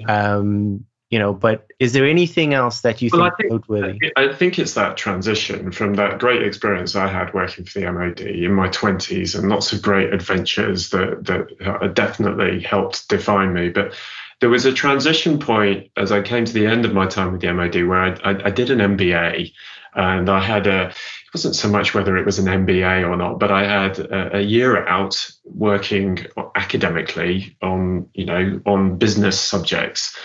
Um, 0.07 0.85
you 1.11 1.19
know, 1.19 1.33
but 1.33 1.67
is 1.79 1.95
there 1.95 2.05
anything 2.05 2.53
else 2.53 2.83
that 2.83 3.01
you 3.01 3.09
well, 3.11 3.31
think, 3.39 3.51
noteworthy? 3.51 4.13
I 4.17 4.33
think 4.33 4.59
it's 4.59 4.75
that 4.75 4.99
transition 4.99 5.73
from 5.73 5.95
that 5.95 6.19
great 6.19 6.43
experience 6.43 6.95
I 6.95 7.07
had 7.09 7.33
working 7.33 7.65
for 7.65 7.81
the 7.81 7.91
MOD 7.91 8.21
in 8.21 8.53
my 8.53 8.69
20s 8.69 9.39
and 9.39 9.49
lots 9.49 9.73
of 9.73 9.81
great 9.81 10.13
adventures 10.13 10.91
that 10.91 11.25
that 11.25 11.95
definitely 11.95 12.61
helped 12.61 13.09
define 13.09 13.55
me. 13.55 13.71
But 13.71 13.95
there 14.41 14.51
was 14.51 14.67
a 14.67 14.73
transition 14.73 15.39
point 15.39 15.91
as 15.97 16.13
I 16.13 16.21
came 16.21 16.45
to 16.45 16.53
the 16.53 16.67
end 16.67 16.85
of 16.85 16.93
my 16.93 17.07
time 17.07 17.33
with 17.33 17.41
the 17.41 17.53
MOD 17.55 17.75
where 17.89 18.03
I, 18.03 18.11
I, 18.23 18.47
I 18.47 18.51
did 18.51 18.71
an 18.71 18.79
MBA 18.79 19.53
and 19.95 20.29
I 20.29 20.41
had 20.41 20.67
a 20.67 20.89
it 20.89 21.35
wasn't 21.35 21.57
so 21.57 21.69
much 21.69 21.95
whether 21.95 22.17
it 22.17 22.25
was 22.25 22.39
an 22.39 22.47
MBA 22.47 23.07
or 23.07 23.17
not, 23.17 23.39
but 23.39 23.51
I 23.51 23.65
had 23.65 23.99
a, 23.99 24.39
a, 24.39 24.41
year 24.41 24.87
out 24.87 25.31
working 25.45 26.27
academically 26.55 27.57
on 27.63 28.09
you 28.15 28.25
know 28.25 28.61
on 28.67 28.99
business 28.99 29.41
subjects, 29.41 30.17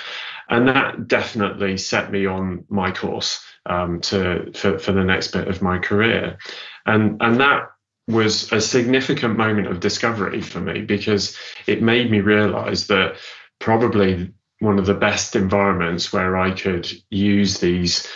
and 0.49 0.67
that 0.67 1.07
definitely 1.07 1.77
set 1.77 2.11
me 2.11 2.25
on 2.25 2.65
my 2.69 2.91
course 2.91 3.43
um, 3.65 4.01
to 4.01 4.51
for, 4.53 4.79
for 4.79 4.91
the 4.91 5.03
next 5.03 5.29
bit 5.29 5.47
of 5.47 5.61
my 5.61 5.79
career, 5.79 6.37
and 6.85 7.21
and 7.21 7.39
that 7.39 7.69
was 8.07 8.51
a 8.51 8.59
significant 8.59 9.37
moment 9.37 9.67
of 9.67 9.79
discovery 9.79 10.41
for 10.41 10.59
me 10.59 10.81
because 10.81 11.37
it 11.67 11.81
made 11.81 12.11
me 12.11 12.19
realize 12.19 12.87
that 12.87 13.15
probably 13.59 14.33
one 14.59 14.79
of 14.79 14.85
the 14.85 14.93
best 14.93 15.35
environments 15.35 16.11
where 16.11 16.37
I 16.37 16.51
could 16.51 16.89
use 17.09 17.59
these 17.59 18.07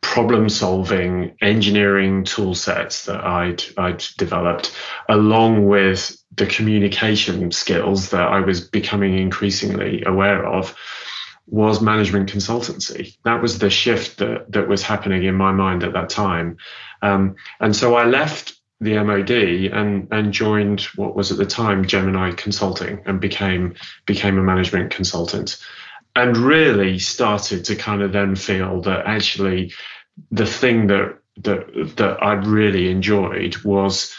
problem 0.00 0.48
solving 0.48 1.36
engineering 1.40 2.24
tool 2.24 2.54
sets 2.54 3.06
that 3.06 3.24
I'd, 3.24 3.62
I'd 3.76 4.04
developed, 4.16 4.74
along 5.08 5.66
with 5.66 6.16
the 6.34 6.46
communication 6.46 7.50
skills 7.50 8.10
that 8.10 8.28
I 8.28 8.40
was 8.40 8.60
becoming 8.60 9.18
increasingly 9.18 10.02
aware 10.04 10.46
of, 10.46 10.76
was 11.46 11.80
management 11.80 12.32
consultancy. 12.32 13.16
That 13.24 13.40
was 13.40 13.58
the 13.58 13.70
shift 13.70 14.18
that, 14.18 14.50
that 14.52 14.68
was 14.68 14.82
happening 14.82 15.24
in 15.24 15.34
my 15.34 15.52
mind 15.52 15.84
at 15.84 15.92
that 15.92 16.08
time. 16.08 16.56
Um, 17.02 17.36
and 17.60 17.74
so 17.74 17.94
I 17.94 18.04
left 18.04 18.56
the 18.80 19.02
MOD 19.02 19.30
and 19.30 20.06
and 20.12 20.32
joined 20.32 20.82
what 20.96 21.16
was 21.16 21.32
at 21.32 21.38
the 21.38 21.46
time 21.46 21.86
Gemini 21.86 22.32
Consulting 22.32 23.02
and 23.06 23.20
became 23.20 23.74
became 24.04 24.38
a 24.38 24.42
management 24.42 24.90
consultant 24.90 25.56
and 26.16 26.36
really 26.36 26.98
started 26.98 27.66
to 27.66 27.76
kind 27.76 28.02
of 28.02 28.12
then 28.12 28.34
feel 28.34 28.80
that 28.80 29.06
actually 29.06 29.72
the 30.30 30.46
thing 30.46 30.88
that 30.88 31.18
that 31.42 31.96
that 31.96 32.22
I 32.22 32.32
really 32.32 32.90
enjoyed 32.90 33.56
was 33.58 34.14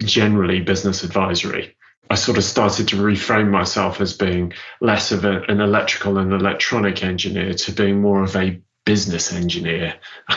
generally 0.00 0.60
business 0.60 1.04
advisory. 1.04 1.76
I 2.10 2.16
sort 2.16 2.36
of 2.36 2.44
started 2.44 2.88
to 2.88 2.96
reframe 2.96 3.50
myself 3.50 4.00
as 4.00 4.14
being 4.14 4.52
less 4.80 5.12
of 5.12 5.24
a, 5.24 5.42
an 5.44 5.60
electrical 5.60 6.18
and 6.18 6.32
electronic 6.32 7.04
engineer 7.04 7.54
to 7.54 7.72
being 7.72 8.02
more 8.02 8.22
of 8.22 8.34
a 8.36 8.60
business 8.84 9.32
engineer. 9.32 9.94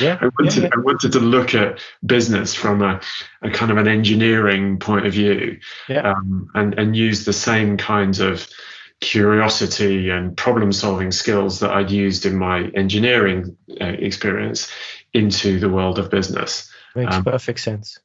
yeah, 0.00 0.18
I 0.20 0.28
wanted, 0.28 0.56
yeah, 0.56 0.62
yeah. 0.62 0.68
I 0.72 0.78
wanted 0.78 1.12
to 1.12 1.20
look 1.20 1.54
at 1.54 1.80
business 2.06 2.54
from 2.54 2.82
a, 2.82 3.00
a, 3.42 3.50
kind 3.50 3.72
of 3.72 3.78
an 3.78 3.88
engineering 3.88 4.78
point 4.78 5.06
of 5.06 5.12
view 5.12 5.58
yeah. 5.88 6.12
um, 6.12 6.48
and, 6.54 6.78
and 6.78 6.96
use 6.96 7.24
the 7.24 7.32
same 7.32 7.76
kinds 7.76 8.20
of 8.20 8.48
curiosity 9.00 10.10
and 10.10 10.36
problem 10.36 10.72
solving 10.72 11.12
skills 11.12 11.60
that 11.60 11.70
I'd 11.70 11.90
used 11.90 12.26
in 12.26 12.36
my 12.36 12.70
engineering 12.74 13.56
uh, 13.80 13.84
experience 13.84 14.70
into 15.12 15.58
the 15.58 15.68
world 15.68 15.98
of 15.98 16.10
business. 16.10 16.70
Makes 16.94 17.16
um, 17.16 17.24
perfect 17.24 17.60
sense. 17.60 17.98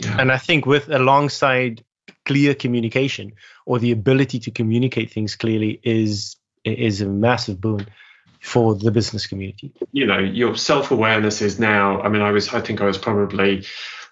Yeah. 0.00 0.20
And 0.20 0.30
I 0.30 0.38
think 0.38 0.66
with 0.66 0.88
alongside 0.90 1.84
clear 2.24 2.54
communication 2.54 3.32
or 3.66 3.78
the 3.78 3.92
ability 3.92 4.38
to 4.40 4.50
communicate 4.50 5.10
things 5.10 5.34
clearly 5.36 5.80
is 5.82 6.36
is 6.64 7.00
a 7.00 7.06
massive 7.06 7.60
boon 7.60 7.86
for 8.40 8.74
the 8.74 8.90
business 8.90 9.26
community. 9.26 9.72
You 9.92 10.06
know, 10.06 10.18
your 10.18 10.56
self 10.56 10.90
awareness 10.90 11.42
is 11.42 11.58
now. 11.58 12.00
I 12.00 12.08
mean, 12.08 12.22
I 12.22 12.30
was. 12.30 12.52
I 12.54 12.60
think 12.60 12.80
I 12.80 12.84
was 12.84 12.98
probably 12.98 13.64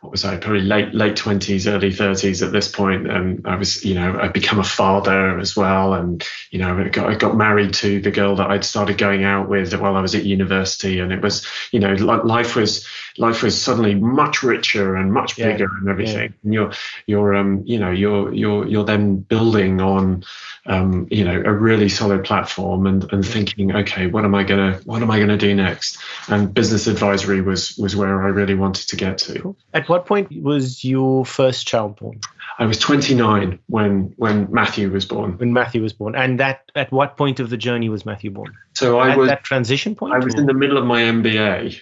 what 0.06 0.12
was 0.12 0.24
I 0.24 0.36
probably 0.36 0.60
late 0.60 0.94
late 0.94 1.16
twenties, 1.16 1.66
early 1.66 1.92
thirties 1.92 2.40
at 2.40 2.52
this 2.52 2.68
point, 2.68 3.10
and 3.10 3.44
I 3.44 3.56
was 3.56 3.84
you 3.84 3.94
know 3.94 4.16
I'd 4.20 4.32
become 4.32 4.60
a 4.60 4.64
father 4.64 5.36
as 5.40 5.56
well, 5.56 5.94
and 5.94 6.24
you 6.52 6.60
know 6.60 6.78
I 6.78 6.88
got, 6.88 7.10
I 7.10 7.16
got 7.16 7.36
married 7.36 7.74
to 7.74 8.00
the 8.00 8.12
girl 8.12 8.36
that 8.36 8.48
I'd 8.48 8.64
started 8.64 8.98
going 8.98 9.24
out 9.24 9.48
with 9.48 9.74
while 9.74 9.96
I 9.96 10.00
was 10.00 10.14
at 10.14 10.22
university, 10.22 11.00
and 11.00 11.12
it 11.12 11.20
was 11.22 11.44
you 11.72 11.80
know 11.80 11.92
life 11.94 12.54
was 12.54 12.86
life 13.18 13.42
was 13.42 13.60
suddenly 13.60 13.96
much 13.96 14.44
richer 14.44 14.94
and 14.94 15.12
much 15.12 15.36
bigger 15.36 15.64
yeah, 15.64 15.78
and 15.80 15.88
everything. 15.88 16.30
Yeah. 16.30 16.38
And 16.44 16.54
you're 16.54 16.72
you're 17.06 17.34
um 17.34 17.62
you 17.64 17.80
know 17.80 17.90
you're 17.90 18.32
you're 18.32 18.64
you're 18.64 18.84
then 18.84 19.16
building 19.16 19.80
on 19.80 20.22
um 20.66 21.08
you 21.10 21.24
know 21.24 21.42
a 21.44 21.52
really 21.52 21.88
solid 21.88 22.24
platform 22.24 22.86
and 22.86 23.12
and 23.12 23.26
thinking 23.26 23.74
okay 23.74 24.06
what 24.06 24.24
am 24.24 24.34
I 24.34 24.44
gonna 24.44 24.80
what 24.84 25.02
am 25.02 25.10
I 25.10 25.18
gonna 25.18 25.36
do 25.36 25.52
next? 25.52 25.98
And 26.28 26.54
business 26.54 26.86
advisory 26.86 27.40
was 27.40 27.76
was 27.76 27.96
where 27.96 28.22
I 28.22 28.28
really 28.28 28.54
wanted 28.54 28.88
to 28.90 28.96
get 28.96 29.18
to. 29.18 29.56
At 29.74 29.88
what 29.88 29.95
point 30.04 30.42
was 30.42 30.84
your 30.84 31.24
first 31.24 31.66
child 31.66 31.96
born? 31.96 32.20
I 32.58 32.66
was 32.66 32.78
29 32.78 33.58
when 33.66 34.14
when 34.16 34.52
Matthew 34.52 34.90
was 34.90 35.06
born. 35.06 35.38
When 35.38 35.52
Matthew 35.52 35.82
was 35.82 35.92
born, 35.92 36.14
and 36.14 36.40
that 36.40 36.70
at 36.74 36.92
what 36.92 37.16
point 37.16 37.40
of 37.40 37.50
the 37.50 37.56
journey 37.56 37.88
was 37.88 38.04
Matthew 38.04 38.30
born? 38.30 38.54
So 38.74 38.98
I 38.98 39.10
at 39.10 39.18
was 39.18 39.28
that 39.28 39.44
transition 39.44 39.94
point. 39.94 40.14
I 40.14 40.18
was 40.18 40.34
or? 40.34 40.40
in 40.40 40.46
the 40.46 40.54
middle 40.54 40.76
of 40.76 40.84
my 40.84 41.02
MBA. 41.02 41.80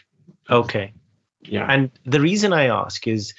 Okay. 0.51 0.93
Yeah. 1.43 1.67
And 1.69 1.91
the 2.05 2.21
reason 2.21 2.53
I 2.53 2.67
ask 2.67 3.07
is, 3.07 3.35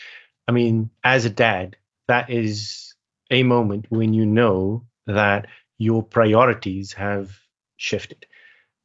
I 0.48 0.52
mean, 0.52 0.90
as 1.04 1.26
a 1.26 1.30
dad, 1.30 1.78
that 2.08 2.30
is 2.30 2.94
a 3.32 3.44
moment 3.44 3.86
when 3.90 4.14
you 4.14 4.26
know 4.26 4.84
that 5.08 5.48
your 5.78 6.04
priorities 6.04 6.94
have 6.94 7.32
shifted. 7.78 8.26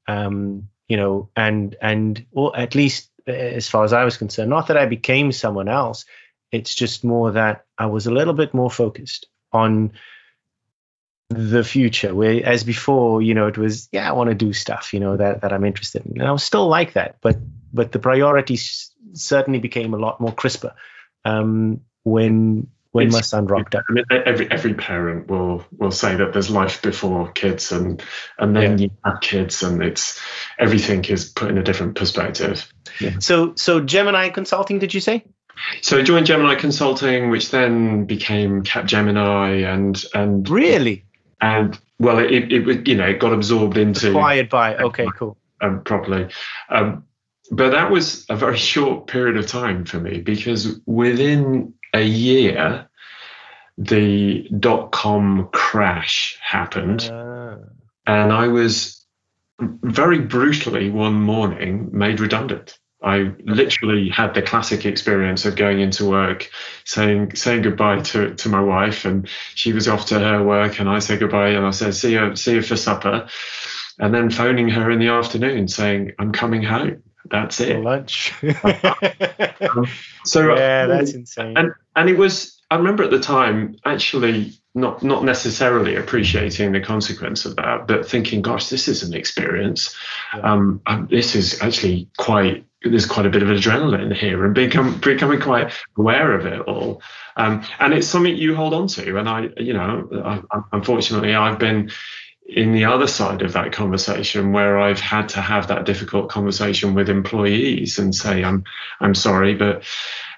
Um, 0.06 0.68
you 0.88 0.96
know, 0.96 1.30
and 1.36 1.76
and 1.80 2.26
or 2.32 2.56
at 2.56 2.74
least 2.74 3.09
as 3.30 3.68
far 3.68 3.84
as 3.84 3.92
I 3.92 4.04
was 4.04 4.16
concerned, 4.16 4.50
not 4.50 4.68
that 4.68 4.76
I 4.76 4.86
became 4.86 5.32
someone 5.32 5.68
else. 5.68 6.04
It's 6.52 6.74
just 6.74 7.04
more 7.04 7.32
that 7.32 7.64
I 7.78 7.86
was 7.86 8.06
a 8.06 8.12
little 8.12 8.34
bit 8.34 8.54
more 8.54 8.70
focused 8.70 9.26
on 9.52 9.92
the 11.30 11.62
future 11.62 12.12
where 12.12 12.44
as 12.44 12.64
before 12.64 13.22
you 13.22 13.34
know 13.34 13.46
it 13.46 13.56
was 13.56 13.88
yeah 13.92 14.08
i 14.08 14.12
want 14.12 14.28
to 14.28 14.34
do 14.34 14.52
stuff 14.52 14.92
you 14.92 14.98
know 14.98 15.16
that 15.16 15.42
that 15.42 15.52
i'm 15.52 15.64
interested 15.64 16.04
in 16.04 16.18
and 16.20 16.28
i 16.28 16.32
was 16.32 16.42
still 16.42 16.66
like 16.66 16.94
that 16.94 17.18
but 17.20 17.36
but 17.72 17.92
the 17.92 18.00
priorities 18.00 18.90
certainly 19.12 19.60
became 19.60 19.94
a 19.94 19.96
lot 19.96 20.20
more 20.20 20.32
crisper 20.32 20.74
um, 21.24 21.80
when 22.02 22.66
when 22.92 23.06
it's, 23.06 23.14
my 23.14 23.20
son 23.20 23.46
rocked 23.46 23.74
up. 23.74 23.84
I 23.88 23.92
mean, 23.92 24.04
every 24.10 24.50
every 24.50 24.74
parent 24.74 25.28
will 25.28 25.64
will 25.76 25.92
say 25.92 26.16
that 26.16 26.32
there's 26.32 26.50
life 26.50 26.82
before 26.82 27.30
kids, 27.32 27.72
and 27.72 28.02
and 28.38 28.56
then 28.56 28.78
yeah. 28.78 28.84
you 28.84 28.90
have 29.04 29.20
kids, 29.20 29.62
and 29.62 29.82
it's 29.82 30.20
everything 30.58 31.04
is 31.04 31.28
put 31.28 31.50
in 31.50 31.58
a 31.58 31.62
different 31.62 31.96
perspective. 31.96 32.70
Yeah. 33.00 33.18
So 33.20 33.54
so 33.54 33.80
Gemini 33.80 34.30
Consulting, 34.30 34.78
did 34.78 34.92
you 34.92 35.00
say? 35.00 35.24
So 35.82 35.98
I 35.98 36.02
joined 36.02 36.26
Gemini 36.26 36.54
Consulting, 36.54 37.30
which 37.30 37.50
then 37.50 38.06
became 38.06 38.62
Capgemini, 38.62 39.64
and 39.72 40.02
and 40.14 40.48
really, 40.48 41.04
and 41.40 41.78
well, 41.98 42.18
it 42.18 42.52
it, 42.52 42.66
was 42.66 42.78
you 42.86 42.96
know 42.96 43.06
it 43.06 43.20
got 43.20 43.32
absorbed 43.32 43.76
into 43.76 44.10
acquired 44.10 44.48
by. 44.48 44.76
Okay, 44.76 45.06
cool. 45.16 45.36
Um, 45.60 45.82
properly. 45.84 46.28
Um, 46.70 47.04
but 47.50 47.70
that 47.70 47.90
was 47.90 48.24
a 48.30 48.36
very 48.36 48.56
short 48.72 49.06
period 49.06 49.36
of 49.36 49.46
time 49.46 49.84
for 49.84 50.00
me 50.00 50.20
because 50.20 50.80
within 50.86 51.74
a 51.94 52.02
year, 52.02 52.88
the 53.78 54.48
dot 54.58 54.92
com 54.92 55.48
crash 55.52 56.38
happened. 56.42 57.02
Uh. 57.02 57.56
And 58.06 58.32
I 58.32 58.48
was 58.48 59.04
very 59.60 60.18
brutally 60.18 60.90
one 60.90 61.20
morning 61.20 61.90
made 61.92 62.20
redundant. 62.20 62.78
I 63.02 63.32
literally 63.44 64.10
had 64.10 64.34
the 64.34 64.42
classic 64.42 64.84
experience 64.84 65.46
of 65.46 65.56
going 65.56 65.80
into 65.80 66.08
work, 66.08 66.50
saying 66.84 67.34
saying 67.34 67.62
goodbye 67.62 68.00
to, 68.00 68.34
to 68.34 68.48
my 68.50 68.60
wife, 68.60 69.06
and 69.06 69.26
she 69.54 69.72
was 69.72 69.88
off 69.88 70.06
to 70.06 70.18
her 70.18 70.42
work, 70.42 70.80
and 70.80 70.88
I 70.88 70.98
said 70.98 71.20
goodbye, 71.20 71.50
and 71.50 71.64
I 71.64 71.70
said 71.70 71.94
see 71.94 72.12
you 72.12 72.36
see 72.36 72.54
you 72.54 72.62
for 72.62 72.76
supper, 72.76 73.26
and 73.98 74.14
then 74.14 74.28
phoning 74.28 74.68
her 74.68 74.90
in 74.90 74.98
the 74.98 75.08
afternoon 75.08 75.68
saying 75.68 76.12
I'm 76.18 76.32
coming 76.32 76.62
home. 76.62 77.02
That's 77.30 77.60
it. 77.60 77.80
lunch. 77.82 78.32
um, 78.42 79.86
so 80.24 80.54
yeah, 80.54 80.86
that's 80.86 81.12
insane. 81.12 81.56
And 81.56 81.72
and 81.96 82.08
it 82.08 82.18
was. 82.18 82.56
I 82.72 82.76
remember 82.76 83.02
at 83.02 83.10
the 83.10 83.20
time 83.20 83.76
actually 83.84 84.52
not 84.74 85.02
not 85.02 85.24
necessarily 85.24 85.96
appreciating 85.96 86.72
the 86.72 86.80
consequence 86.80 87.44
of 87.44 87.56
that, 87.56 87.86
but 87.86 88.06
thinking, 88.06 88.42
"Gosh, 88.42 88.68
this 88.68 88.88
is 88.88 89.02
an 89.02 89.14
experience. 89.14 89.94
Yeah. 90.34 90.52
Um, 90.52 90.80
this 91.10 91.34
is 91.34 91.60
actually 91.62 92.08
quite. 92.16 92.64
There's 92.82 93.04
quite 93.06 93.26
a 93.26 93.30
bit 93.30 93.42
of 93.42 93.48
adrenaline 93.48 94.14
here, 94.14 94.44
and 94.44 94.54
become 94.54 94.98
becoming 95.00 95.40
quite 95.40 95.72
aware 95.96 96.32
of 96.32 96.46
it 96.46 96.60
all. 96.62 97.02
Um, 97.36 97.62
and 97.78 97.92
it's 97.92 98.06
something 98.06 98.36
you 98.36 98.54
hold 98.54 98.72
on 98.72 98.86
to. 98.88 99.18
And 99.18 99.28
I, 99.28 99.48
you 99.56 99.72
know, 99.72 100.08
I, 100.24 100.60
unfortunately, 100.72 101.34
I've 101.34 101.58
been 101.58 101.90
in 102.56 102.72
the 102.72 102.84
other 102.84 103.06
side 103.06 103.42
of 103.42 103.52
that 103.52 103.72
conversation 103.72 104.52
where 104.52 104.78
I've 104.78 105.00
had 105.00 105.28
to 105.30 105.40
have 105.40 105.68
that 105.68 105.86
difficult 105.86 106.28
conversation 106.28 106.94
with 106.94 107.08
employees 107.08 107.98
and 107.98 108.14
say 108.14 108.44
I'm 108.44 108.64
I'm 109.00 109.14
sorry 109.14 109.54
but 109.54 109.84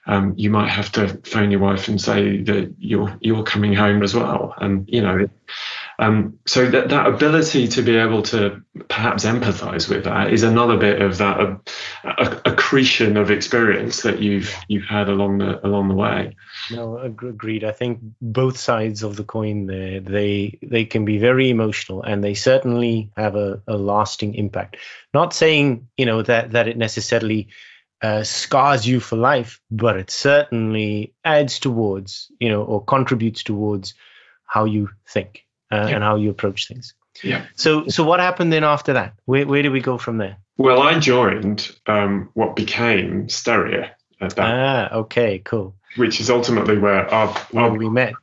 um, 0.07 0.35
you 0.37 0.51
might 0.51 0.69
have 0.69 0.91
to 0.93 1.09
phone 1.25 1.51
your 1.51 1.61
wife 1.61 1.89
and 1.89 2.01
say 2.01 2.43
that 2.43 2.75
you're 2.79 3.17
you're 3.21 3.45
coming 3.45 3.73
home 3.73 4.03
as 4.03 4.15
well. 4.15 4.55
And 4.59 4.89
you 4.89 5.01
know, 5.01 5.29
um, 6.03 6.39
so 6.47 6.69
that 6.69 6.89
that 6.89 7.07
ability 7.07 7.69
to 7.69 7.83
be 7.83 7.97
able 7.97 8.23
to 8.23 8.61
perhaps 8.89 9.25
empathise 9.25 9.89
with 9.89 10.05
that 10.05 10.33
is 10.33 10.43
another 10.43 10.77
bit 10.77 11.01
of 11.01 11.19
that 11.19 11.39
uh, 12.05 12.41
accretion 12.45 13.17
of 13.17 13.31
experience 13.31 14.03
that 14.03 14.21
you've 14.21 14.53
you've 14.67 14.85
had 14.85 15.09
along 15.09 15.39
the 15.39 15.65
along 15.65 15.89
the 15.89 15.95
way. 15.95 16.37
No, 16.73 16.99
agreed. 16.99 17.63
I 17.63 17.71
think 17.71 18.01
both 18.21 18.59
sides 18.59 19.05
of 19.05 19.15
the 19.15 19.23
coin 19.23 19.67
there 19.67 20.01
they 20.01 20.59
they 20.61 20.85
can 20.87 21.05
be 21.05 21.19
very 21.19 21.51
emotional 21.51 22.03
and 22.03 22.23
they 22.23 22.35
certainly 22.35 23.13
have 23.17 23.37
a, 23.37 23.63
a 23.69 23.77
lasting 23.77 24.35
impact. 24.35 24.79
Not 25.15 25.33
saying 25.33 25.89
you 25.97 26.07
know 26.07 26.23
that 26.23 26.51
that 26.51 26.67
it 26.67 26.77
necessarily 26.77 27.49
uh, 28.03 28.25
scars 28.25 28.85
you 28.85 28.99
for 28.99 29.15
life, 29.15 29.61
but 29.71 29.97
it 29.97 30.11
certainly 30.11 31.15
adds 31.25 31.61
towards 31.61 32.33
you 32.41 32.49
know 32.49 32.65
or 32.65 32.85
contributes 32.85 33.45
towards 33.45 33.95
how 34.47 34.65
you 34.65 34.89
think 35.07 35.47
uh, 35.73 35.87
yeah. 35.89 35.95
and 35.95 36.05
how 36.05 36.17
you 36.17 36.31
approach 36.31 36.69
things. 36.69 36.95
Yeah. 37.23 37.47
So 37.57 37.89
so 37.89 38.05
what 38.05 38.21
happened 38.21 38.53
then 38.53 38.65
after 38.65 38.95
that? 38.95 39.15
Where 39.25 39.47
where 39.47 39.63
did 39.63 39.73
we 39.73 39.81
go 39.81 39.99
from 39.99 40.19
there? 40.19 40.37
Well, 40.57 40.81
I 40.83 40.99
joined 40.99 41.71
um, 41.87 42.31
what 42.35 42.57
became 42.57 43.27
Steria. 43.27 43.91
At 44.21 44.37
that. 44.37 44.91
Ah, 44.93 44.95
okay, 44.99 45.41
cool 45.41 45.75
which 45.97 46.21
is 46.21 46.31
ultimately 46.31 46.79
where 46.79 47.13
our, 47.13 47.37
our 47.55 47.77
we 47.77 47.89
met. 47.89 48.15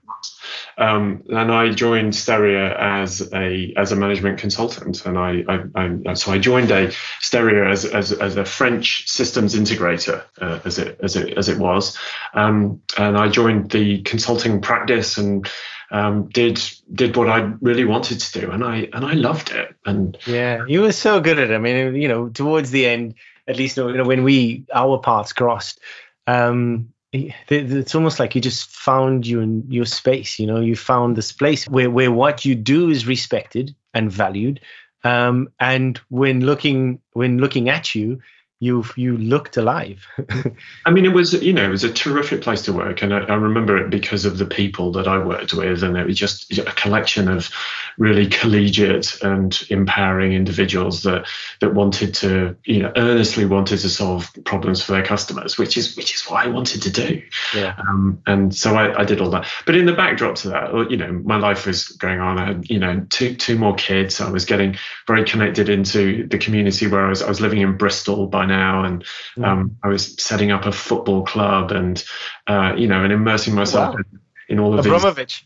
Um, 0.77 1.23
and 1.29 1.51
I 1.51 1.71
joined 1.71 2.13
Steria 2.13 2.75
as 2.77 3.33
a 3.33 3.73
as 3.77 3.91
a 3.91 3.95
management 3.95 4.39
consultant, 4.39 5.05
and 5.05 5.17
I, 5.17 5.43
I, 5.47 6.09
I 6.09 6.13
so 6.13 6.31
I 6.31 6.39
joined 6.39 6.71
a 6.71 6.87
Steria 7.21 7.69
as 7.69 7.85
as, 7.85 8.11
as 8.11 8.37
a 8.37 8.45
French 8.45 9.07
systems 9.07 9.55
integrator, 9.55 10.23
uh, 10.41 10.59
as 10.65 10.79
it 10.79 10.99
as 11.01 11.15
it 11.15 11.37
as 11.37 11.49
it 11.49 11.57
was, 11.57 11.97
um, 12.33 12.81
and 12.97 13.17
I 13.17 13.29
joined 13.29 13.71
the 13.71 14.01
consulting 14.01 14.61
practice 14.61 15.17
and 15.17 15.47
um, 15.91 16.27
did 16.29 16.61
did 16.93 17.15
what 17.15 17.29
I 17.29 17.51
really 17.61 17.85
wanted 17.85 18.19
to 18.19 18.39
do, 18.41 18.51
and 18.51 18.63
I 18.63 18.89
and 18.93 19.05
I 19.05 19.13
loved 19.13 19.51
it. 19.51 19.75
And 19.85 20.17
yeah, 20.25 20.63
you 20.67 20.81
were 20.81 20.91
so 20.91 21.19
good 21.19 21.39
at 21.39 21.51
it. 21.51 21.55
I 21.55 21.57
mean, 21.57 21.95
you 21.95 22.07
know, 22.07 22.29
towards 22.29 22.71
the 22.71 22.85
end, 22.85 23.15
at 23.47 23.57
least 23.57 23.77
you 23.77 23.91
know, 23.93 24.03
when 24.03 24.23
we 24.23 24.65
our 24.73 24.99
paths 24.99 25.33
crossed. 25.33 25.79
Um, 26.27 26.93
it's 27.11 27.95
almost 27.95 28.19
like 28.19 28.35
you 28.35 28.41
just 28.41 28.69
found 28.69 29.25
you 29.25 29.39
in 29.39 29.63
your 29.67 29.85
space 29.85 30.37
you 30.37 30.45
know 30.45 30.59
you 30.59 30.75
found 30.75 31.15
this 31.15 31.31
place 31.31 31.67
where, 31.67 31.89
where 31.89 32.11
what 32.11 32.45
you 32.45 32.53
do 32.53 32.91
is 32.91 33.07
respected 33.07 33.75
and 33.95 34.11
valued 34.11 34.59
um, 35.03 35.49
and 35.59 35.99
when 36.09 36.41
looking 36.41 36.99
when 37.13 37.39
looking 37.39 37.67
at 37.67 37.95
you 37.95 38.21
you 38.59 38.83
you 38.97 39.17
looked 39.17 39.55
alive. 39.55 40.05
I 40.85 40.91
mean, 40.91 41.05
it 41.05 41.13
was 41.13 41.33
you 41.33 41.53
know 41.53 41.63
it 41.63 41.69
was 41.69 41.85
a 41.85 41.93
terrific 41.93 42.41
place 42.41 42.61
to 42.63 42.73
work, 42.73 43.01
and 43.01 43.13
I, 43.13 43.19
I, 43.19 43.35
remember 43.35 43.77
it 43.77 43.89
because 43.89 44.25
of 44.25 44.37
the 44.37 44.45
people 44.45 44.91
that 44.93 45.07
I 45.07 45.17
worked 45.17 45.53
with, 45.53 45.81
and 45.81 45.95
it 45.95 46.05
was 46.05 46.17
just 46.17 46.57
a 46.57 46.63
collection 46.73 47.29
of 47.29 47.49
really 47.97 48.27
collegiate 48.27 49.21
and 49.21 49.57
empowering 49.69 50.33
individuals 50.33 51.03
that 51.03 51.25
that 51.61 51.73
wanted 51.73 52.13
to 52.15 52.57
you 52.65 52.79
know 52.79 52.91
earnestly 52.97 53.45
wanted 53.45 53.79
to 53.79 53.89
solve 53.89 54.29
problems 54.43 54.83
for 54.83 54.91
their 54.91 55.05
customers, 55.05 55.57
which 55.57 55.77
is 55.77 55.95
which 55.95 56.13
is 56.13 56.23
what 56.23 56.45
I 56.45 56.49
wanted 56.49 56.81
to 56.81 56.91
do. 56.91 57.21
Yeah. 57.55 57.75
Um, 57.77 58.21
and 58.27 58.53
so 58.53 58.75
I, 58.75 58.99
I 58.99 59.05
did 59.05 59.21
all 59.21 59.29
that, 59.29 59.47
but 59.65 59.75
in 59.75 59.85
the 59.85 59.93
backdrop 59.93 60.35
to 60.35 60.49
that, 60.49 60.91
you 60.91 60.97
know, 60.97 61.13
my 61.13 61.37
life 61.37 61.65
was 61.65 61.87
going 61.87 62.19
on. 62.19 62.37
I 62.37 62.45
had 62.47 62.69
you 62.69 62.79
know 62.79 63.05
two 63.09 63.35
two 63.35 63.57
more 63.57 63.75
kids. 63.75 64.19
I 64.19 64.29
was 64.29 64.43
getting 64.43 64.75
very 65.07 65.23
connected 65.23 65.69
into 65.69 66.27
the 66.27 66.37
community 66.37 66.87
where 66.87 67.05
I 67.05 67.09
was. 67.09 67.21
I 67.21 67.29
was 67.29 67.39
living 67.39 67.61
in 67.61 67.77
Bristol 67.77 68.27
by 68.27 68.48
now, 68.49 68.83
and 68.83 69.05
mm. 69.37 69.45
um, 69.45 69.77
I 69.83 69.87
was 69.87 70.21
setting 70.21 70.51
up 70.51 70.65
a 70.65 70.71
football 70.71 71.23
club, 71.23 71.71
and 71.71 72.03
uh, 72.47 72.73
you 72.77 72.87
know, 72.87 73.03
and 73.03 73.13
immersing 73.13 73.55
myself 73.55 73.95
wow. 73.95 73.99
in, 73.99 74.19
in, 74.49 74.59
all 74.59 74.77
of 74.77 74.85
Abramovich. 74.85 75.41
these. 75.41 75.45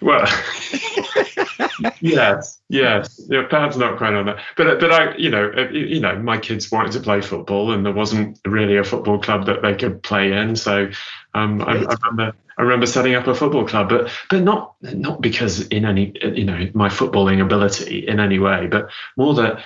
Well, 0.00 0.26
yes, 2.00 2.60
yes, 2.68 3.20
yeah, 3.28 3.42
perhaps 3.48 3.76
not 3.76 3.98
quite 3.98 4.14
on 4.14 4.26
that, 4.26 4.40
but 4.56 4.80
but 4.80 4.92
I, 4.92 5.16
you 5.16 5.30
know, 5.30 5.50
uh, 5.56 5.68
you 5.70 6.00
know, 6.00 6.18
my 6.18 6.38
kids 6.38 6.70
wanted 6.70 6.92
to 6.92 7.00
play 7.00 7.20
football, 7.20 7.72
and 7.72 7.86
there 7.86 7.92
wasn't 7.92 8.38
really 8.44 8.76
a 8.76 8.84
football 8.84 9.20
club 9.20 9.46
that 9.46 9.62
they 9.62 9.74
could 9.74 10.02
play 10.02 10.32
in, 10.32 10.56
so 10.56 10.90
um, 11.34 11.62
I, 11.62 11.84
I, 11.84 11.96
remember 12.04 12.36
I 12.58 12.62
remember 12.62 12.86
setting 12.86 13.14
up 13.14 13.26
a 13.26 13.34
football 13.34 13.66
club, 13.66 13.88
but 13.88 14.10
but 14.28 14.42
not 14.42 14.74
not 14.82 15.20
because 15.20 15.66
in 15.68 15.84
any 15.84 16.12
you 16.22 16.44
know 16.44 16.68
my 16.74 16.88
footballing 16.88 17.40
ability 17.40 18.06
in 18.06 18.20
any 18.20 18.38
way, 18.38 18.66
but 18.66 18.90
more 19.16 19.34
that 19.34 19.62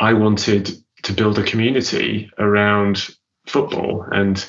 I 0.00 0.14
wanted 0.14 0.70
to 1.06 1.12
build 1.12 1.38
a 1.38 1.42
community 1.42 2.30
around 2.38 3.08
football. 3.46 4.04
And 4.10 4.44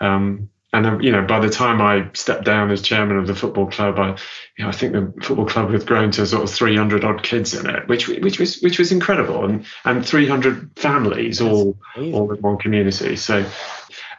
um, 0.00 0.50
and 0.72 1.02
you 1.02 1.10
know 1.10 1.24
by 1.26 1.40
the 1.40 1.48
time 1.48 1.80
I 1.80 2.08
stepped 2.12 2.44
down 2.44 2.70
as 2.70 2.82
chairman 2.82 3.18
of 3.18 3.26
the 3.26 3.34
football 3.34 3.66
club, 3.66 3.98
I 3.98 4.10
you 4.56 4.64
know 4.64 4.68
I 4.68 4.72
think 4.72 4.92
the 4.92 5.12
football 5.22 5.46
club 5.46 5.70
had 5.70 5.86
grown 5.86 6.10
to 6.12 6.26
sort 6.26 6.44
of 6.44 6.50
300 6.50 7.04
odd 7.04 7.22
kids 7.22 7.54
in 7.54 7.68
it, 7.68 7.88
which 7.88 8.08
which 8.08 8.38
was 8.38 8.60
which 8.60 8.78
was 8.78 8.92
incredible, 8.92 9.44
and 9.44 9.64
and 9.84 10.06
300 10.06 10.70
families 10.76 11.40
all 11.40 11.78
all 11.96 12.32
in 12.32 12.40
one 12.40 12.58
community. 12.58 13.16
So 13.16 13.44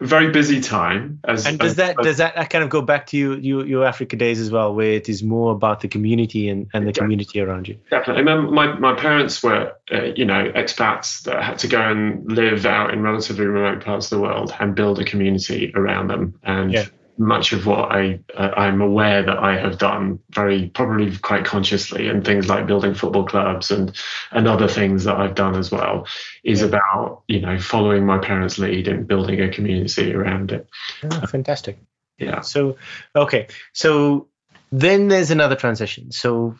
very 0.02 0.32
busy 0.32 0.62
time. 0.62 1.20
As, 1.28 1.46
and 1.46 1.60
does 1.60 1.72
as, 1.72 1.76
that 1.78 2.00
as, 2.00 2.06
does 2.06 2.18
that 2.18 2.50
kind 2.50 2.64
of 2.64 2.70
go 2.70 2.82
back 2.82 3.08
to 3.08 3.18
you, 3.18 3.36
you 3.36 3.64
your 3.64 3.86
Africa 3.86 4.16
days 4.16 4.40
as 4.40 4.52
well, 4.52 4.74
where 4.74 4.94
it 4.94 5.10
is 5.10 5.24
more 5.24 5.52
about 5.52 5.82
the 5.82 5.88
community 5.88 6.50
and, 6.50 6.68
and 6.74 6.88
the 6.88 6.94
community 6.94 7.40
around 7.40 7.68
you? 7.68 7.78
Definitely. 7.90 8.24
my 8.24 8.78
my 8.78 8.94
parents 8.94 9.42
were 9.42 9.74
uh, 9.92 10.04
you 10.16 10.26
know 10.26 10.52
expats 10.52 11.24
that 11.24 11.44
had 11.44 11.60
to 11.60 11.68
go 11.68 11.82
and 11.82 12.32
live 12.32 12.66
out 12.66 12.94
in 12.94 13.02
relatively 13.02 13.46
remote 13.46 13.84
parts 13.84 14.12
of 14.12 14.18
the 14.18 14.22
world 14.22 14.54
and 14.60 14.76
build 14.76 15.00
a 15.00 15.06
community 15.06 15.72
around 15.76 16.08
them 16.08 16.40
and. 16.44 16.72
Yeah 16.72 16.86
much 17.18 17.52
of 17.54 17.66
what 17.66 17.92
I 17.92 18.20
uh, 18.36 18.52
I'm 18.56 18.82
aware 18.82 19.24
that 19.24 19.38
I 19.38 19.58
have 19.58 19.78
done 19.78 20.20
very 20.30 20.70
probably 20.70 21.16
quite 21.18 21.46
consciously 21.46 22.08
and 22.08 22.24
things 22.24 22.48
like 22.48 22.68
building 22.68 22.94
football 22.94 23.26
clubs 23.26 23.72
and 23.72 23.96
and 24.32 24.48
other 24.48 24.68
things 24.68 25.04
that 25.06 25.18
I've 25.18 25.36
done 25.36 25.56
as 25.56 25.72
well 25.72 26.08
is 26.44 26.62
yeah. 26.62 26.68
about 26.68 27.24
you 27.28 27.42
know 27.42 27.60
following 27.60 28.06
my 28.06 28.18
parents' 28.18 28.60
lead 28.60 28.88
and 28.88 29.08
building 29.08 29.42
a 29.42 29.50
community 29.50 30.14
around 30.14 30.52
it. 30.52 30.68
Oh, 31.04 31.26
fantastic. 31.28 31.78
Yeah. 32.18 32.42
So 32.42 32.78
okay, 33.16 33.48
so 33.74 34.28
then 34.72 35.08
there's 35.08 35.32
another 35.32 35.56
transition. 35.56 36.12
So 36.12 36.56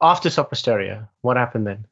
after 0.00 0.28
Sopra 0.28 0.56
Steria, 0.56 1.08
what 1.20 1.36
happened 1.36 1.66
then? 1.66 1.86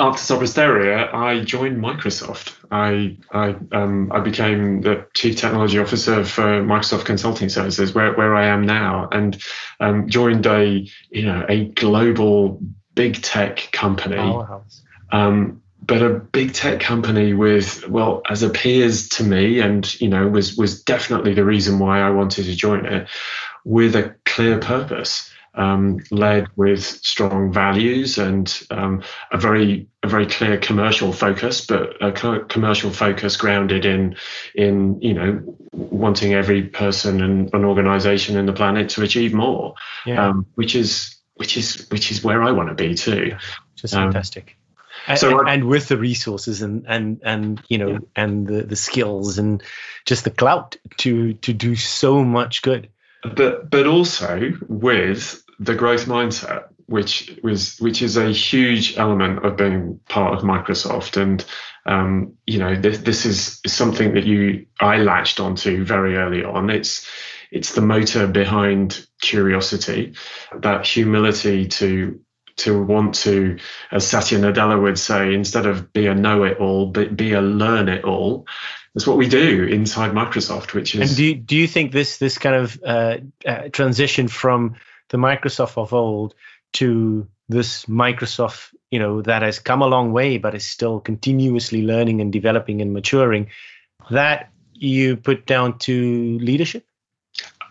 After 0.00 0.20
Sopra 0.20 1.14
I 1.14 1.40
joined 1.40 1.82
Microsoft. 1.82 2.54
I 2.70 3.16
I, 3.32 3.56
um, 3.72 4.10
I 4.12 4.20
became 4.20 4.80
the 4.80 5.06
chief 5.14 5.36
technology 5.36 5.78
officer 5.78 6.24
for 6.24 6.62
Microsoft 6.62 7.04
Consulting 7.04 7.48
Services, 7.48 7.94
where, 7.94 8.12
where 8.14 8.34
I 8.34 8.46
am 8.46 8.66
now, 8.66 9.08
and 9.10 9.40
um, 9.80 10.08
joined 10.08 10.46
a 10.46 10.86
you 11.10 11.22
know 11.22 11.44
a 11.48 11.66
global 11.66 12.60
big 12.94 13.22
tech 13.22 13.68
company. 13.72 14.16
Um, 15.12 15.62
but 15.86 16.02
a 16.02 16.08
big 16.08 16.54
tech 16.54 16.80
company 16.80 17.34
with 17.34 17.86
well 17.88 18.22
as 18.28 18.42
appears 18.42 19.08
to 19.10 19.22
me 19.22 19.60
and 19.60 20.00
you 20.00 20.08
know 20.08 20.26
was 20.26 20.56
was 20.56 20.82
definitely 20.82 21.34
the 21.34 21.44
reason 21.44 21.78
why 21.78 22.00
I 22.00 22.10
wanted 22.10 22.44
to 22.46 22.56
join 22.56 22.86
it 22.86 23.08
with 23.64 23.94
a 23.94 24.14
clear 24.24 24.58
purpose 24.58 25.30
um, 25.56 26.00
led 26.10 26.48
with 26.56 26.84
strong 26.84 27.52
values 27.52 28.18
and 28.18 28.62
um, 28.70 29.02
a 29.30 29.38
very 29.38 29.86
a 30.02 30.08
very 30.08 30.26
clear 30.26 30.58
commercial 30.58 31.12
focus, 31.12 31.64
but 31.64 32.02
a 32.02 32.12
co- 32.12 32.44
commercial 32.44 32.90
focus 32.90 33.36
grounded 33.36 33.84
in 33.84 34.16
in 34.54 35.00
you 35.00 35.14
know 35.14 35.56
wanting 35.72 36.34
every 36.34 36.62
person 36.62 37.22
and 37.22 37.52
an 37.54 37.64
organization 37.64 38.36
in 38.36 38.46
the 38.46 38.52
planet 38.52 38.90
to 38.90 39.02
achieve 39.02 39.32
more, 39.32 39.74
yeah. 40.04 40.28
um, 40.28 40.46
which 40.54 40.74
is 40.74 41.16
which 41.34 41.56
is 41.56 41.88
which 41.90 42.10
is 42.10 42.22
where 42.24 42.42
I 42.42 42.50
want 42.50 42.68
to 42.70 42.74
be 42.74 42.94
too. 42.94 43.36
Just 43.76 43.94
fantastic. 43.94 44.56
And, 45.06 45.18
so 45.18 45.38
and, 45.38 45.48
and, 45.48 45.64
with 45.64 45.88
the 45.88 45.98
resources 45.98 46.62
and 46.62 46.84
and 46.88 47.20
and 47.22 47.62
you 47.68 47.78
know 47.78 47.90
yeah. 47.90 47.98
and 48.16 48.46
the, 48.46 48.62
the 48.62 48.76
skills 48.76 49.38
and 49.38 49.62
just 50.04 50.24
the 50.24 50.30
clout 50.30 50.76
to 50.98 51.34
to 51.34 51.52
do 51.52 51.76
so 51.76 52.24
much 52.24 52.62
good 52.62 52.88
but 53.24 53.70
but 53.70 53.86
also 53.86 54.52
with 54.68 55.42
the 55.64 55.74
growth 55.74 56.06
mindset, 56.06 56.64
which 56.86 57.38
was 57.42 57.78
which 57.78 58.02
is 58.02 58.16
a 58.16 58.30
huge 58.30 58.96
element 58.96 59.44
of 59.44 59.56
being 59.56 60.00
part 60.08 60.34
of 60.34 60.44
Microsoft. 60.44 61.20
And 61.20 61.44
um, 61.86 62.34
you 62.46 62.58
know, 62.58 62.74
this 62.74 62.98
this 62.98 63.26
is 63.26 63.60
something 63.66 64.14
that 64.14 64.24
you 64.24 64.66
I 64.80 64.98
latched 64.98 65.40
onto 65.40 65.84
very 65.84 66.16
early 66.16 66.44
on. 66.44 66.70
It's 66.70 67.08
it's 67.50 67.74
the 67.74 67.80
motor 67.80 68.26
behind 68.26 69.06
curiosity, 69.20 70.14
that 70.60 70.86
humility 70.86 71.68
to 71.68 72.20
to 72.56 72.82
want 72.82 73.16
to, 73.16 73.58
as 73.90 74.06
Satya 74.06 74.38
Nadella 74.38 74.80
would 74.80 74.98
say, 74.98 75.34
instead 75.34 75.66
of 75.66 75.92
be 75.92 76.06
a 76.06 76.14
know-it-all, 76.14 76.86
but 76.86 77.16
be 77.16 77.32
a 77.32 77.40
learn-it-all. 77.40 78.46
That's 78.94 79.08
what 79.08 79.16
we 79.16 79.28
do 79.28 79.64
inside 79.64 80.12
Microsoft, 80.12 80.72
which 80.72 80.94
is. 80.94 81.00
And 81.00 81.16
do 81.16 81.24
you, 81.24 81.34
do 81.34 81.56
you 81.56 81.66
think 81.66 81.90
this 81.90 82.18
this 82.18 82.38
kind 82.38 82.54
of 82.54 82.80
uh, 82.84 83.16
uh, 83.44 83.68
transition 83.70 84.28
from 84.28 84.76
the 85.10 85.18
Microsoft 85.18 85.76
of 85.76 85.92
old 85.92 86.34
to 86.74 87.26
this 87.48 87.86
Microsoft, 87.86 88.74
you 88.90 88.98
know, 88.98 89.22
that 89.22 89.42
has 89.42 89.58
come 89.58 89.82
a 89.82 89.86
long 89.86 90.12
way, 90.12 90.38
but 90.38 90.54
is 90.54 90.66
still 90.66 91.00
continuously 91.00 91.82
learning 91.82 92.20
and 92.20 92.32
developing 92.32 92.80
and 92.80 92.92
maturing, 92.92 93.48
that 94.10 94.50
you 94.72 95.16
put 95.16 95.46
down 95.46 95.78
to 95.78 96.38
leadership? 96.38 96.86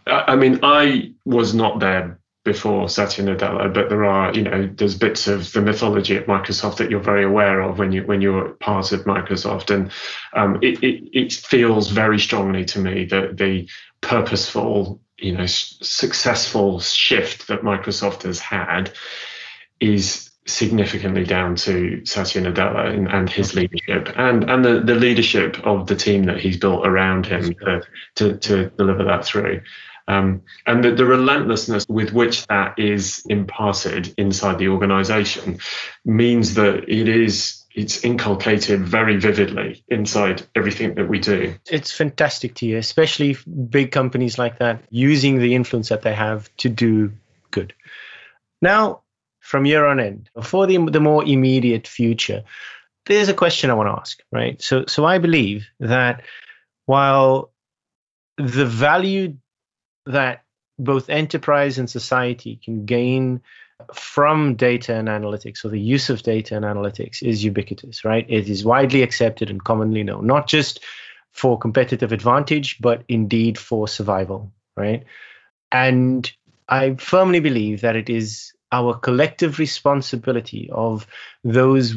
I 0.05 0.35
mean, 0.35 0.59
I 0.63 1.13
was 1.25 1.53
not 1.53 1.79
there 1.79 2.19
before 2.43 2.89
Satya 2.89 3.23
Nadella, 3.23 3.73
but 3.73 3.87
there 3.89 4.03
are, 4.03 4.33
you 4.33 4.41
know, 4.41 4.69
there's 4.75 4.97
bits 4.97 5.27
of 5.27 5.53
the 5.53 5.61
mythology 5.61 6.17
at 6.17 6.27
Microsoft 6.27 6.77
that 6.77 6.91
you're 6.91 6.99
very 6.99 7.23
aware 7.23 7.61
of 7.61 7.79
when 7.79 7.93
you 7.93 8.03
when 8.03 8.19
you're 8.19 8.49
part 8.49 8.91
of 8.91 9.05
Microsoft, 9.05 9.73
and 9.73 9.91
um, 10.33 10.59
it, 10.61 10.83
it, 10.83 11.09
it 11.13 11.33
feels 11.33 11.89
very 11.89 12.19
strongly 12.19 12.65
to 12.65 12.79
me 12.79 13.05
that 13.05 13.37
the 13.37 13.69
purposeful, 14.01 14.99
you 15.23 15.31
know, 15.31 15.45
successful 15.45 16.79
shift 16.79 17.47
that 17.47 17.61
Microsoft 17.61 18.23
has 18.23 18.39
had 18.39 18.91
is 19.79 20.29
significantly 20.45 21.23
down 21.23 21.55
to 21.55 22.05
Satya 22.05 22.41
Nadella 22.41 22.93
and, 22.93 23.07
and 23.07 23.29
his 23.29 23.55
leadership 23.55 24.09
and 24.17 24.49
and 24.49 24.65
the, 24.65 24.81
the 24.81 24.95
leadership 24.95 25.57
of 25.65 25.87
the 25.87 25.95
team 25.95 26.25
that 26.25 26.39
he's 26.39 26.57
built 26.57 26.85
around 26.85 27.25
him 27.25 27.53
to, 27.53 27.81
to, 28.15 28.37
to 28.37 28.69
deliver 28.71 29.05
that 29.05 29.23
through. 29.23 29.61
Um, 30.09 30.41
and 30.65 30.83
the, 30.83 30.91
the, 30.91 31.05
relentlessness 31.05 31.85
with 31.87 32.11
which 32.11 32.45
that 32.47 32.77
is 32.77 33.23
imparted 33.29 34.13
inside 34.17 34.57
the 34.57 34.67
organization 34.67 35.59
means 36.03 36.55
that 36.55 36.89
it 36.89 37.07
is 37.07 37.62
it's 37.73 38.03
inculcated 38.03 38.81
very 38.81 39.17
vividly 39.17 39.83
inside 39.87 40.43
everything 40.55 40.93
that 40.95 41.09
we 41.09 41.19
do. 41.19 41.55
It's 41.69 41.91
fantastic 41.91 42.55
to 42.55 42.67
hear, 42.67 42.77
especially 42.77 43.35
big 43.69 43.91
companies 43.91 44.37
like 44.37 44.59
that 44.59 44.83
using 44.89 45.39
the 45.39 45.55
influence 45.55 45.89
that 45.89 46.03
they 46.03 46.13
have 46.13 46.55
to 46.57 46.69
do 46.69 47.11
good. 47.51 47.73
Now, 48.61 49.01
from 49.39 49.65
year 49.65 49.85
on 49.85 49.99
end, 49.99 50.29
for 50.43 50.67
the, 50.67 50.77
the 50.77 50.99
more 50.99 51.25
immediate 51.25 51.87
future, 51.87 52.43
there's 53.05 53.29
a 53.29 53.33
question 53.33 53.69
I 53.69 53.73
want 53.73 53.87
to 53.87 53.99
ask, 53.99 54.21
right? 54.31 54.61
So, 54.61 54.85
so 54.87 55.05
I 55.05 55.17
believe 55.17 55.67
that 55.79 56.23
while 56.85 57.51
the 58.37 58.65
value 58.65 59.37
that 60.05 60.43
both 60.79 61.09
enterprise 61.09 61.77
and 61.77 61.89
society 61.89 62.59
can 62.63 62.85
gain 62.85 63.41
from 63.93 64.55
data 64.55 64.93
and 64.95 65.07
analytics 65.07 65.65
or 65.65 65.69
the 65.69 65.79
use 65.79 66.09
of 66.09 66.23
data 66.23 66.55
and 66.55 66.65
analytics 66.65 67.21
is 67.21 67.43
ubiquitous, 67.43 68.05
right? 68.05 68.25
It 68.29 68.49
is 68.49 68.63
widely 68.65 69.01
accepted 69.01 69.49
and 69.49 69.63
commonly 69.63 70.03
known, 70.03 70.27
not 70.27 70.47
just 70.47 70.79
for 71.31 71.57
competitive 71.57 72.11
advantage, 72.11 72.79
but 72.79 73.03
indeed 73.07 73.57
for 73.57 73.87
survival, 73.87 74.51
right? 74.77 75.03
And 75.71 76.31
I 76.69 76.95
firmly 76.95 77.39
believe 77.39 77.81
that 77.81 77.95
it 77.95 78.09
is 78.09 78.53
our 78.71 78.95
collective 78.95 79.59
responsibility 79.59 80.69
of 80.71 81.07
those 81.43 81.95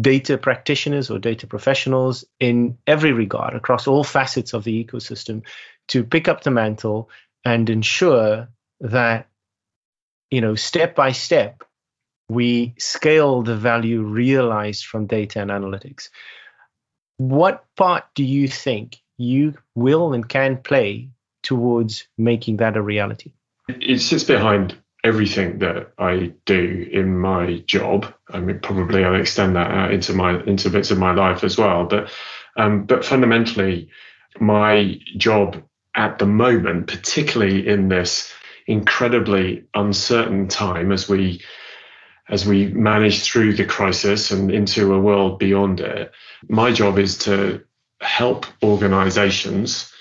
data 0.00 0.36
practitioners 0.36 1.10
or 1.10 1.18
data 1.18 1.46
professionals 1.46 2.24
in 2.40 2.76
every 2.86 3.12
regard 3.12 3.54
across 3.54 3.86
all 3.86 4.04
facets 4.04 4.52
of 4.52 4.64
the 4.64 4.84
ecosystem 4.84 5.42
to 5.88 6.02
pick 6.02 6.28
up 6.28 6.42
the 6.42 6.50
mantle 6.50 7.08
and 7.44 7.70
ensure 7.70 8.48
that 8.80 9.28
you 10.30 10.40
know 10.40 10.54
step 10.54 10.94
by 10.94 11.12
step 11.12 11.62
we 12.28 12.74
scale 12.78 13.42
the 13.42 13.56
value 13.56 14.02
realized 14.02 14.84
from 14.84 15.06
data 15.06 15.40
and 15.40 15.50
analytics 15.50 16.08
what 17.18 17.64
part 17.76 18.04
do 18.14 18.24
you 18.24 18.48
think 18.48 19.00
you 19.16 19.54
will 19.74 20.12
and 20.12 20.28
can 20.28 20.56
play 20.56 21.08
towards 21.42 22.08
making 22.18 22.58
that 22.58 22.76
a 22.76 22.82
reality 22.82 23.32
it 23.68 24.00
sits 24.00 24.24
behind 24.24 24.76
everything 25.06 25.60
that 25.60 25.92
I 25.98 26.32
do 26.46 26.88
in 26.90 27.16
my 27.16 27.58
job. 27.66 28.12
I 28.30 28.40
mean, 28.40 28.58
probably 28.58 29.04
I'll 29.04 29.14
extend 29.20 29.54
that 29.54 29.70
out 29.70 29.92
into 29.92 30.12
my 30.12 30.42
into 30.42 30.68
bits 30.68 30.90
of 30.90 30.98
my 30.98 31.14
life 31.14 31.44
as 31.44 31.56
well. 31.56 31.84
But 31.84 32.10
um, 32.56 32.84
but 32.84 33.04
fundamentally, 33.04 33.88
my 34.40 34.98
job 35.16 35.62
at 35.94 36.18
the 36.18 36.26
moment, 36.26 36.88
particularly 36.88 37.66
in 37.66 37.88
this 37.88 38.32
incredibly 38.66 39.64
uncertain 39.74 40.48
time 40.48 40.92
as 40.92 41.08
we 41.08 41.42
as 42.28 42.44
we 42.44 42.66
manage 42.68 43.22
through 43.22 43.54
the 43.54 43.64
crisis 43.64 44.32
and 44.32 44.50
into 44.50 44.92
a 44.92 45.00
world 45.00 45.38
beyond 45.38 45.78
it, 45.80 46.10
my 46.48 46.72
job 46.72 46.98
is 46.98 47.16
to 47.18 47.62
help 48.00 48.46
organizations 48.64 49.92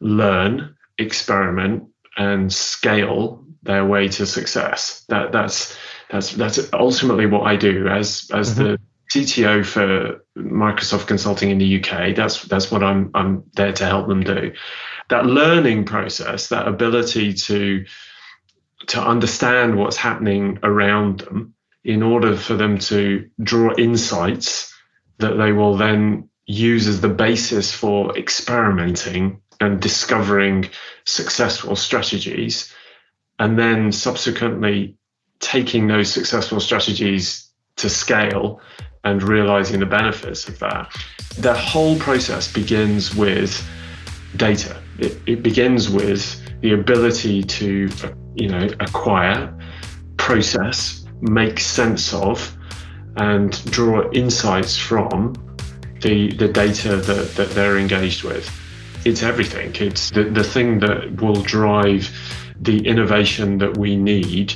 learn, 0.00 0.76
experiment, 0.98 1.84
and 2.16 2.52
scale 2.52 3.42
their 3.62 3.86
way 3.86 4.08
to 4.08 4.26
success. 4.26 5.04
That 5.08 5.32
that's 5.32 5.76
that's 6.10 6.32
that's 6.32 6.60
ultimately 6.72 7.26
what 7.26 7.46
I 7.46 7.56
do 7.56 7.88
as 7.88 8.30
as 8.32 8.54
mm-hmm. 8.54 8.62
the 8.62 8.78
CTO 9.12 9.64
for 9.64 10.24
Microsoft 10.36 11.06
Consulting 11.06 11.50
in 11.50 11.58
the 11.58 11.82
UK. 11.82 12.14
That's 12.14 12.42
that's 12.44 12.70
what 12.70 12.82
I'm 12.82 13.10
I'm 13.14 13.44
there 13.54 13.72
to 13.72 13.84
help 13.84 14.06
them 14.06 14.22
do. 14.22 14.52
That 15.08 15.26
learning 15.26 15.84
process, 15.86 16.48
that 16.48 16.68
ability 16.68 17.34
to 17.34 17.84
to 18.88 19.00
understand 19.00 19.76
what's 19.76 19.96
happening 19.96 20.58
around 20.62 21.20
them 21.20 21.54
in 21.84 22.02
order 22.02 22.36
for 22.36 22.54
them 22.54 22.78
to 22.78 23.28
draw 23.42 23.74
insights 23.76 24.74
that 25.18 25.34
they 25.34 25.52
will 25.52 25.76
then 25.76 26.28
use 26.46 26.86
as 26.86 27.00
the 27.00 27.08
basis 27.08 27.72
for 27.72 28.16
experimenting 28.18 29.40
and 29.60 29.80
discovering 29.80 30.68
successful 31.04 31.76
strategies 31.76 32.72
and 33.38 33.58
then 33.58 33.92
subsequently 33.92 34.96
taking 35.38 35.86
those 35.86 36.12
successful 36.12 36.60
strategies 36.60 37.50
to 37.76 37.88
scale 37.88 38.60
and 39.04 39.22
realizing 39.22 39.80
the 39.80 39.86
benefits 39.86 40.48
of 40.48 40.58
that. 40.58 40.94
The 41.38 41.54
whole 41.54 41.98
process 41.98 42.52
begins 42.52 43.14
with 43.14 43.66
data. 44.36 44.80
It, 44.98 45.18
it 45.26 45.42
begins 45.42 45.88
with 45.88 46.40
the 46.60 46.72
ability 46.72 47.42
to, 47.44 47.88
you 48.34 48.48
know, 48.48 48.68
acquire, 48.80 49.56
process, 50.16 51.04
make 51.20 51.60
sense 51.60 52.12
of, 52.14 52.56
and 53.16 53.62
draw 53.66 54.10
insights 54.12 54.76
from 54.76 55.34
the 56.00 56.32
the 56.32 56.48
data 56.48 56.96
that, 56.96 57.34
that 57.36 57.50
they're 57.50 57.78
engaged 57.78 58.24
with. 58.24 58.48
It's 59.04 59.22
everything. 59.22 59.74
It's 59.76 60.10
the, 60.10 60.24
the 60.24 60.44
thing 60.44 60.80
that 60.80 61.20
will 61.22 61.42
drive 61.42 62.10
the 62.60 62.86
innovation 62.86 63.58
that 63.58 63.78
we 63.78 63.96
need 63.96 64.54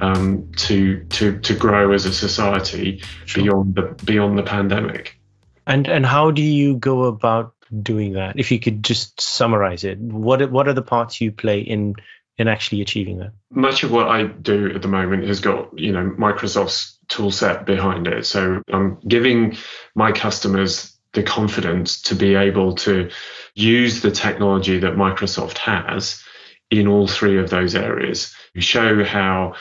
um, 0.00 0.50
to 0.56 1.04
to 1.04 1.38
to 1.40 1.54
grow 1.54 1.92
as 1.92 2.04
a 2.04 2.12
society 2.12 3.02
sure. 3.24 3.42
beyond 3.42 3.74
the 3.74 4.04
beyond 4.04 4.38
the 4.38 4.42
pandemic. 4.42 5.18
And 5.66 5.88
and 5.88 6.06
how 6.06 6.30
do 6.30 6.42
you 6.42 6.76
go 6.76 7.04
about 7.04 7.54
doing 7.82 8.12
that? 8.12 8.38
If 8.38 8.52
you 8.52 8.60
could 8.60 8.82
just 8.82 9.20
summarize 9.20 9.84
it, 9.84 9.98
what 9.98 10.50
what 10.50 10.68
are 10.68 10.74
the 10.74 10.82
parts 10.82 11.20
you 11.20 11.32
play 11.32 11.60
in 11.60 11.94
in 12.38 12.48
actually 12.48 12.82
achieving 12.82 13.18
that? 13.18 13.32
Much 13.50 13.82
of 13.82 13.90
what 13.90 14.08
I 14.08 14.24
do 14.24 14.70
at 14.74 14.82
the 14.82 14.88
moment 14.88 15.24
has 15.24 15.40
got 15.40 15.78
you 15.78 15.92
know 15.92 16.10
Microsoft's 16.18 16.98
tool 17.08 17.30
set 17.30 17.66
behind 17.66 18.06
it. 18.06 18.26
So 18.26 18.62
I'm 18.72 18.98
giving 19.06 19.56
my 19.94 20.12
customers 20.12 20.96
the 21.12 21.22
confidence 21.22 22.02
to 22.02 22.14
be 22.14 22.34
able 22.34 22.74
to 22.74 23.10
use 23.54 24.02
the 24.02 24.10
technology 24.10 24.78
that 24.78 24.94
Microsoft 24.94 25.58
has 25.58 26.22
in 26.70 26.86
all 26.86 27.06
three 27.06 27.38
of 27.38 27.48
those 27.48 27.74
areas. 27.74 28.34
We 28.54 28.60
show 28.60 29.04
how 29.04 29.54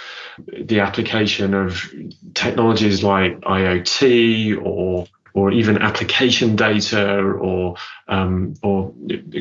the 0.52 0.80
application 0.80 1.54
of 1.54 1.86
technologies 2.34 3.04
like 3.04 3.40
IoT 3.42 4.62
or 4.62 5.08
or 5.36 5.52
even 5.52 5.82
application 5.82 6.56
data 6.56 7.20
or 7.20 7.76
um, 8.08 8.56
or 8.64 8.94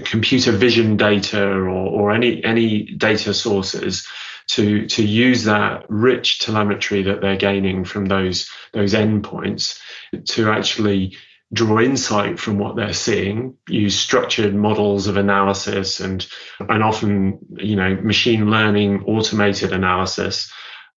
computer 0.05 0.53
vision 0.53 0.97
data 0.97 1.42
or, 1.42 1.68
or 1.68 2.12
any 2.12 2.45
any 2.45 2.82
data 2.84 3.32
sources 3.32 4.07
to 4.49 4.86
to 4.88 5.03
use 5.03 5.45
that 5.45 5.86
rich 5.88 6.40
telemetry 6.40 7.03
that 7.05 7.20
they're 7.20 7.36
gaining 7.36 7.84
from 7.84 8.07
those 8.07 8.51
those 8.72 8.92
endpoints 8.92 9.78
to 10.26 10.51
actually 10.51 11.16
draw 11.53 11.78
insight 11.78 12.40
from 12.40 12.59
what 12.59 12.74
they're 12.74 12.92
seeing, 12.92 13.57
use 13.68 13.97
structured 13.97 14.55
models 14.55 15.07
of 15.07 15.16
analysis 15.16 16.01
and 16.01 16.26
and 16.59 16.82
often 16.82 17.38
you 17.57 17.76
know 17.76 17.95
machine 18.03 18.51
learning 18.51 19.05
automated 19.05 19.72
analysis 19.72 20.53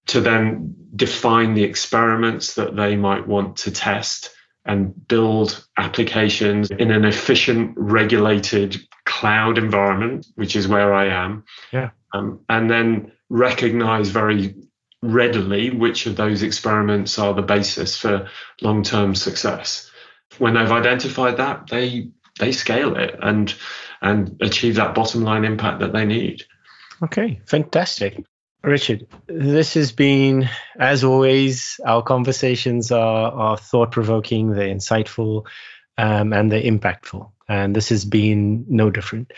to 0.07 0.20
then 0.20 0.74
define 0.94 1.53
the 1.53 1.64
experiments 1.64 2.55
that 2.55 2.74
they 2.74 2.97
might 2.97 3.26
want 3.26 3.57
to 3.57 3.70
test 3.70 4.30
and 4.67 5.07
build 5.09 5.67
applications 5.77 6.71
in 6.71 6.91
an 6.91 7.05
efficient 7.05 7.75
regulated 7.77 8.77
cloud 9.05 9.59
environment 9.59 10.27
which 10.35 10.57
is 10.57 10.69
where 10.69 10.93
I 10.93 11.07
am 11.07 11.45
yeah 11.73 11.91
um, 12.12 12.41
and 12.49 12.71
then 12.71 13.12
recognize 13.29 14.09
very 14.11 14.55
readily 15.03 15.71
which 15.71 16.07
of 16.07 16.17
those 16.17 16.43
experiments 16.43 17.19
are 17.19 17.35
the 17.35 17.43
basis 17.43 17.97
for 17.97 18.29
long-term 18.61 19.14
success 19.14 19.91
when 20.39 20.55
they've 20.55 20.71
identified 20.71 21.39
that, 21.39 21.69
they 21.69 22.09
they 22.39 22.53
scale 22.53 22.97
it 22.97 23.17
and 23.23 23.55
and 24.03 24.37
achieve 24.41 24.75
that 24.77 24.95
bottom 24.95 25.23
line 25.23 25.45
impact 25.45 25.81
that 25.81 25.93
they 25.93 26.05
need. 26.05 26.45
Okay, 27.03 27.41
fantastic. 27.47 28.25
Richard, 28.67 29.07
this 29.29 29.75
has 29.75 29.93
been, 29.93 30.51
as 30.77 31.05
always, 31.05 31.79
our 31.87 32.03
conversations 32.03 32.91
are, 32.91 33.31
are 33.31 33.57
thought 33.57 33.93
provoking, 33.93 34.51
they're 34.51 34.75
insightful, 34.75 35.47
um, 35.97 36.33
and 36.33 36.51
they're 36.51 36.62
impactful. 36.62 37.31
and 37.49 37.77
this 37.77 37.91
has 37.91 38.05
been 38.05 38.67
no 38.69 38.91
different. 38.91 39.33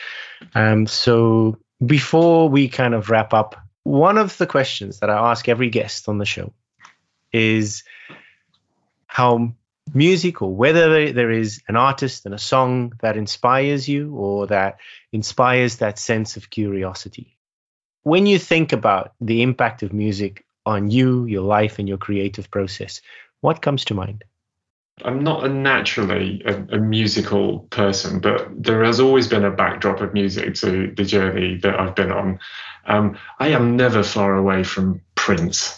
Um, 0.54 0.86
so 0.86 1.58
before 1.84 2.48
we 2.48 2.70
kind 2.70 2.94
of 2.94 3.10
wrap 3.10 3.34
up, 3.34 3.56
one 3.82 4.16
of 4.16 4.38
the 4.38 4.46
questions 4.46 5.00
that 5.00 5.10
I 5.10 5.30
ask 5.30 5.46
every 5.46 5.68
guest 5.68 6.08
on 6.08 6.16
the 6.16 6.24
show 6.24 6.54
is 7.30 7.84
how 9.06 9.52
music 9.92 10.40
or 10.40 10.54
whether 10.54 11.12
there 11.12 11.30
is 11.30 11.62
an 11.68 11.76
artist 11.76 12.24
and 12.24 12.34
a 12.34 12.38
song 12.38 12.94
that 13.02 13.18
inspires 13.18 13.86
you 13.86 14.14
or 14.14 14.46
that 14.46 14.78
inspires 15.12 15.76
that 15.76 15.98
sense 15.98 16.38
of 16.38 16.48
curiosity. 16.48 17.37
When 18.08 18.24
you 18.24 18.38
think 18.38 18.72
about 18.72 19.12
the 19.20 19.42
impact 19.42 19.82
of 19.82 19.92
music 19.92 20.46
on 20.64 20.90
you, 20.90 21.26
your 21.26 21.42
life, 21.42 21.78
and 21.78 21.86
your 21.86 21.98
creative 21.98 22.50
process, 22.50 23.02
what 23.42 23.60
comes 23.60 23.84
to 23.84 23.92
mind? 23.92 24.24
I'm 25.04 25.22
not 25.22 25.44
a 25.44 25.48
naturally 25.50 26.42
a, 26.46 26.54
a, 26.76 26.78
musical 26.78 27.58
person, 27.68 28.20
but 28.20 28.48
there 28.50 28.82
has 28.82 28.98
always 28.98 29.28
been 29.28 29.44
a 29.44 29.50
backdrop 29.50 30.00
of 30.00 30.14
music 30.14 30.54
to 30.54 30.90
the 30.96 31.04
journey 31.04 31.58
that 31.58 31.78
I've 31.78 31.94
been 31.94 32.10
on. 32.10 32.38
Um, 32.86 33.18
I 33.40 33.48
am 33.48 33.76
never 33.76 34.02
far 34.02 34.36
away 34.36 34.64
from 34.64 35.02
Prince. 35.14 35.76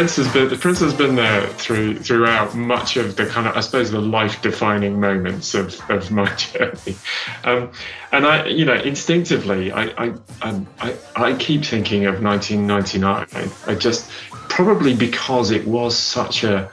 Prince 0.00 0.16
has 0.16 0.32
been 0.32 0.48
the 0.48 0.56
Prince 0.56 0.80
has 0.80 0.94
been 0.94 1.14
there 1.14 1.46
through 1.46 1.98
throughout 1.98 2.54
much 2.54 2.96
of 2.96 3.16
the 3.16 3.26
kind 3.26 3.46
of 3.46 3.54
I 3.54 3.60
suppose 3.60 3.90
the 3.90 4.00
life 4.00 4.40
defining 4.40 4.98
moments 4.98 5.52
of, 5.52 5.78
of 5.90 6.10
my 6.10 6.34
journey, 6.36 6.96
um, 7.44 7.70
and 8.10 8.26
I 8.26 8.46
you 8.46 8.64
know 8.64 8.76
instinctively 8.76 9.70
I 9.72 9.82
I, 10.06 10.14
I 10.40 10.96
I 11.14 11.34
keep 11.34 11.66
thinking 11.66 12.06
of 12.06 12.22
1999. 12.22 13.50
I 13.66 13.74
just 13.74 14.10
probably 14.48 14.94
because 14.94 15.50
it 15.50 15.66
was 15.66 15.98
such 15.98 16.44
a 16.44 16.72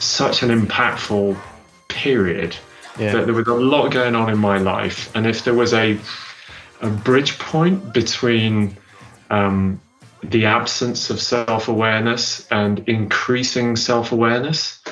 such 0.00 0.42
an 0.42 0.48
impactful 0.48 1.38
period 1.86 2.56
yeah. 2.98 3.12
that 3.12 3.26
there 3.26 3.34
was 3.34 3.46
a 3.46 3.54
lot 3.54 3.92
going 3.92 4.16
on 4.16 4.30
in 4.30 4.38
my 4.38 4.58
life, 4.58 5.14
and 5.14 5.28
if 5.28 5.44
there 5.44 5.54
was 5.54 5.72
a 5.74 5.96
a 6.80 6.90
bridge 6.90 7.38
point 7.38 7.92
between 7.92 8.76
um, 9.30 9.80
the 10.22 10.46
absence 10.46 11.10
of 11.10 11.20
self 11.20 11.68
awareness 11.68 12.46
and 12.50 12.80
increasing 12.88 13.76
self 13.76 14.12
awareness. 14.12 14.82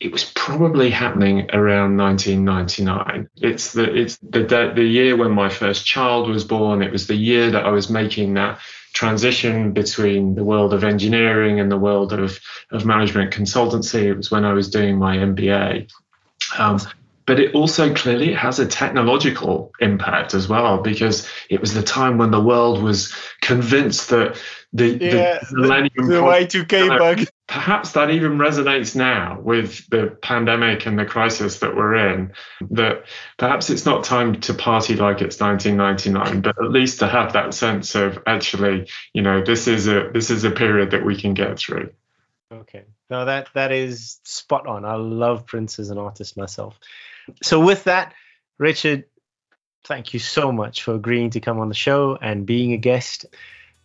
It 0.00 0.12
was 0.12 0.24
probably 0.34 0.90
happening 0.90 1.50
around 1.52 1.96
1999. 1.96 3.28
It's 3.36 3.72
the 3.72 3.94
it's 3.94 4.18
the 4.18 4.72
the 4.74 4.84
year 4.84 5.16
when 5.16 5.32
my 5.32 5.48
first 5.48 5.86
child 5.86 6.28
was 6.28 6.44
born. 6.44 6.82
It 6.82 6.92
was 6.92 7.06
the 7.06 7.14
year 7.14 7.50
that 7.50 7.64
I 7.64 7.70
was 7.70 7.88
making 7.88 8.34
that 8.34 8.58
transition 8.92 9.72
between 9.72 10.34
the 10.34 10.44
world 10.44 10.72
of 10.72 10.84
engineering 10.84 11.60
and 11.60 11.70
the 11.70 11.78
world 11.78 12.12
of 12.12 12.38
of 12.70 12.84
management 12.84 13.32
consultancy. 13.32 14.04
It 14.04 14.16
was 14.16 14.30
when 14.30 14.44
I 14.44 14.52
was 14.52 14.70
doing 14.70 14.98
my 14.98 15.16
MBA. 15.16 15.90
Um, 16.58 16.80
but 17.26 17.40
it 17.40 17.54
also 17.54 17.94
clearly 17.94 18.32
has 18.32 18.58
a 18.58 18.66
technological 18.66 19.72
impact 19.80 20.34
as 20.34 20.48
well 20.48 20.82
because 20.82 21.28
it 21.48 21.60
was 21.60 21.74
the 21.74 21.82
time 21.82 22.18
when 22.18 22.30
the 22.30 22.40
world 22.40 22.82
was 22.82 23.14
convinced 23.40 24.10
that 24.10 24.36
the, 24.72 24.88
yeah, 24.88 25.38
the 25.50 25.56
millennium 25.56 25.92
the, 25.96 26.14
the 26.14 26.20
Y2K 26.20 26.98
bug. 26.98 27.26
Perhaps 27.46 27.92
that 27.92 28.10
even 28.10 28.38
resonates 28.38 28.96
now 28.96 29.38
with 29.40 29.88
the 29.88 30.16
pandemic 30.22 30.86
and 30.86 30.98
the 30.98 31.04
crisis 31.04 31.60
that 31.60 31.76
we're 31.76 31.94
in. 31.94 32.32
That 32.70 33.04
perhaps 33.38 33.70
it's 33.70 33.86
not 33.86 34.02
time 34.02 34.40
to 34.42 34.54
party 34.54 34.96
like 34.96 35.20
it's 35.20 35.40
1999, 35.40 36.40
but 36.40 36.62
at 36.62 36.70
least 36.70 36.98
to 37.00 37.06
have 37.06 37.34
that 37.34 37.54
sense 37.54 37.94
of 37.94 38.18
actually, 38.26 38.88
you 39.12 39.22
know, 39.22 39.42
this 39.44 39.68
is 39.68 39.86
a 39.86 40.10
this 40.12 40.30
is 40.30 40.42
a 40.44 40.50
period 40.50 40.90
that 40.90 41.04
we 41.04 41.20
can 41.20 41.34
get 41.34 41.58
through. 41.58 41.90
Okay, 42.52 42.84
no, 43.10 43.24
that 43.24 43.48
that 43.54 43.72
is 43.72 44.20
spot 44.24 44.66
on. 44.66 44.84
I 44.84 44.96
love 44.96 45.46
Prince 45.46 45.78
as 45.78 45.90
an 45.90 45.98
artist 45.98 46.36
myself. 46.36 46.78
So 47.42 47.60
with 47.60 47.84
that, 47.84 48.14
Richard, 48.58 49.04
thank 49.84 50.14
you 50.14 50.20
so 50.20 50.52
much 50.52 50.82
for 50.82 50.94
agreeing 50.94 51.30
to 51.30 51.40
come 51.40 51.58
on 51.58 51.68
the 51.68 51.74
show 51.74 52.18
and 52.20 52.46
being 52.46 52.72
a 52.72 52.76
guest. 52.76 53.26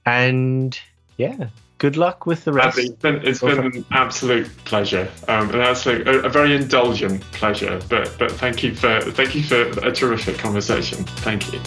And 0.05 0.79
yeah, 1.17 1.49
good 1.77 1.97
luck 1.97 2.25
with 2.25 2.45
the 2.45 2.53
rest. 2.53 2.77
It's 2.77 2.89
been, 2.91 3.25
it's 3.25 3.41
been 3.41 3.59
an 3.59 3.85
absolute 3.91 4.49
pleasure, 4.65 5.09
um, 5.27 5.49
and 5.49 5.59
that's 5.59 5.85
a, 5.85 6.01
a, 6.01 6.29
very 6.29 6.55
indulgent 6.55 7.21
pleasure. 7.31 7.79
But 7.89 8.15
but 8.17 8.31
thank 8.31 8.63
you 8.63 8.75
for 8.75 9.01
thank 9.01 9.35
you 9.35 9.43
for 9.43 9.61
a 9.85 9.91
terrific 9.91 10.37
conversation. 10.37 11.03
Thank 11.03 11.51
you. 11.51 11.59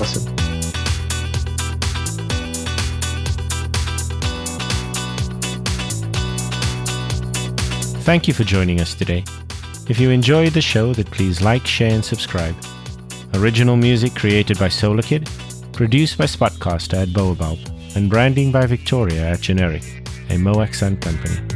Awesome. 0.00 0.34
Thank 8.06 8.28
you 8.28 8.34
for 8.34 8.44
joining 8.44 8.80
us 8.80 8.94
today. 8.94 9.24
If 9.88 10.00
you 10.00 10.10
enjoyed 10.10 10.52
the 10.52 10.60
show, 10.60 10.92
then 10.92 11.04
please 11.04 11.40
like, 11.40 11.66
share, 11.66 11.92
and 11.92 12.04
subscribe. 12.04 12.56
Original 13.34 13.76
music 13.76 14.14
created 14.14 14.58
by 14.58 14.68
Solar 14.68 15.02
Kid 15.02 15.28
Produced 15.72 16.16
by 16.16 16.24
Spotcaster 16.24 17.02
at 17.02 17.12
Baobab 17.12 17.58
and 17.96 18.08
branding 18.08 18.50
by 18.50 18.64
Victoria 18.66 19.28
at 19.28 19.42
Generic, 19.42 19.82
a 20.30 20.36
Moaxan 20.36 21.00
company. 21.00 21.55